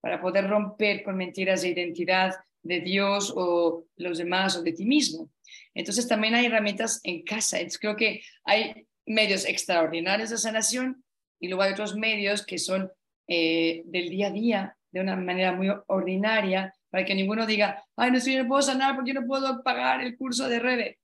para 0.00 0.20
poder 0.20 0.48
romper 0.48 1.02
con 1.02 1.16
mentiras 1.16 1.62
de 1.62 1.70
identidad 1.70 2.34
de 2.62 2.80
Dios 2.80 3.32
o 3.34 3.86
los 3.96 4.18
demás 4.18 4.56
o 4.56 4.62
de 4.62 4.72
ti 4.72 4.84
mismo. 4.84 5.30
Entonces 5.74 6.06
también 6.06 6.34
hay 6.34 6.46
herramientas 6.46 7.00
en 7.02 7.22
casa. 7.22 7.58
Entonces, 7.58 7.80
creo 7.80 7.96
que 7.96 8.22
hay 8.44 8.86
medios 9.06 9.44
extraordinarios 9.44 10.30
de 10.30 10.38
sanación 10.38 11.04
y 11.40 11.48
luego 11.48 11.62
hay 11.62 11.72
otros 11.72 11.96
medios 11.96 12.44
que 12.44 12.58
son 12.58 12.92
eh, 13.26 13.82
del 13.86 14.08
día 14.08 14.28
a 14.28 14.30
día, 14.32 14.76
de 14.90 15.00
una 15.00 15.16
manera 15.16 15.52
muy 15.52 15.68
ordinaria, 15.86 16.74
para 16.90 17.04
que 17.04 17.14
ninguno 17.14 17.46
diga, 17.46 17.82
ay, 17.96 18.10
no, 18.10 18.18
estoy, 18.18 18.36
no 18.36 18.48
puedo 18.48 18.62
sanar 18.62 18.96
porque 18.96 19.14
no 19.14 19.24
puedo 19.24 19.62
pagar 19.62 20.02
el 20.02 20.16
curso 20.16 20.48
de 20.48 20.58
Rebe. 20.58 20.98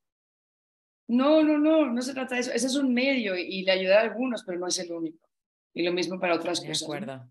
No, 1.08 1.42
no, 1.42 1.56
no, 1.58 1.86
no 1.86 2.02
se 2.02 2.12
trata 2.12 2.34
de 2.34 2.40
eso. 2.40 2.52
Ese 2.52 2.66
es 2.66 2.74
un 2.74 2.92
medio 2.92 3.36
y, 3.36 3.62
le 3.62 3.72
ayuda 3.72 3.98
a 3.98 4.02
algunos, 4.02 4.42
pero 4.44 4.58
no 4.58 4.66
es 4.66 4.78
el 4.78 4.90
único. 4.90 5.28
Y 5.72 5.84
lo 5.84 5.92
mismo 5.92 6.18
para 6.18 6.34
otras 6.34 6.60
cosas. 6.60 6.80
De 6.80 6.84
acuerdo. 6.84 7.30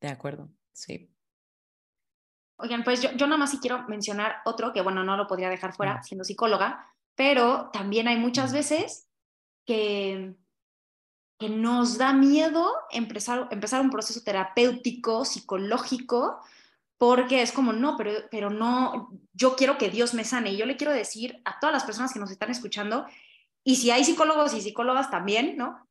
De 0.00 0.08
acuerdo, 0.08 0.50
sí. 0.72 1.08
Oigan, 2.56 2.82
pues 2.82 3.00
yo, 3.00 3.12
yo 3.12 3.26
nada 3.26 3.38
más 3.38 3.50
sí 3.50 3.58
quiero 3.60 3.86
mencionar 3.88 4.36
otro 4.44 4.72
que, 4.72 4.82
bueno, 4.82 5.04
no 5.04 5.16
lo 5.16 5.28
podría 5.28 5.48
dejar 5.48 5.72
fuera 5.72 6.02
siendo 6.02 6.24
psicóloga, 6.24 6.92
pero 7.14 7.70
también 7.72 8.08
hay 8.08 8.16
muchas 8.16 8.52
veces 8.52 9.08
que, 9.64 10.34
que 11.38 11.48
nos 11.48 11.98
da 11.98 12.12
miedo 12.12 12.72
empezar, 12.90 13.48
empezar 13.50 13.80
un 13.80 13.90
proceso 13.90 14.22
terapéutico, 14.22 15.24
psicológico, 15.24 16.40
porque 17.02 17.42
es 17.42 17.50
como, 17.50 17.72
no, 17.72 17.96
pero, 17.96 18.12
pero 18.30 18.48
no, 18.48 19.10
yo 19.32 19.56
quiero 19.56 19.76
que 19.76 19.90
Dios 19.90 20.14
me 20.14 20.22
sane. 20.22 20.52
Y 20.52 20.56
yo 20.56 20.66
le 20.66 20.76
quiero 20.76 20.92
decir 20.92 21.42
a 21.44 21.58
todas 21.58 21.74
las 21.74 21.82
personas 21.82 22.12
que 22.12 22.20
nos 22.20 22.30
están 22.30 22.48
escuchando, 22.48 23.06
y 23.64 23.74
si 23.74 23.90
hay 23.90 24.04
psicólogos 24.04 24.54
y 24.54 24.60
psicólogas 24.60 25.10
también, 25.10 25.56
¿no? 25.56 25.84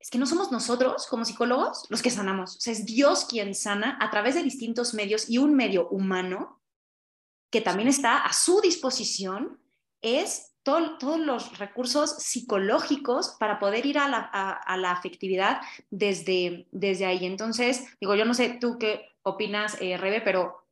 es 0.00 0.08
que 0.08 0.16
no 0.16 0.24
somos 0.24 0.50
nosotros 0.50 1.06
como 1.06 1.26
psicólogos 1.26 1.84
los 1.90 2.00
que 2.00 2.08
sanamos, 2.08 2.56
o 2.56 2.60
sea, 2.60 2.72
es 2.72 2.86
Dios 2.86 3.26
quien 3.26 3.54
sana 3.54 3.98
a 4.00 4.10
través 4.10 4.36
de 4.36 4.42
distintos 4.42 4.94
medios 4.94 5.28
y 5.28 5.36
un 5.36 5.54
medio 5.54 5.86
humano 5.90 6.62
que 7.50 7.60
también 7.60 7.88
está 7.88 8.16
a 8.16 8.32
su 8.32 8.62
disposición 8.62 9.60
es 10.00 10.54
todos 10.62 11.20
los 11.20 11.58
recursos 11.58 12.22
psicológicos 12.22 13.36
para 13.38 13.58
poder 13.58 13.84
ir 13.84 13.98
a 13.98 14.08
la, 14.08 14.18
a, 14.18 14.76
la, 14.78 14.92
afectividad 14.92 15.60
desde, 15.90 16.68
desde 16.72 17.04
ahí. 17.04 17.26
Entonces, 17.26 17.84
digo, 18.00 18.14
yo 18.14 18.24
no 18.24 18.32
sé 18.32 18.56
tú 18.58 18.78
qué 18.78 19.13
opinas, 19.24 19.76
eh, 19.80 19.96
Rebe, 19.96 20.20
pero 20.20 20.64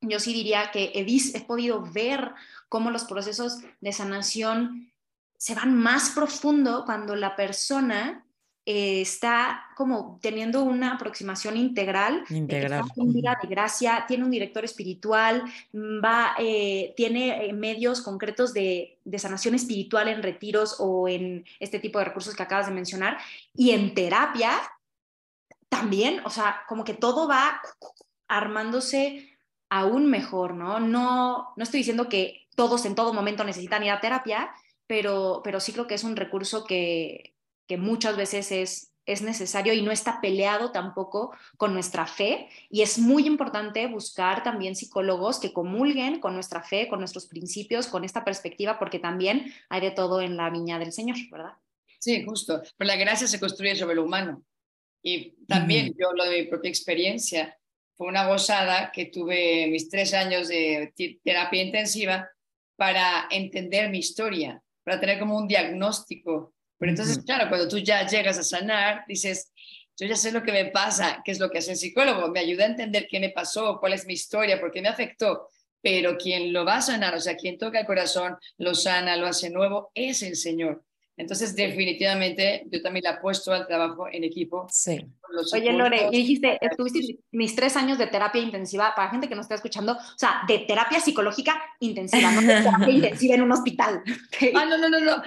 yo 0.00 0.18
sí 0.18 0.32
diría 0.32 0.70
que 0.72 0.92
he, 0.94 1.06
he 1.06 1.40
podido 1.42 1.82
ver 1.82 2.32
cómo 2.68 2.90
los 2.90 3.04
procesos 3.04 3.58
de 3.80 3.92
sanación 3.92 4.92
se 5.36 5.54
van 5.54 5.74
más 5.74 6.10
profundo 6.10 6.84
cuando 6.84 7.14
la 7.14 7.36
persona 7.36 8.24
eh, 8.70 9.00
está 9.00 9.64
como 9.76 10.18
teniendo 10.20 10.62
una 10.62 10.92
aproximación 10.92 11.56
integral, 11.56 12.22
integral. 12.28 12.84
un 12.96 13.14
día 13.14 13.38
de 13.40 13.48
gracia, 13.48 14.04
tiene 14.06 14.24
un 14.24 14.30
director 14.30 14.62
espiritual, 14.62 15.42
va, 15.74 16.34
eh, 16.38 16.92
tiene 16.94 17.46
eh, 17.46 17.52
medios 17.54 18.02
concretos 18.02 18.52
de, 18.52 18.98
de, 19.06 19.18
sanación 19.18 19.54
espiritual 19.54 20.08
en 20.08 20.22
retiros 20.22 20.76
o 20.80 21.08
en 21.08 21.46
este 21.60 21.78
tipo 21.78 21.98
de 21.98 22.04
recursos 22.04 22.36
que 22.36 22.42
acabas 22.42 22.66
de 22.66 22.74
mencionar, 22.74 23.16
y 23.54 23.70
en 23.70 23.94
terapia 23.94 24.50
también, 25.68 26.20
o 26.24 26.30
sea, 26.30 26.62
como 26.68 26.84
que 26.84 26.94
todo 26.94 27.28
va 27.28 27.60
armándose 28.26 29.38
aún 29.68 30.06
mejor, 30.06 30.54
¿no? 30.54 30.80
No, 30.80 31.52
no 31.56 31.62
estoy 31.62 31.78
diciendo 31.78 32.08
que 32.08 32.46
todos 32.54 32.84
en 32.86 32.94
todo 32.94 33.12
momento 33.12 33.44
necesitan 33.44 33.84
ir 33.84 33.90
a 33.90 34.00
terapia, 34.00 34.50
pero, 34.86 35.42
pero 35.44 35.60
sí 35.60 35.72
creo 35.72 35.86
que 35.86 35.94
es 35.94 36.04
un 36.04 36.16
recurso 36.16 36.64
que, 36.64 37.34
que 37.66 37.76
muchas 37.76 38.16
veces 38.16 38.50
es, 38.50 38.92
es 39.06 39.22
necesario 39.22 39.72
y 39.72 39.82
no 39.82 39.90
está 39.90 40.20
peleado 40.20 40.72
tampoco 40.72 41.32
con 41.56 41.72
nuestra 41.72 42.06
fe. 42.06 42.48
Y 42.70 42.82
es 42.82 42.98
muy 42.98 43.26
importante 43.26 43.86
buscar 43.86 44.42
también 44.42 44.76
psicólogos 44.76 45.38
que 45.38 45.52
comulguen 45.52 46.20
con 46.20 46.34
nuestra 46.34 46.62
fe, 46.62 46.88
con 46.88 46.98
nuestros 46.98 47.26
principios, 47.26 47.86
con 47.86 48.04
esta 48.04 48.24
perspectiva, 48.24 48.78
porque 48.78 48.98
también 48.98 49.52
hay 49.68 49.80
de 49.80 49.90
todo 49.90 50.20
en 50.20 50.36
la 50.36 50.50
viña 50.50 50.78
del 50.78 50.92
Señor, 50.92 51.16
¿verdad? 51.30 51.52
Sí, 51.98 52.24
justo. 52.24 52.62
Pero 52.76 52.88
la 52.88 52.96
gracia 52.96 53.26
se 53.26 53.40
construye 53.40 53.76
sobre 53.76 53.96
lo 53.96 54.04
humano. 54.04 54.42
Y 55.02 55.34
también 55.46 55.94
yo 55.98 56.12
lo 56.12 56.24
de 56.24 56.42
mi 56.42 56.46
propia 56.48 56.68
experiencia. 56.68 57.56
Fue 57.96 58.08
una 58.08 58.26
gozada 58.26 58.92
que 58.92 59.06
tuve 59.06 59.66
mis 59.68 59.88
tres 59.88 60.14
años 60.14 60.48
de 60.48 60.92
terapia 61.24 61.62
intensiva 61.62 62.30
para 62.76 63.26
entender 63.30 63.90
mi 63.90 63.98
historia, 63.98 64.62
para 64.84 65.00
tener 65.00 65.18
como 65.18 65.36
un 65.36 65.48
diagnóstico. 65.48 66.54
Pero 66.78 66.90
entonces, 66.90 67.18
claro, 67.24 67.48
cuando 67.48 67.66
tú 67.68 67.78
ya 67.78 68.06
llegas 68.06 68.38
a 68.38 68.44
sanar, 68.44 69.04
dices, 69.08 69.52
yo 69.96 70.06
ya 70.06 70.14
sé 70.14 70.30
lo 70.30 70.44
que 70.44 70.52
me 70.52 70.66
pasa, 70.66 71.22
qué 71.24 71.32
es 71.32 71.40
lo 71.40 71.50
que 71.50 71.58
hace 71.58 71.72
el 71.72 71.76
psicólogo, 71.76 72.28
me 72.28 72.38
ayuda 72.38 72.64
a 72.64 72.68
entender 72.68 73.08
qué 73.10 73.18
me 73.18 73.30
pasó, 73.30 73.78
cuál 73.80 73.94
es 73.94 74.06
mi 74.06 74.12
historia, 74.14 74.60
por 74.60 74.70
qué 74.70 74.80
me 74.80 74.88
afectó. 74.88 75.48
Pero 75.82 76.16
quien 76.16 76.52
lo 76.52 76.64
va 76.64 76.76
a 76.76 76.82
sanar, 76.82 77.14
o 77.14 77.20
sea, 77.20 77.36
quien 77.36 77.58
toca 77.58 77.80
el 77.80 77.86
corazón, 77.86 78.36
lo 78.58 78.74
sana, 78.74 79.16
lo 79.16 79.26
hace 79.26 79.50
nuevo, 79.50 79.90
es 79.94 80.22
el 80.22 80.36
Señor. 80.36 80.84
Entonces, 81.18 81.56
definitivamente, 81.56 82.62
yo 82.70 82.80
también 82.80 83.02
le 83.02 83.10
apuesto 83.10 83.52
al 83.52 83.66
trabajo 83.66 84.06
en 84.10 84.22
equipo. 84.22 84.68
Sí. 84.70 85.04
Oye, 85.52 85.72
Lore, 85.72 86.08
y 86.12 86.18
dijiste, 86.18 86.58
estuviste 86.60 87.18
mis 87.32 87.56
tres 87.56 87.76
años 87.76 87.98
de 87.98 88.06
terapia 88.06 88.40
intensiva, 88.40 88.92
para 88.94 89.10
gente 89.10 89.28
que 89.28 89.34
nos 89.34 89.44
está 89.44 89.56
escuchando, 89.56 89.94
o 89.94 90.18
sea, 90.18 90.42
de 90.46 90.60
terapia 90.60 91.00
psicológica 91.00 91.60
intensiva, 91.80 92.30
no 92.30 92.40
de 92.40 92.46
terapia 92.46 92.90
intensiva 92.90 93.34
en 93.34 93.42
un 93.42 93.52
hospital. 93.52 94.02
Ah, 94.54 94.64
no, 94.64 94.78
no, 94.78 94.88
no, 94.88 95.00
no. 95.00 95.22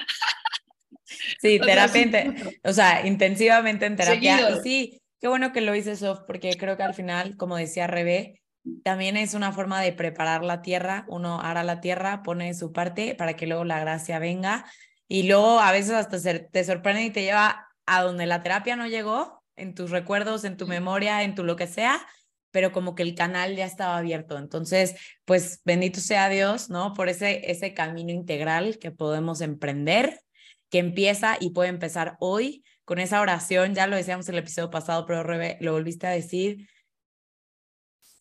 Sí, 1.41 1.59
terapia, 1.59 2.33
o 2.63 2.73
sea, 2.73 3.05
intensivamente 3.05 3.85
en 3.85 3.95
terapia. 3.95 4.49
Y 4.49 4.61
sí, 4.61 5.01
qué 5.19 5.27
bueno 5.27 5.51
que 5.51 5.61
lo 5.61 5.75
hice 5.75 5.95
Sof, 5.95 6.21
porque 6.25 6.55
creo 6.57 6.77
que 6.77 6.83
al 6.83 6.93
final, 6.93 7.35
como 7.37 7.57
decía 7.57 7.87
Rebe, 7.87 8.41
también 8.83 9.17
es 9.17 9.33
una 9.33 9.51
forma 9.51 9.81
de 9.81 9.91
preparar 9.91 10.43
la 10.43 10.61
tierra. 10.61 11.05
Uno 11.07 11.41
hará 11.41 11.63
la 11.63 11.81
tierra, 11.81 12.23
pone 12.23 12.53
su 12.53 12.71
parte 12.71 13.15
para 13.15 13.35
que 13.35 13.47
luego 13.47 13.63
la 13.65 13.79
gracia 13.79 14.19
venga 14.19 14.65
y 15.12 15.24
luego 15.24 15.59
a 15.59 15.74
veces 15.74 15.91
hasta 15.91 16.18
te 16.49 16.64
sorprende 16.64 17.03
y 17.03 17.09
te 17.09 17.24
lleva 17.24 17.68
a 17.86 18.01
donde 18.01 18.26
la 18.26 18.41
terapia 18.41 18.78
no 18.78 18.88
llegó, 18.88 19.43
en 19.57 19.76
tus 19.76 19.91
recuerdos, 19.91 20.45
en 20.45 20.55
tu 20.55 20.68
memoria, 20.68 21.24
en 21.24 21.36
tu 21.36 21.43
lo 21.43 21.57
que 21.57 21.68
sea, 21.68 22.07
pero 22.49 22.72
como 22.72 22.95
que 22.95 23.03
el 23.03 23.14
canal 23.14 23.57
ya 23.57 23.66
estaba 23.66 23.97
abierto. 23.97 24.38
Entonces, 24.38 24.95
pues 25.26 25.59
bendito 25.66 25.99
sea 25.99 26.30
Dios, 26.30 26.70
¿no? 26.70 26.93
Por 26.93 27.09
ese, 27.09 27.51
ese 27.51 27.74
camino 27.74 28.14
integral 28.14 28.80
que 28.80 28.91
podemos 28.91 29.41
emprender, 29.41 30.22
que 30.70 30.80
empieza 30.80 31.36
y 31.41 31.49
puede 31.49 31.68
empezar 31.68 32.16
hoy 32.22 32.64
con 32.86 32.97
esa 32.97 33.20
oración, 33.20 33.76
ya 33.76 33.88
lo 33.88 33.97
decíamos 33.97 34.30
en 34.30 34.36
el 34.36 34.39
episodio 34.39 34.70
pasado, 34.70 35.05
pero 35.05 35.24
Rebe, 35.24 35.57
lo 35.59 35.74
volviste 35.74 36.07
a 36.07 36.12
decir, 36.12 36.70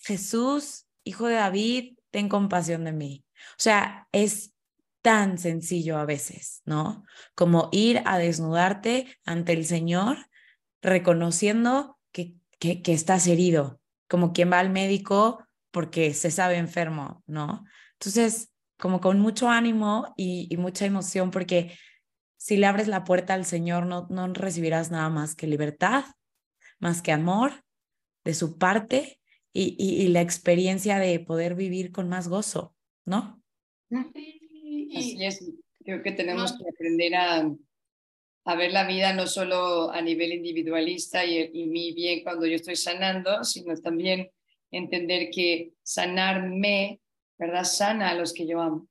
Jesús, 0.00 0.86
hijo 1.04 1.28
de 1.28 1.34
David, 1.34 1.98
ten 2.10 2.28
compasión 2.28 2.82
de 2.82 2.92
mí. 2.92 3.24
O 3.36 3.62
sea, 3.62 4.08
es 4.10 4.49
tan 5.02 5.38
sencillo 5.38 5.98
a 5.98 6.04
veces, 6.04 6.62
¿no? 6.64 7.04
Como 7.34 7.68
ir 7.72 8.02
a 8.04 8.18
desnudarte 8.18 9.06
ante 9.24 9.52
el 9.52 9.64
Señor 9.64 10.18
reconociendo 10.82 11.98
que, 12.12 12.34
que, 12.58 12.82
estás 12.92 13.26
herido, 13.26 13.80
como 14.08 14.32
quien 14.32 14.50
va 14.50 14.58
al 14.58 14.70
médico 14.70 15.44
porque 15.70 16.14
se 16.14 16.30
sabe 16.30 16.56
enfermo, 16.56 17.22
¿no? 17.26 17.64
Entonces, 17.94 18.52
como 18.78 19.00
con 19.00 19.20
mucho 19.20 19.48
ánimo 19.48 20.12
y, 20.16 20.54
mucha 20.56 20.86
emoción, 20.86 21.30
porque 21.30 21.76
si 22.36 22.56
le 22.56 22.66
abres 22.66 22.88
la 22.88 23.04
puerta 23.04 23.34
al 23.34 23.44
Señor, 23.44 23.86
no, 23.86 24.06
no 24.10 24.32
recibirás 24.32 24.90
nada 24.90 25.08
más 25.10 25.34
que 25.34 25.46
libertad, 25.46 26.04
más 26.78 27.02
que 27.02 27.12
amor 27.12 27.64
de 28.24 28.34
su 28.34 28.58
parte 28.58 29.20
y, 29.52 29.76
y, 29.78 30.02
y 30.02 30.08
la 30.08 30.22
experiencia 30.22 30.98
de 30.98 31.20
poder 31.20 31.54
vivir 31.54 31.92
con 31.92 32.08
más 32.08 32.28
gozo, 32.28 32.74
¿no? 33.04 33.42
Así 34.96 35.24
es, 35.24 35.44
creo 35.84 36.02
que 36.02 36.12
tenemos 36.12 36.52
que 36.52 36.68
aprender 36.68 37.14
a, 37.14 37.50
a, 38.44 38.54
ver 38.56 38.72
la 38.72 38.86
vida 38.86 39.12
no 39.12 39.26
solo 39.26 39.90
a 39.90 40.00
nivel 40.00 40.32
individualista 40.32 41.24
y, 41.24 41.50
y 41.52 41.66
mi 41.66 41.92
bien 41.92 42.22
cuando 42.22 42.46
yo 42.46 42.56
estoy 42.56 42.76
sanando, 42.76 43.44
sino 43.44 43.74
también 43.76 44.30
entender 44.70 45.30
que 45.30 45.72
sanarme, 45.82 47.00
¿verdad? 47.38 47.64
Sana 47.64 48.10
a 48.10 48.14
los 48.14 48.32
que 48.32 48.46
yo 48.46 48.60
amo. 48.60 48.88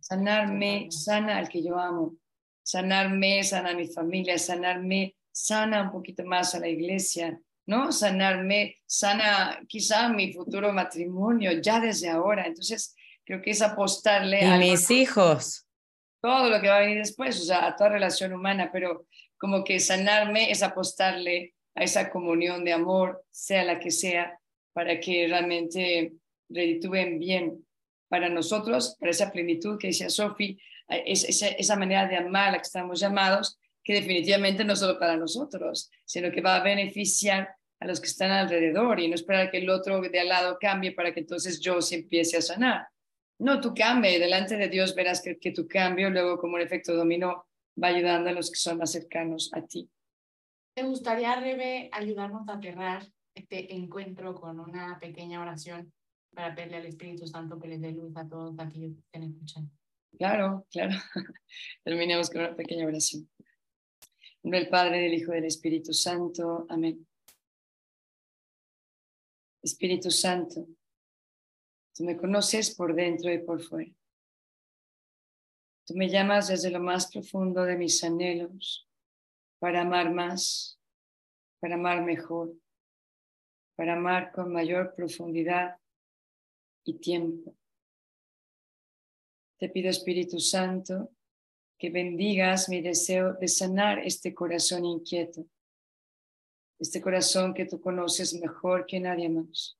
Sanarme, 0.00 0.88
sana 0.90 1.38
al 1.38 1.48
que 1.48 1.62
yo 1.62 1.78
amo. 1.78 2.16
Sanarme, 2.62 3.42
sana 3.44 3.70
a 3.70 3.74
mi 3.74 3.86
familia. 3.86 4.38
Sanarme, 4.38 5.16
sana 5.30 5.82
un 5.82 5.92
poquito 5.92 6.24
más 6.24 6.54
a 6.54 6.60
la 6.60 6.68
iglesia. 6.68 7.38
¿no? 7.66 7.92
Sanarme, 7.92 8.76
sana 8.86 9.60
quizá 9.68 10.08
mi 10.08 10.32
futuro 10.32 10.72
matrimonio 10.72 11.52
ya 11.60 11.78
desde 11.78 12.08
ahora. 12.08 12.46
Entonces, 12.46 12.94
creo 13.30 13.42
que 13.42 13.50
es 13.52 13.62
apostarle 13.62 14.42
a 14.42 14.58
mis 14.58 14.90
hijos. 14.90 15.64
Todo 16.20 16.50
lo 16.50 16.60
que 16.60 16.66
va 16.66 16.78
a 16.78 16.80
venir 16.80 16.98
después, 16.98 17.40
o 17.40 17.44
sea, 17.44 17.64
a 17.64 17.76
toda 17.76 17.90
relación 17.90 18.32
humana, 18.32 18.70
pero 18.72 19.06
como 19.38 19.62
que 19.62 19.78
sanarme 19.78 20.50
es 20.50 20.64
apostarle 20.64 21.54
a 21.76 21.84
esa 21.84 22.10
comunión 22.10 22.64
de 22.64 22.72
amor, 22.72 23.24
sea 23.30 23.62
la 23.62 23.78
que 23.78 23.92
sea, 23.92 24.36
para 24.72 24.98
que 24.98 25.28
realmente 25.28 26.14
reditúen 26.48 27.20
bien 27.20 27.64
para 28.08 28.28
nosotros, 28.28 28.96
para 28.98 29.12
esa 29.12 29.30
plenitud 29.30 29.78
que 29.78 29.86
decía 29.86 30.10
Sofi, 30.10 30.58
es, 30.88 31.22
esa, 31.22 31.46
esa 31.50 31.76
manera 31.76 32.08
de 32.08 32.16
amar 32.16 32.48
a 32.48 32.52
la 32.52 32.58
que 32.58 32.66
estamos 32.66 32.98
llamados, 32.98 33.60
que 33.84 33.94
definitivamente 33.94 34.64
no 34.64 34.74
solo 34.74 34.98
para 34.98 35.16
nosotros, 35.16 35.88
sino 36.04 36.32
que 36.32 36.40
va 36.40 36.56
a 36.56 36.64
beneficiar 36.64 37.48
a 37.78 37.86
los 37.86 38.00
que 38.00 38.08
están 38.08 38.32
alrededor 38.32 38.98
y 38.98 39.06
no 39.06 39.14
esperar 39.14 39.52
que 39.52 39.58
el 39.58 39.70
otro 39.70 40.00
de 40.00 40.18
al 40.18 40.28
lado 40.28 40.58
cambie 40.60 40.90
para 40.90 41.14
que 41.14 41.20
entonces 41.20 41.60
yo 41.60 41.80
se 41.80 41.94
empiece 41.94 42.36
a 42.36 42.42
sanar. 42.42 42.88
No, 43.40 43.58
tu 43.58 43.72
cambio, 43.72 44.20
delante 44.20 44.58
de 44.58 44.68
Dios 44.68 44.94
verás 44.94 45.22
que, 45.22 45.38
que 45.38 45.50
tu 45.50 45.66
cambio 45.66 46.10
luego 46.10 46.38
como 46.38 46.56
un 46.56 46.60
efecto 46.60 46.94
dominó 46.94 47.46
va 47.82 47.88
ayudando 47.88 48.28
a 48.28 48.32
los 48.32 48.50
que 48.50 48.56
son 48.56 48.76
más 48.76 48.92
cercanos 48.92 49.50
a 49.54 49.66
ti. 49.66 49.90
¿Te 50.74 50.82
gustaría, 50.82 51.34
Rebe, 51.40 51.88
ayudarnos 51.90 52.46
a 52.50 52.60
cerrar 52.60 53.02
este 53.34 53.74
encuentro 53.74 54.34
con 54.34 54.60
una 54.60 54.98
pequeña 54.98 55.40
oración 55.40 55.90
para 56.34 56.54
pedirle 56.54 56.76
al 56.76 56.86
Espíritu 56.86 57.26
Santo 57.26 57.58
que 57.58 57.68
les 57.68 57.80
dé 57.80 57.92
luz 57.92 58.14
a 58.16 58.28
todos 58.28 58.58
aquellos 58.58 58.92
que 58.92 59.00
estén 59.00 59.22
escuchando? 59.22 59.70
Claro, 60.18 60.66
claro. 60.70 60.92
Terminemos 61.82 62.28
con 62.28 62.42
una 62.42 62.54
pequeña 62.54 62.86
oración. 62.86 63.26
En 64.42 64.50
del 64.50 64.68
Padre, 64.68 65.00
del 65.00 65.14
Hijo 65.14 65.32
y 65.32 65.36
del 65.36 65.46
Espíritu 65.46 65.94
Santo. 65.94 66.66
Amén. 66.68 67.06
Espíritu 69.62 70.10
Santo, 70.10 70.66
Tú 72.00 72.06
me 72.06 72.16
conoces 72.16 72.74
por 72.74 72.94
dentro 72.94 73.30
y 73.30 73.36
por 73.40 73.60
fuera. 73.60 73.92
Tú 75.86 75.92
me 75.94 76.08
llamas 76.08 76.48
desde 76.48 76.70
lo 76.70 76.80
más 76.80 77.12
profundo 77.12 77.62
de 77.64 77.76
mis 77.76 78.02
anhelos 78.02 78.88
para 79.58 79.82
amar 79.82 80.10
más, 80.10 80.80
para 81.60 81.74
amar 81.74 82.02
mejor, 82.02 82.54
para 83.76 83.92
amar 83.92 84.32
con 84.32 84.50
mayor 84.50 84.94
profundidad 84.94 85.76
y 86.86 86.94
tiempo. 86.94 87.54
Te 89.58 89.68
pido, 89.68 89.90
Espíritu 89.90 90.40
Santo, 90.40 91.10
que 91.76 91.90
bendigas 91.90 92.70
mi 92.70 92.80
deseo 92.80 93.34
de 93.34 93.46
sanar 93.46 93.98
este 93.98 94.32
corazón 94.32 94.86
inquieto, 94.86 95.44
este 96.78 97.02
corazón 97.02 97.52
que 97.52 97.66
tú 97.66 97.78
conoces 97.78 98.32
mejor 98.40 98.86
que 98.86 99.00
nadie 99.00 99.28
más 99.28 99.76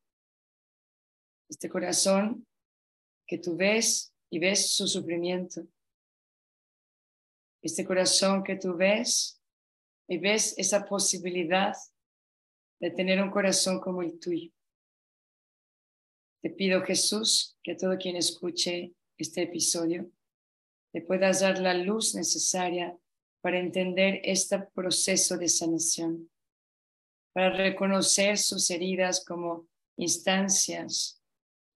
este 1.51 1.68
corazón 1.68 2.46
que 3.26 3.38
tú 3.38 3.57
ves 3.57 4.14
y 4.30 4.38
ves 4.38 4.72
su 4.72 4.86
sufrimiento, 4.86 5.66
este 7.61 7.84
corazón 7.84 8.44
que 8.44 8.57
tú 8.57 8.76
ves 8.76 9.42
y 10.09 10.18
ves 10.18 10.55
esa 10.57 10.86
posibilidad 10.86 11.74
de 12.80 12.90
tener 12.92 13.20
un 13.20 13.30
corazón 13.30 13.80
como 13.80 14.03
el 14.03 14.18
tuyo. 14.18 14.53
Te 16.40 16.51
pido, 16.51 16.82
Jesús, 16.82 17.59
que 17.62 17.74
todo 17.74 17.98
quien 17.98 18.16
escuche 18.16 18.94
este 19.18 19.42
episodio 19.42 20.11
le 20.92 21.03
puedas 21.03 21.40
dar 21.40 21.59
la 21.59 21.74
luz 21.74 22.14
necesaria 22.14 22.96
para 23.42 23.59
entender 23.59 24.20
este 24.24 24.59
proceso 24.74 25.36
de 25.36 25.48
sanación, 25.48 26.30
para 27.32 27.51
reconocer 27.51 28.38
sus 28.38 28.70
heridas 28.70 29.24
como 29.24 29.68
instancias 29.96 31.20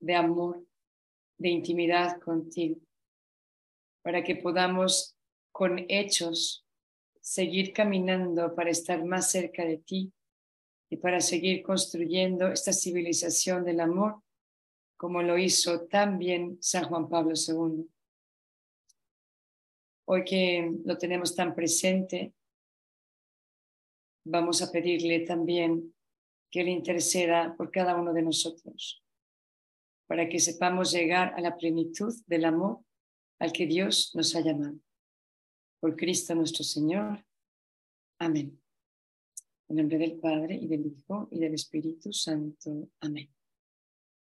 de 0.00 0.14
amor, 0.14 0.64
de 1.38 1.48
intimidad 1.48 2.20
contigo, 2.20 2.80
para 4.02 4.22
que 4.22 4.36
podamos 4.36 5.16
con 5.52 5.84
hechos 5.88 6.66
seguir 7.20 7.72
caminando 7.72 8.54
para 8.54 8.70
estar 8.70 9.04
más 9.04 9.30
cerca 9.30 9.64
de 9.64 9.78
ti 9.78 10.12
y 10.90 10.96
para 10.96 11.20
seguir 11.20 11.62
construyendo 11.62 12.48
esta 12.48 12.72
civilización 12.72 13.64
del 13.64 13.80
amor 13.80 14.22
como 14.96 15.22
lo 15.22 15.36
hizo 15.36 15.86
también 15.86 16.56
San 16.62 16.84
Juan 16.84 17.10
Pablo 17.10 17.34
II. 17.34 17.86
Hoy 20.06 20.24
que 20.24 20.72
lo 20.82 20.96
tenemos 20.96 21.34
tan 21.34 21.54
presente, 21.54 22.32
vamos 24.24 24.62
a 24.62 24.72
pedirle 24.72 25.20
también 25.20 25.94
que 26.50 26.64
le 26.64 26.70
interceda 26.70 27.54
por 27.54 27.70
cada 27.70 27.96
uno 27.96 28.14
de 28.14 28.22
nosotros, 28.22 29.03
para 30.06 30.28
que 30.28 30.38
sepamos 30.38 30.92
llegar 30.92 31.34
a 31.36 31.40
la 31.40 31.56
plenitud 31.56 32.14
del 32.26 32.44
amor 32.44 32.80
al 33.38 33.52
que 33.52 33.66
Dios 33.66 34.12
nos 34.14 34.34
ha 34.36 34.40
llamado. 34.40 34.78
Por 35.80 35.96
Cristo 35.96 36.34
nuestro 36.34 36.64
Señor. 36.64 37.24
Amén. 38.18 38.60
En 39.68 39.76
nombre 39.76 39.98
del 39.98 40.18
Padre 40.18 40.54
y 40.54 40.66
del 40.68 40.86
Hijo 40.86 41.28
y 41.30 41.38
del 41.38 41.54
Espíritu 41.54 42.12
Santo. 42.12 42.88
Amén. 43.00 43.30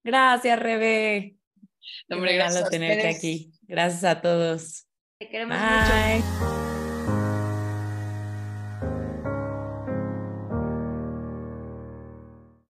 Gracias, 0.02 0.58
Rebe. 0.58 1.36
Hombre, 2.08 2.34
gracias 2.34 2.68
tenerte 2.68 3.08
aquí. 3.08 3.52
Gracias 3.62 4.04
a 4.04 4.20
todos. 4.20 4.86
Te 5.18 5.28
queremos 5.28 5.56
mucho. 5.58 6.62
Bye. 6.62 6.69